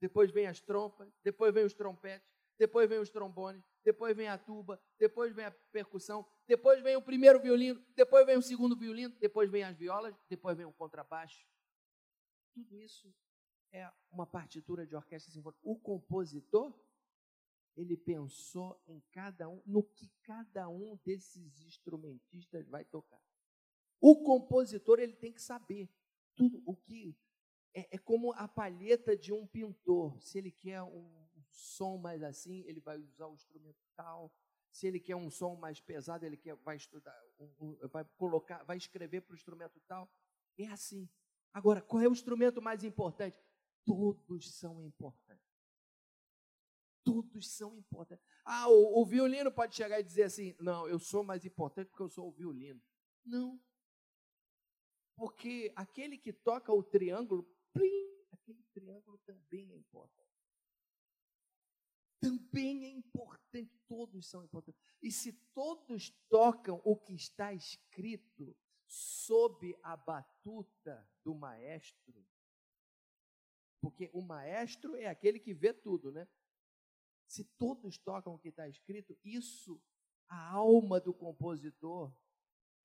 Depois 0.00 0.32
vem 0.32 0.48
as 0.48 0.60
trompas, 0.60 1.16
depois 1.22 1.54
vem 1.54 1.64
os 1.64 1.74
trompetes 1.74 2.37
depois 2.58 2.88
vem 2.88 2.98
os 2.98 3.08
trombones, 3.08 3.64
depois 3.84 4.16
vem 4.16 4.28
a 4.28 4.36
tuba, 4.36 4.82
depois 4.98 5.34
vem 5.34 5.44
a 5.44 5.50
percussão, 5.50 6.26
depois 6.46 6.82
vem 6.82 6.96
o 6.96 7.02
primeiro 7.02 7.40
violino, 7.40 7.80
depois 7.94 8.26
vem 8.26 8.36
o 8.36 8.42
segundo 8.42 8.76
violino, 8.76 9.14
depois 9.20 9.48
vem 9.50 9.62
as 9.62 9.76
violas, 9.76 10.14
depois 10.28 10.56
vem 10.56 10.66
o 10.66 10.72
contrabaixo. 10.72 11.46
Tudo 12.52 12.76
isso 12.80 13.14
é 13.72 13.88
uma 14.10 14.26
partitura 14.26 14.86
de 14.86 14.96
orquestra 14.96 15.32
sinfônica. 15.32 15.60
O 15.62 15.78
compositor, 15.78 16.74
ele 17.76 17.96
pensou 17.96 18.82
em 18.88 19.00
cada 19.12 19.48
um, 19.48 19.62
no 19.64 19.84
que 19.84 20.10
cada 20.22 20.68
um 20.68 20.96
desses 21.04 21.60
instrumentistas 21.60 22.66
vai 22.66 22.84
tocar. 22.84 23.22
O 24.00 24.22
compositor, 24.24 24.98
ele 24.98 25.14
tem 25.14 25.32
que 25.32 25.42
saber 25.42 25.88
tudo 26.34 26.60
o 26.66 26.74
que 26.74 27.16
é, 27.74 27.96
é 27.96 27.98
como 27.98 28.32
a 28.32 28.48
palheta 28.48 29.16
de 29.16 29.32
um 29.32 29.46
pintor. 29.46 30.20
Se 30.20 30.38
ele 30.38 30.50
quer 30.50 30.82
um 30.82 31.27
som 31.58 31.98
mais 31.98 32.22
assim, 32.22 32.62
ele 32.66 32.80
vai 32.80 32.96
usar 32.98 33.26
o 33.26 33.34
instrumento 33.34 33.78
tal. 33.96 34.32
Se 34.70 34.86
ele 34.86 35.00
quer 35.00 35.16
um 35.16 35.30
som 35.30 35.56
mais 35.56 35.80
pesado, 35.80 36.24
ele 36.24 36.36
quer, 36.36 36.54
vai 36.56 36.76
estudar, 36.76 37.18
um, 37.38 37.50
um, 37.60 37.88
vai 37.88 38.04
colocar, 38.16 38.62
vai 38.64 38.76
escrever 38.76 39.22
para 39.22 39.32
o 39.32 39.36
instrumento 39.36 39.80
tal. 39.86 40.08
É 40.56 40.66
assim. 40.66 41.08
Agora, 41.52 41.82
qual 41.82 42.02
é 42.02 42.08
o 42.08 42.12
instrumento 42.12 42.62
mais 42.62 42.84
importante? 42.84 43.42
Todos 43.84 44.54
são 44.54 44.82
importantes. 44.82 45.48
Todos 47.02 47.50
são 47.50 47.76
importantes. 47.76 48.24
Ah, 48.44 48.68
o, 48.68 49.00
o 49.00 49.06
violino 49.06 49.50
pode 49.50 49.74
chegar 49.74 49.98
e 49.98 50.04
dizer 50.04 50.24
assim: 50.24 50.54
não, 50.60 50.86
eu 50.86 50.98
sou 50.98 51.24
mais 51.24 51.44
importante 51.44 51.88
porque 51.88 52.02
eu 52.02 52.10
sou 52.10 52.28
o 52.28 52.32
violino. 52.32 52.80
Não. 53.24 53.60
Porque 55.16 55.72
aquele 55.74 56.16
que 56.16 56.32
toca 56.32 56.72
o 56.72 56.82
triângulo, 56.82 57.48
plim, 57.72 58.24
aquele 58.30 58.62
triângulo 58.72 59.18
também 59.26 59.72
é 59.72 59.76
importante 59.76 60.27
também 62.20 62.84
é 62.84 62.90
importante, 62.90 63.78
todos 63.88 64.26
são 64.26 64.44
importantes. 64.44 64.80
E 65.02 65.10
se 65.10 65.32
todos 65.54 66.10
tocam 66.28 66.80
o 66.84 66.96
que 66.96 67.14
está 67.14 67.52
escrito 67.52 68.56
sob 68.86 69.78
a 69.82 69.96
batuta 69.96 71.08
do 71.24 71.34
maestro, 71.34 72.26
porque 73.80 74.10
o 74.12 74.20
maestro 74.20 74.96
é 74.96 75.06
aquele 75.06 75.38
que 75.38 75.54
vê 75.54 75.72
tudo, 75.72 76.10
né? 76.10 76.26
Se 77.26 77.44
todos 77.44 77.98
tocam 77.98 78.34
o 78.34 78.38
que 78.38 78.48
está 78.48 78.68
escrito, 78.68 79.16
isso, 79.22 79.80
a 80.28 80.52
alma 80.52 80.98
do 80.98 81.12
compositor 81.12 82.12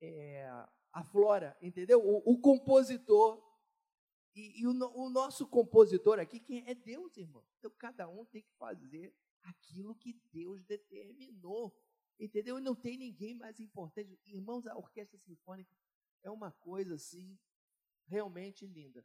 é, 0.00 0.46
aflora, 0.92 1.56
entendeu? 1.60 2.00
O, 2.00 2.32
o 2.32 2.40
compositor 2.40 3.42
e, 4.34 4.60
e 4.60 4.66
o, 4.66 4.70
o, 4.70 5.08
nosso 5.10 5.46
compositor 5.46 6.18
aqui, 6.18 6.40
quem 6.40 6.68
é 6.68 6.74
Deus, 6.74 7.16
irmão. 7.16 7.44
Então 7.58 7.70
cada 7.78 8.08
um 8.08 8.24
tem 8.26 8.42
que 8.42 8.52
fazer 8.58 9.14
aquilo 9.44 9.94
que 9.94 10.20
Deus 10.32 10.62
determinou. 10.64 11.74
Entendeu? 12.18 12.58
E 12.58 12.62
não 12.62 12.74
tem 12.74 12.96
ninguém 12.96 13.34
mais 13.34 13.58
importante. 13.60 14.18
Irmãos, 14.24 14.66
a 14.66 14.76
orquestra 14.76 15.18
sinfônica 15.18 15.74
é 16.22 16.30
uma 16.30 16.50
coisa 16.52 16.94
assim 16.94 17.38
realmente 18.06 18.66
linda. 18.66 19.04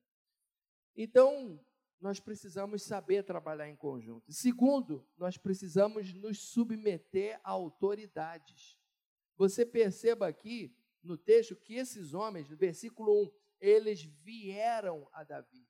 Então, 0.95 1.59
nós 1.99 2.19
precisamos 2.19 2.83
saber 2.83 3.23
trabalhar 3.23 3.67
em 3.67 3.75
conjunto. 3.75 4.31
Segundo, 4.31 5.05
nós 5.17 5.37
precisamos 5.37 6.13
nos 6.13 6.39
submeter 6.39 7.39
a 7.43 7.51
autoridades. 7.51 8.77
Você 9.37 9.65
perceba 9.65 10.27
aqui 10.27 10.75
no 11.03 11.17
texto 11.17 11.55
que 11.55 11.75
esses 11.75 12.13
homens, 12.13 12.49
no 12.49 12.57
versículo 12.57 13.23
1, 13.23 13.31
eles 13.59 14.03
vieram 14.03 15.09
a 15.11 15.23
Davi. 15.23 15.67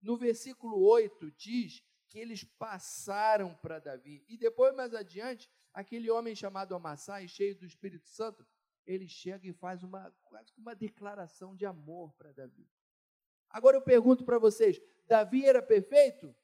No 0.00 0.16
versículo 0.16 0.80
8 0.80 1.30
diz 1.32 1.84
que 2.08 2.18
eles 2.18 2.42
passaram 2.42 3.54
para 3.56 3.78
Davi. 3.78 4.24
E 4.28 4.36
depois, 4.36 4.74
mais 4.74 4.94
adiante, 4.94 5.50
aquele 5.72 6.10
homem 6.10 6.34
chamado 6.34 6.74
Amassai, 6.74 7.28
cheio 7.28 7.56
do 7.56 7.66
Espírito 7.66 8.08
Santo, 8.08 8.46
ele 8.86 9.06
chega 9.06 9.46
e 9.46 9.52
faz 9.52 9.82
uma, 9.82 10.10
quase 10.24 10.52
uma 10.56 10.74
declaração 10.74 11.54
de 11.54 11.66
amor 11.66 12.12
para 12.14 12.32
Davi. 12.32 12.66
Agora 13.50 13.76
eu 13.76 13.82
pergunto 13.82 14.24
para 14.24 14.38
vocês: 14.38 14.80
Davi 15.06 15.44
era 15.44 15.62
perfeito? 15.62 16.34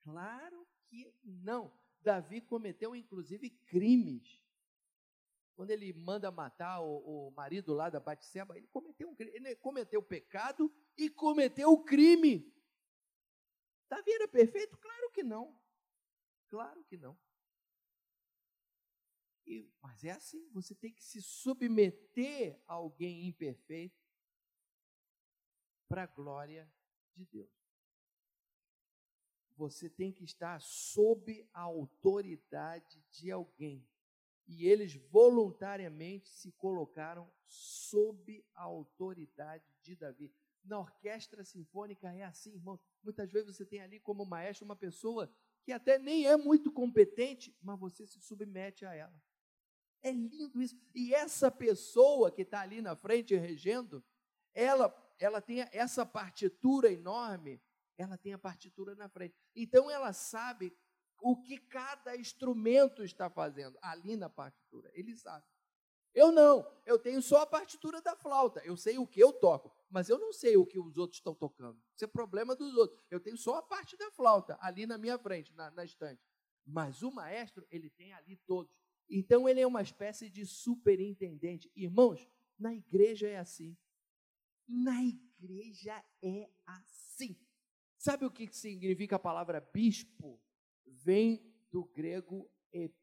Claro 0.00 0.66
que 0.86 1.12
não. 1.22 1.72
Davi 2.00 2.40
cometeu 2.40 2.94
inclusive 2.94 3.50
crimes. 3.50 4.40
Quando 5.54 5.70
ele 5.70 5.92
manda 5.92 6.30
matar 6.30 6.80
o, 6.80 7.28
o 7.28 7.30
marido 7.32 7.74
lá 7.74 7.90
da 7.90 8.00
Batseba, 8.00 8.56
ele 8.56 8.66
cometeu 8.68 9.08
um 9.08 9.14
crime, 9.14 9.32
ele 9.34 9.54
cometeu 9.56 10.02
pecado 10.02 10.72
e 10.96 11.10
cometeu 11.10 11.70
o 11.70 11.84
crime. 11.84 12.52
Davi 13.92 14.10
era 14.10 14.26
perfeito? 14.26 14.74
Claro 14.78 15.10
que 15.10 15.22
não. 15.22 15.54
Claro 16.48 16.82
que 16.84 16.96
não. 16.96 17.14
E, 19.46 19.70
mas 19.82 20.02
é 20.02 20.12
assim, 20.12 20.48
você 20.48 20.74
tem 20.74 20.90
que 20.90 21.04
se 21.04 21.20
submeter 21.20 22.58
a 22.66 22.72
alguém 22.72 23.26
imperfeito 23.26 24.02
para 25.86 26.04
a 26.04 26.06
glória 26.06 26.72
de 27.14 27.26
Deus. 27.26 27.52
Você 29.58 29.90
tem 29.90 30.10
que 30.10 30.24
estar 30.24 30.58
sob 30.62 31.46
a 31.52 31.60
autoridade 31.60 32.98
de 33.10 33.30
alguém. 33.30 33.86
E 34.46 34.66
eles 34.66 34.94
voluntariamente 34.94 36.30
se 36.30 36.50
colocaram 36.52 37.30
sob 37.44 38.42
a 38.54 38.62
autoridade 38.62 39.70
de 39.82 39.94
Davi. 39.94 40.34
Na 40.64 40.80
orquestra 40.80 41.44
sinfônica 41.44 42.10
é 42.10 42.22
assim, 42.22 42.54
irmãos. 42.54 42.80
Muitas 43.02 43.30
vezes 43.30 43.56
você 43.56 43.64
tem 43.64 43.80
ali 43.80 43.98
como 44.00 44.24
maestro 44.24 44.64
uma 44.64 44.76
pessoa 44.76 45.32
que 45.64 45.72
até 45.72 45.98
nem 45.98 46.26
é 46.26 46.36
muito 46.36 46.70
competente, 46.72 47.56
mas 47.62 47.78
você 47.78 48.06
se 48.06 48.20
submete 48.20 48.84
a 48.84 48.94
ela. 48.94 49.22
É 50.02 50.10
lindo 50.10 50.60
isso. 50.60 50.76
E 50.94 51.14
essa 51.14 51.50
pessoa 51.50 52.30
que 52.30 52.42
está 52.42 52.60
ali 52.60 52.82
na 52.82 52.96
frente 52.96 53.36
regendo, 53.36 54.04
ela, 54.52 54.92
ela 55.18 55.40
tem 55.40 55.60
essa 55.72 56.04
partitura 56.04 56.90
enorme, 56.90 57.62
ela 57.96 58.18
tem 58.18 58.32
a 58.32 58.38
partitura 58.38 58.94
na 58.94 59.08
frente. 59.08 59.36
Então 59.54 59.90
ela 59.90 60.12
sabe 60.12 60.76
o 61.20 61.40
que 61.40 61.56
cada 61.56 62.16
instrumento 62.16 63.04
está 63.04 63.30
fazendo 63.30 63.78
ali 63.80 64.16
na 64.16 64.28
partitura. 64.28 64.90
Ele 64.92 65.16
sabe. 65.16 65.46
Eu 66.14 66.30
não, 66.30 66.66
eu 66.84 66.98
tenho 66.98 67.22
só 67.22 67.40
a 67.40 67.46
partitura 67.46 68.02
da 68.02 68.14
flauta. 68.14 68.60
Eu 68.64 68.76
sei 68.76 68.98
o 68.98 69.06
que 69.06 69.20
eu 69.20 69.32
toco, 69.32 69.74
mas 69.88 70.08
eu 70.08 70.18
não 70.18 70.32
sei 70.32 70.56
o 70.56 70.66
que 70.66 70.78
os 70.78 70.98
outros 70.98 71.18
estão 71.18 71.34
tocando. 71.34 71.80
Isso 71.94 72.04
é 72.04 72.08
problema 72.08 72.54
dos 72.54 72.74
outros. 72.76 73.00
Eu 73.10 73.18
tenho 73.18 73.36
só 73.36 73.56
a 73.56 73.62
parte 73.62 73.96
da 73.96 74.10
flauta 74.10 74.58
ali 74.60 74.86
na 74.86 74.98
minha 74.98 75.18
frente, 75.18 75.54
na, 75.54 75.70
na 75.70 75.84
estante. 75.84 76.22
Mas 76.66 77.02
o 77.02 77.10
maestro, 77.10 77.66
ele 77.70 77.88
tem 77.90 78.12
ali 78.12 78.36
todos. 78.36 78.76
Então 79.08 79.48
ele 79.48 79.60
é 79.60 79.66
uma 79.66 79.82
espécie 79.82 80.28
de 80.28 80.46
superintendente. 80.46 81.70
Irmãos, 81.74 82.28
na 82.58 82.74
igreja 82.74 83.28
é 83.28 83.38
assim. 83.38 83.76
Na 84.68 85.02
igreja 85.02 86.04
é 86.22 86.48
assim. 86.66 87.36
Sabe 87.98 88.24
o 88.26 88.30
que 88.30 88.52
significa 88.52 89.16
a 89.16 89.18
palavra 89.18 89.60
bispo? 89.60 90.40
Vem 90.84 91.42
do 91.70 91.84
grego 91.84 92.50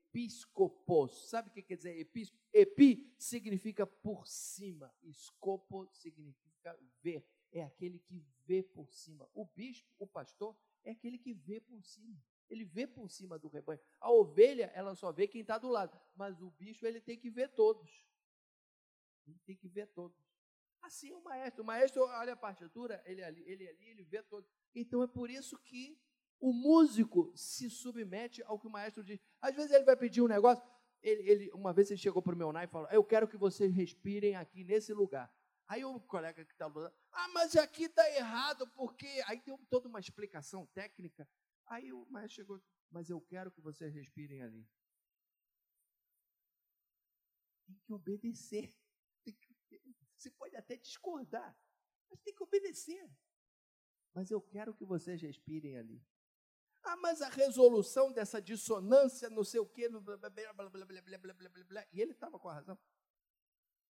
episcopos. 0.10 1.30
Sabe 1.30 1.50
o 1.50 1.52
que 1.52 1.62
quer 1.62 1.78
dizer 1.78 1.98
episcopo? 2.00 2.42
Epi 2.52 3.14
significa 3.18 3.86
por 3.86 4.28
cima, 4.28 4.94
escopo 5.04 5.88
significa 5.94 6.78
ver. 7.02 7.26
É 7.52 7.64
aquele 7.64 8.00
que 8.00 8.24
vê 8.46 8.62
por 8.62 8.92
cima. 8.92 9.28
O 9.34 9.46
bispo, 9.46 9.90
o 9.98 10.06
pastor, 10.06 10.56
é 10.84 10.92
aquele 10.92 11.18
que 11.18 11.34
vê 11.34 11.60
por 11.60 11.84
cima. 11.84 12.22
Ele 12.50 12.66
vê 12.66 12.86
por 12.86 13.10
cima 13.10 13.38
do 13.38 13.48
rebanho. 13.48 13.80
A 14.00 14.12
ovelha, 14.12 14.72
ela 14.76 14.96
só 14.96 15.12
vê 15.12 15.28
quem 15.28 15.42
está 15.42 15.58
do 15.58 15.68
lado. 15.68 16.00
Mas 16.16 16.42
o 16.42 16.52
bicho, 16.52 16.86
ele 16.86 17.00
tem 17.00 17.18
que 17.18 17.30
ver 17.30 17.50
todos. 17.50 18.08
Ele 19.28 19.40
tem 19.46 19.56
que 19.56 19.68
ver 19.68 19.88
todos. 19.88 20.18
Assim 20.82 21.12
é 21.12 21.16
o 21.16 21.24
maestro. 21.24 21.64
O 21.64 21.66
maestro 21.66 22.04
olha 22.04 22.34
a 22.34 22.38
partitura, 22.38 23.02
ele 23.06 23.24
ali, 23.24 23.44
ele 23.48 23.68
ali, 23.68 23.86
ele 23.90 24.04
vê 24.04 24.24
todos. 24.24 24.50
Então 24.74 25.04
é 25.04 25.08
por 25.08 25.30
isso 25.30 25.58
que 25.60 26.00
o 26.40 26.54
músico 26.54 27.32
se 27.36 27.70
submete 27.70 28.42
ao 28.44 28.60
que 28.60 28.68
o 28.68 28.72
maestro 28.72 29.04
diz. 29.04 29.20
Às 29.42 29.56
vezes 29.56 29.72
ele 29.72 29.86
vai 29.86 29.96
pedir 29.96 30.22
um 30.22 30.28
negócio. 30.28 30.64
Ele, 31.02 31.30
ele 31.30 31.52
uma 31.54 31.72
vez 31.72 31.90
ele 31.90 32.00
chegou 32.00 32.22
para 32.22 32.36
o 32.36 32.38
meu 32.38 32.52
nai 32.52 32.66
e 32.66 32.68
falou: 32.68 32.90
Eu 32.90 33.04
quero 33.04 33.28
que 33.28 33.38
vocês 33.38 33.74
respirem 33.74 34.36
aqui 34.36 34.64
nesse 34.64 34.94
lugar. 34.94 35.34
Aí 35.68 35.86
o 35.86 36.00
colega 36.00 36.44
que 36.44 36.52
está 36.52 36.68
do 36.68 36.80
lado, 36.80 36.96
ah, 37.12 37.28
mas 37.30 37.56
aqui 37.56 37.84
está 37.84 38.10
errado, 38.16 38.68
porque. 38.72 39.08
Aí 39.28 39.40
tem 39.40 39.56
toda 39.70 39.88
uma 39.88 40.00
explicação 40.00 40.66
técnica. 40.68 41.28
Aí 41.68 41.94
o 41.94 42.06
maestro 42.10 42.38
chegou, 42.38 42.62
mas 42.90 43.10
eu 43.10 43.22
quero 43.22 43.52
que 43.52 43.62
vocês 43.62 43.94
respirem 43.94 44.42
ali. 44.42 44.68
Tem 47.68 47.78
que 47.86 47.94
obedecer. 47.94 48.76
Tem 49.24 49.36
que, 49.36 49.56
você 50.18 50.32
pode 50.32 50.56
até 50.56 50.76
discordar, 50.76 51.58
mas 52.10 52.20
tem 52.22 52.34
que 52.34 52.44
obedecer. 52.44 53.10
Mas 54.14 54.32
eu 54.32 54.42
quero 54.42 54.74
que 54.74 54.84
vocês 54.84 55.22
respirem 55.22 55.78
ali. 55.78 56.04
Ah, 56.84 56.96
mas 56.98 57.22
a 57.22 57.30
resolução 57.30 58.12
dessa 58.12 58.42
dissonância, 58.42 59.30
não 59.30 59.44
sei 59.44 59.60
o 59.60 59.66
quê, 59.66 59.90
blá, 59.90 60.00
blá, 60.00 60.18
blá, 60.18 60.30
blá, 60.30 60.70
blá, 60.70 60.86
blá, 60.86 61.18
blá, 61.18 61.34
blá, 61.34 61.64
blá, 61.66 61.88
e 61.92 62.02
ele 62.02 62.12
estava 62.12 62.40
com 62.40 62.50
a 62.50 62.54
razão. 62.54 62.78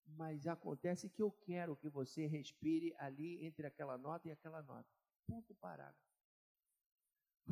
Mas 0.05 0.47
acontece 0.47 1.09
que 1.09 1.21
eu 1.21 1.31
quero 1.31 1.75
que 1.75 1.87
você 1.87 2.25
respire 2.25 2.95
ali 2.97 3.45
entre 3.45 3.67
aquela 3.67 3.97
nota 3.97 4.27
e 4.27 4.31
aquela 4.31 4.61
nota. 4.63 4.89
Ponto 5.27 5.53
parágrafo. 5.55 5.99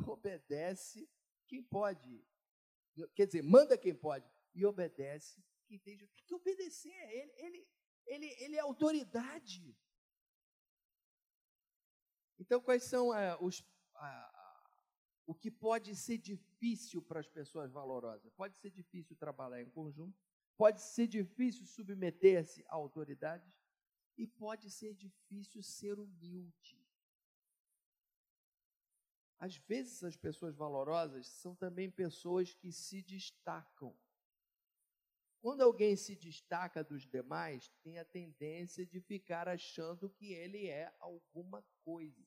Obedece 0.06 1.08
quem 1.46 1.62
pode. 1.62 2.24
Quer 3.14 3.26
dizer, 3.26 3.42
manda 3.42 3.78
quem 3.78 3.94
pode. 3.94 4.28
E 4.54 4.66
obedece 4.66 5.42
quem 5.66 5.78
tem. 5.78 5.96
Tem 5.98 6.24
que 6.26 6.34
obedecer. 6.34 6.92
Ele, 7.10 7.32
ele, 7.36 7.68
ele, 8.06 8.26
ele 8.44 8.56
é 8.56 8.60
autoridade. 8.60 9.76
Então, 12.38 12.60
quais 12.60 12.84
são 12.84 13.10
uh, 13.10 13.36
os, 13.40 13.60
uh, 13.60 14.37
o 15.28 15.34
que 15.34 15.50
pode 15.50 15.94
ser 15.94 16.16
difícil 16.16 17.02
para 17.02 17.20
as 17.20 17.28
pessoas 17.28 17.70
valorosas. 17.70 18.32
Pode 18.32 18.56
ser 18.56 18.70
difícil 18.70 19.14
trabalhar 19.14 19.60
em 19.60 19.68
conjunto, 19.68 20.18
pode 20.56 20.80
ser 20.80 21.06
difícil 21.06 21.66
submeter-se 21.66 22.64
a 22.66 22.74
autoridades 22.74 23.54
e 24.16 24.26
pode 24.26 24.70
ser 24.70 24.94
difícil 24.94 25.62
ser 25.62 25.98
humilde. 26.00 26.82
Às 29.38 29.58
vezes, 29.58 30.02
as 30.02 30.16
pessoas 30.16 30.56
valorosas 30.56 31.28
são 31.28 31.54
também 31.54 31.90
pessoas 31.90 32.54
que 32.54 32.72
se 32.72 33.02
destacam. 33.02 33.94
Quando 35.42 35.60
alguém 35.60 35.94
se 35.94 36.16
destaca 36.16 36.82
dos 36.82 37.06
demais, 37.06 37.68
tem 37.82 37.98
a 37.98 38.04
tendência 38.04 38.86
de 38.86 38.98
ficar 38.98 39.46
achando 39.46 40.08
que 40.08 40.32
ele 40.32 40.68
é 40.68 40.90
alguma 40.98 41.62
coisa 41.84 42.26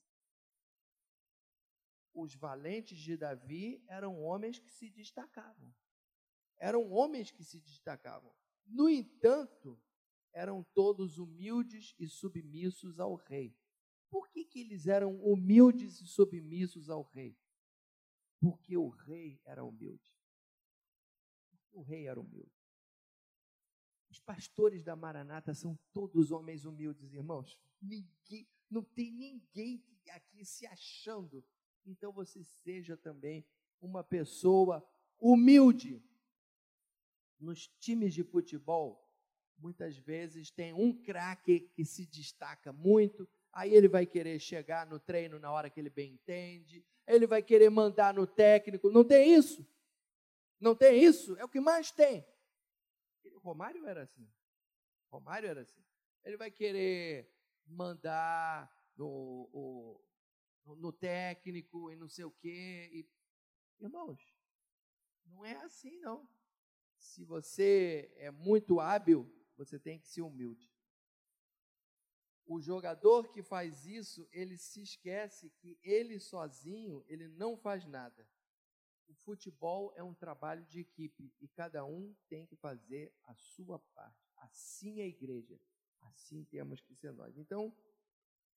os 2.13 2.35
valentes 2.35 2.97
de 2.99 3.15
Davi 3.15 3.83
eram 3.87 4.21
homens 4.21 4.59
que 4.59 4.71
se 4.71 4.89
destacavam. 4.89 5.73
Eram 6.57 6.91
homens 6.91 7.31
que 7.31 7.43
se 7.43 7.59
destacavam. 7.59 8.33
No 8.65 8.89
entanto, 8.89 9.81
eram 10.33 10.63
todos 10.73 11.17
humildes 11.17 11.95
e 11.99 12.07
submissos 12.07 12.99
ao 12.99 13.15
rei. 13.15 13.57
Por 14.09 14.29
que, 14.29 14.45
que 14.45 14.59
eles 14.59 14.87
eram 14.87 15.15
humildes 15.23 16.01
e 16.01 16.05
submissos 16.05 16.89
ao 16.89 17.01
rei? 17.03 17.37
Porque 18.39 18.75
o 18.75 18.89
rei 18.89 19.41
era 19.45 19.63
humilde. 19.63 20.17
O 21.71 21.81
rei 21.81 22.07
era 22.07 22.19
humilde. 22.19 22.51
Os 24.09 24.19
pastores 24.19 24.83
da 24.83 24.95
Maranata 24.95 25.53
são 25.53 25.79
todos 25.93 26.31
homens 26.31 26.65
humildes, 26.65 27.13
irmãos. 27.13 27.57
Ninguém, 27.81 28.45
não 28.69 28.83
tem 28.83 29.11
ninguém 29.11 29.81
aqui 30.09 30.43
se 30.43 30.65
achando 30.67 31.45
então 31.85 32.11
você 32.11 32.43
seja 32.43 32.95
também 32.95 33.45
uma 33.81 34.03
pessoa 34.03 34.85
humilde. 35.19 36.03
Nos 37.39 37.67
times 37.67 38.13
de 38.13 38.23
futebol, 38.23 39.07
muitas 39.57 39.97
vezes 39.97 40.51
tem 40.51 40.73
um 40.73 40.93
craque 40.93 41.61
que 41.73 41.83
se 41.83 42.05
destaca 42.05 42.71
muito, 42.71 43.27
aí 43.51 43.73
ele 43.73 43.87
vai 43.87 44.05
querer 44.05 44.39
chegar 44.39 44.85
no 44.85 44.99
treino 44.99 45.39
na 45.39 45.51
hora 45.51 45.69
que 45.69 45.79
ele 45.79 45.89
bem 45.89 46.13
entende, 46.13 46.85
ele 47.07 47.27
vai 47.27 47.41
querer 47.41 47.69
mandar 47.69 48.13
no 48.13 48.27
técnico. 48.27 48.89
Não 48.91 49.03
tem 49.03 49.33
isso? 49.33 49.65
Não 50.59 50.75
tem 50.75 51.03
isso? 51.03 51.35
É 51.37 51.43
o 51.43 51.49
que 51.49 51.59
mais 51.59 51.91
tem. 51.91 52.25
O 53.33 53.39
Romário 53.39 53.85
era 53.87 54.03
assim. 54.03 54.29
Romário 55.11 55.49
era 55.49 55.61
assim. 55.61 55.83
Ele 56.23 56.37
vai 56.37 56.51
querer 56.51 57.27
mandar 57.65 58.71
no, 58.95 59.49
o, 59.51 60.01
no 60.65 60.91
técnico 60.91 61.91
e 61.91 61.95
não 61.95 62.07
sei 62.07 62.25
o 62.25 62.31
quê. 62.31 62.89
E, 62.93 63.09
irmãos, 63.79 64.19
não 65.25 65.45
é 65.45 65.55
assim 65.63 65.97
não. 65.99 66.27
Se 66.97 67.23
você 67.23 68.11
é 68.17 68.29
muito 68.29 68.79
hábil, 68.79 69.29
você 69.57 69.79
tem 69.79 69.99
que 69.99 70.07
ser 70.07 70.21
humilde. 70.21 70.71
O 72.45 72.59
jogador 72.59 73.29
que 73.31 73.41
faz 73.41 73.85
isso, 73.85 74.27
ele 74.31 74.57
se 74.57 74.81
esquece 74.81 75.49
que 75.51 75.79
ele 75.81 76.19
sozinho, 76.19 77.03
ele 77.07 77.27
não 77.27 77.57
faz 77.57 77.85
nada. 77.85 78.27
O 79.07 79.13
futebol 79.13 79.93
é 79.95 80.03
um 80.03 80.13
trabalho 80.13 80.65
de 80.65 80.79
equipe 80.79 81.33
e 81.39 81.47
cada 81.47 81.85
um 81.85 82.15
tem 82.27 82.45
que 82.45 82.55
fazer 82.55 83.13
a 83.23 83.35
sua 83.35 83.79
parte. 83.79 84.31
Assim 84.37 84.99
é 84.99 85.03
a 85.03 85.07
igreja. 85.07 85.59
Assim 86.01 86.43
temos 86.45 86.81
que 86.81 86.95
ser 86.95 87.13
nós. 87.13 87.37
Então, 87.37 87.75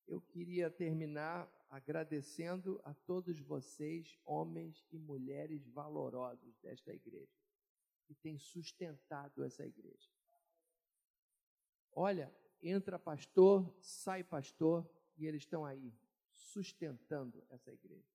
eu 0.06 0.20
queria 0.20 0.70
terminar 0.70 1.50
agradecendo 1.70 2.80
a 2.84 2.94
todos 2.94 3.40
vocês, 3.40 4.18
homens 4.24 4.86
e 4.92 4.98
mulheres 4.98 5.66
valorosos 5.66 6.56
desta 6.58 6.92
igreja, 6.92 7.32
que 8.06 8.14
têm 8.14 8.38
sustentado 8.38 9.42
essa 9.42 9.66
igreja. 9.66 10.10
Olha, 11.90 12.32
entra 12.62 12.98
pastor, 12.98 13.74
sai 13.80 14.22
pastor, 14.22 14.88
e 15.16 15.26
eles 15.26 15.42
estão 15.42 15.64
aí, 15.64 15.92
sustentando 16.30 17.44
essa 17.48 17.72
igreja. 17.72 18.14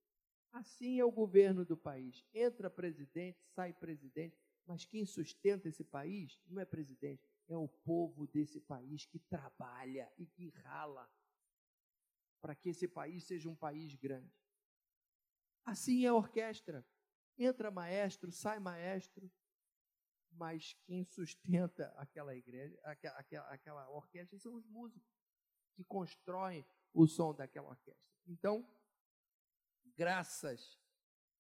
Assim 0.51 0.99
é 0.99 1.05
o 1.05 1.11
governo 1.11 1.63
do 1.63 1.77
país. 1.77 2.25
Entra 2.33 2.69
presidente, 2.69 3.39
sai 3.53 3.73
presidente, 3.73 4.37
mas 4.65 4.85
quem 4.85 5.05
sustenta 5.05 5.67
esse 5.67 5.83
país 5.83 6.39
não 6.47 6.61
é 6.61 6.65
presidente, 6.65 7.23
é 7.47 7.57
o 7.57 7.67
povo 7.67 8.27
desse 8.27 8.59
país 8.59 9.05
que 9.05 9.19
trabalha 9.19 10.11
e 10.17 10.25
que 10.25 10.49
rala 10.49 11.09
para 12.41 12.55
que 12.55 12.69
esse 12.69 12.87
país 12.87 13.25
seja 13.25 13.49
um 13.49 13.55
país 13.55 13.95
grande. 13.95 14.33
Assim 15.65 16.05
é 16.05 16.07
a 16.07 16.13
orquestra. 16.13 16.85
Entra 17.37 17.71
maestro, 17.71 18.31
sai 18.31 18.59
maestro, 18.59 19.31
mas 20.31 20.73
quem 20.85 21.03
sustenta 21.03 21.93
aquela 21.95 22.35
igreja, 22.35 22.77
aquela, 22.83 23.47
aquela 23.49 23.89
orquestra 23.89 24.37
são 24.37 24.55
os 24.55 24.65
músicos 24.65 25.09
que 25.75 25.83
constroem 25.83 26.65
o 26.93 27.07
som 27.07 27.33
daquela 27.33 27.69
orquestra. 27.69 28.09
Então, 28.27 28.67
graças 29.95 30.77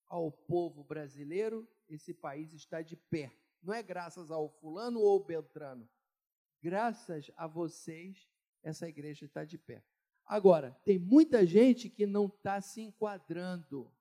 ao 0.05 0.31
povo 0.31 0.83
brasileiro, 0.83 1.67
esse 1.87 2.13
país 2.13 2.53
está 2.53 2.81
de 2.81 2.95
pé. 2.95 3.35
Não 3.61 3.73
é 3.73 3.83
graças 3.83 4.31
ao 4.31 4.49
fulano 4.49 4.99
ou 4.99 5.23
beltrano. 5.23 5.89
Graças 6.61 7.31
a 7.35 7.47
vocês, 7.47 8.29
essa 8.61 8.87
igreja 8.87 9.25
está 9.25 9.45
de 9.45 9.57
pé. 9.57 9.83
Agora, 10.29 10.79
tem 10.85 10.99
muita 10.99 11.43
gente 11.43 11.89
que 11.89 12.05
não 12.05 12.27
está 12.27 12.61
se 12.61 12.81
enquadrando 12.81 13.91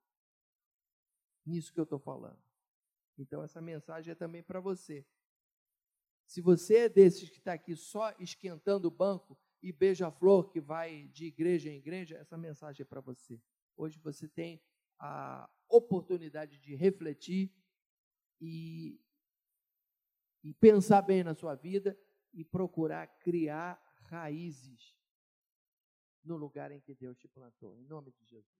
nisso 1.43 1.73
que 1.73 1.79
eu 1.79 1.85
estou 1.85 1.97
falando. 1.97 2.39
Então, 3.17 3.41
essa 3.41 3.59
mensagem 3.59 4.11
é 4.11 4.15
também 4.15 4.43
para 4.43 4.59
você. 4.59 5.03
Se 6.27 6.39
você 6.39 6.81
é 6.81 6.89
desses 6.89 7.31
que 7.31 7.39
está 7.39 7.53
aqui 7.53 7.75
só 7.75 8.13
esquentando 8.19 8.87
o 8.87 8.91
banco 8.91 9.35
e 9.59 9.71
beija-flor 9.71 10.51
que 10.51 10.61
vai 10.61 11.07
de 11.07 11.25
igreja 11.25 11.67
em 11.67 11.77
igreja, 11.77 12.17
essa 12.17 12.37
mensagem 12.37 12.83
é 12.83 12.85
para 12.85 13.01
você. 13.01 13.41
Hoje 13.75 13.97
você 13.97 14.27
tem 14.27 14.61
a 14.99 15.49
oportunidade 15.67 16.59
de 16.59 16.75
refletir 16.75 17.51
e, 18.39 19.01
e 20.43 20.53
pensar 20.53 21.01
bem 21.01 21.23
na 21.23 21.33
sua 21.33 21.55
vida 21.55 21.99
e 22.31 22.45
procurar 22.45 23.07
criar 23.07 23.81
raízes 24.03 24.98
no 26.23 26.37
lugar 26.37 26.71
em 26.71 26.81
que 26.81 26.95
Deus 26.95 27.17
te 27.17 27.27
plantou. 27.27 27.77
Em 27.77 27.85
nome 27.85 28.11
de 28.11 28.25
Jesus. 28.25 28.59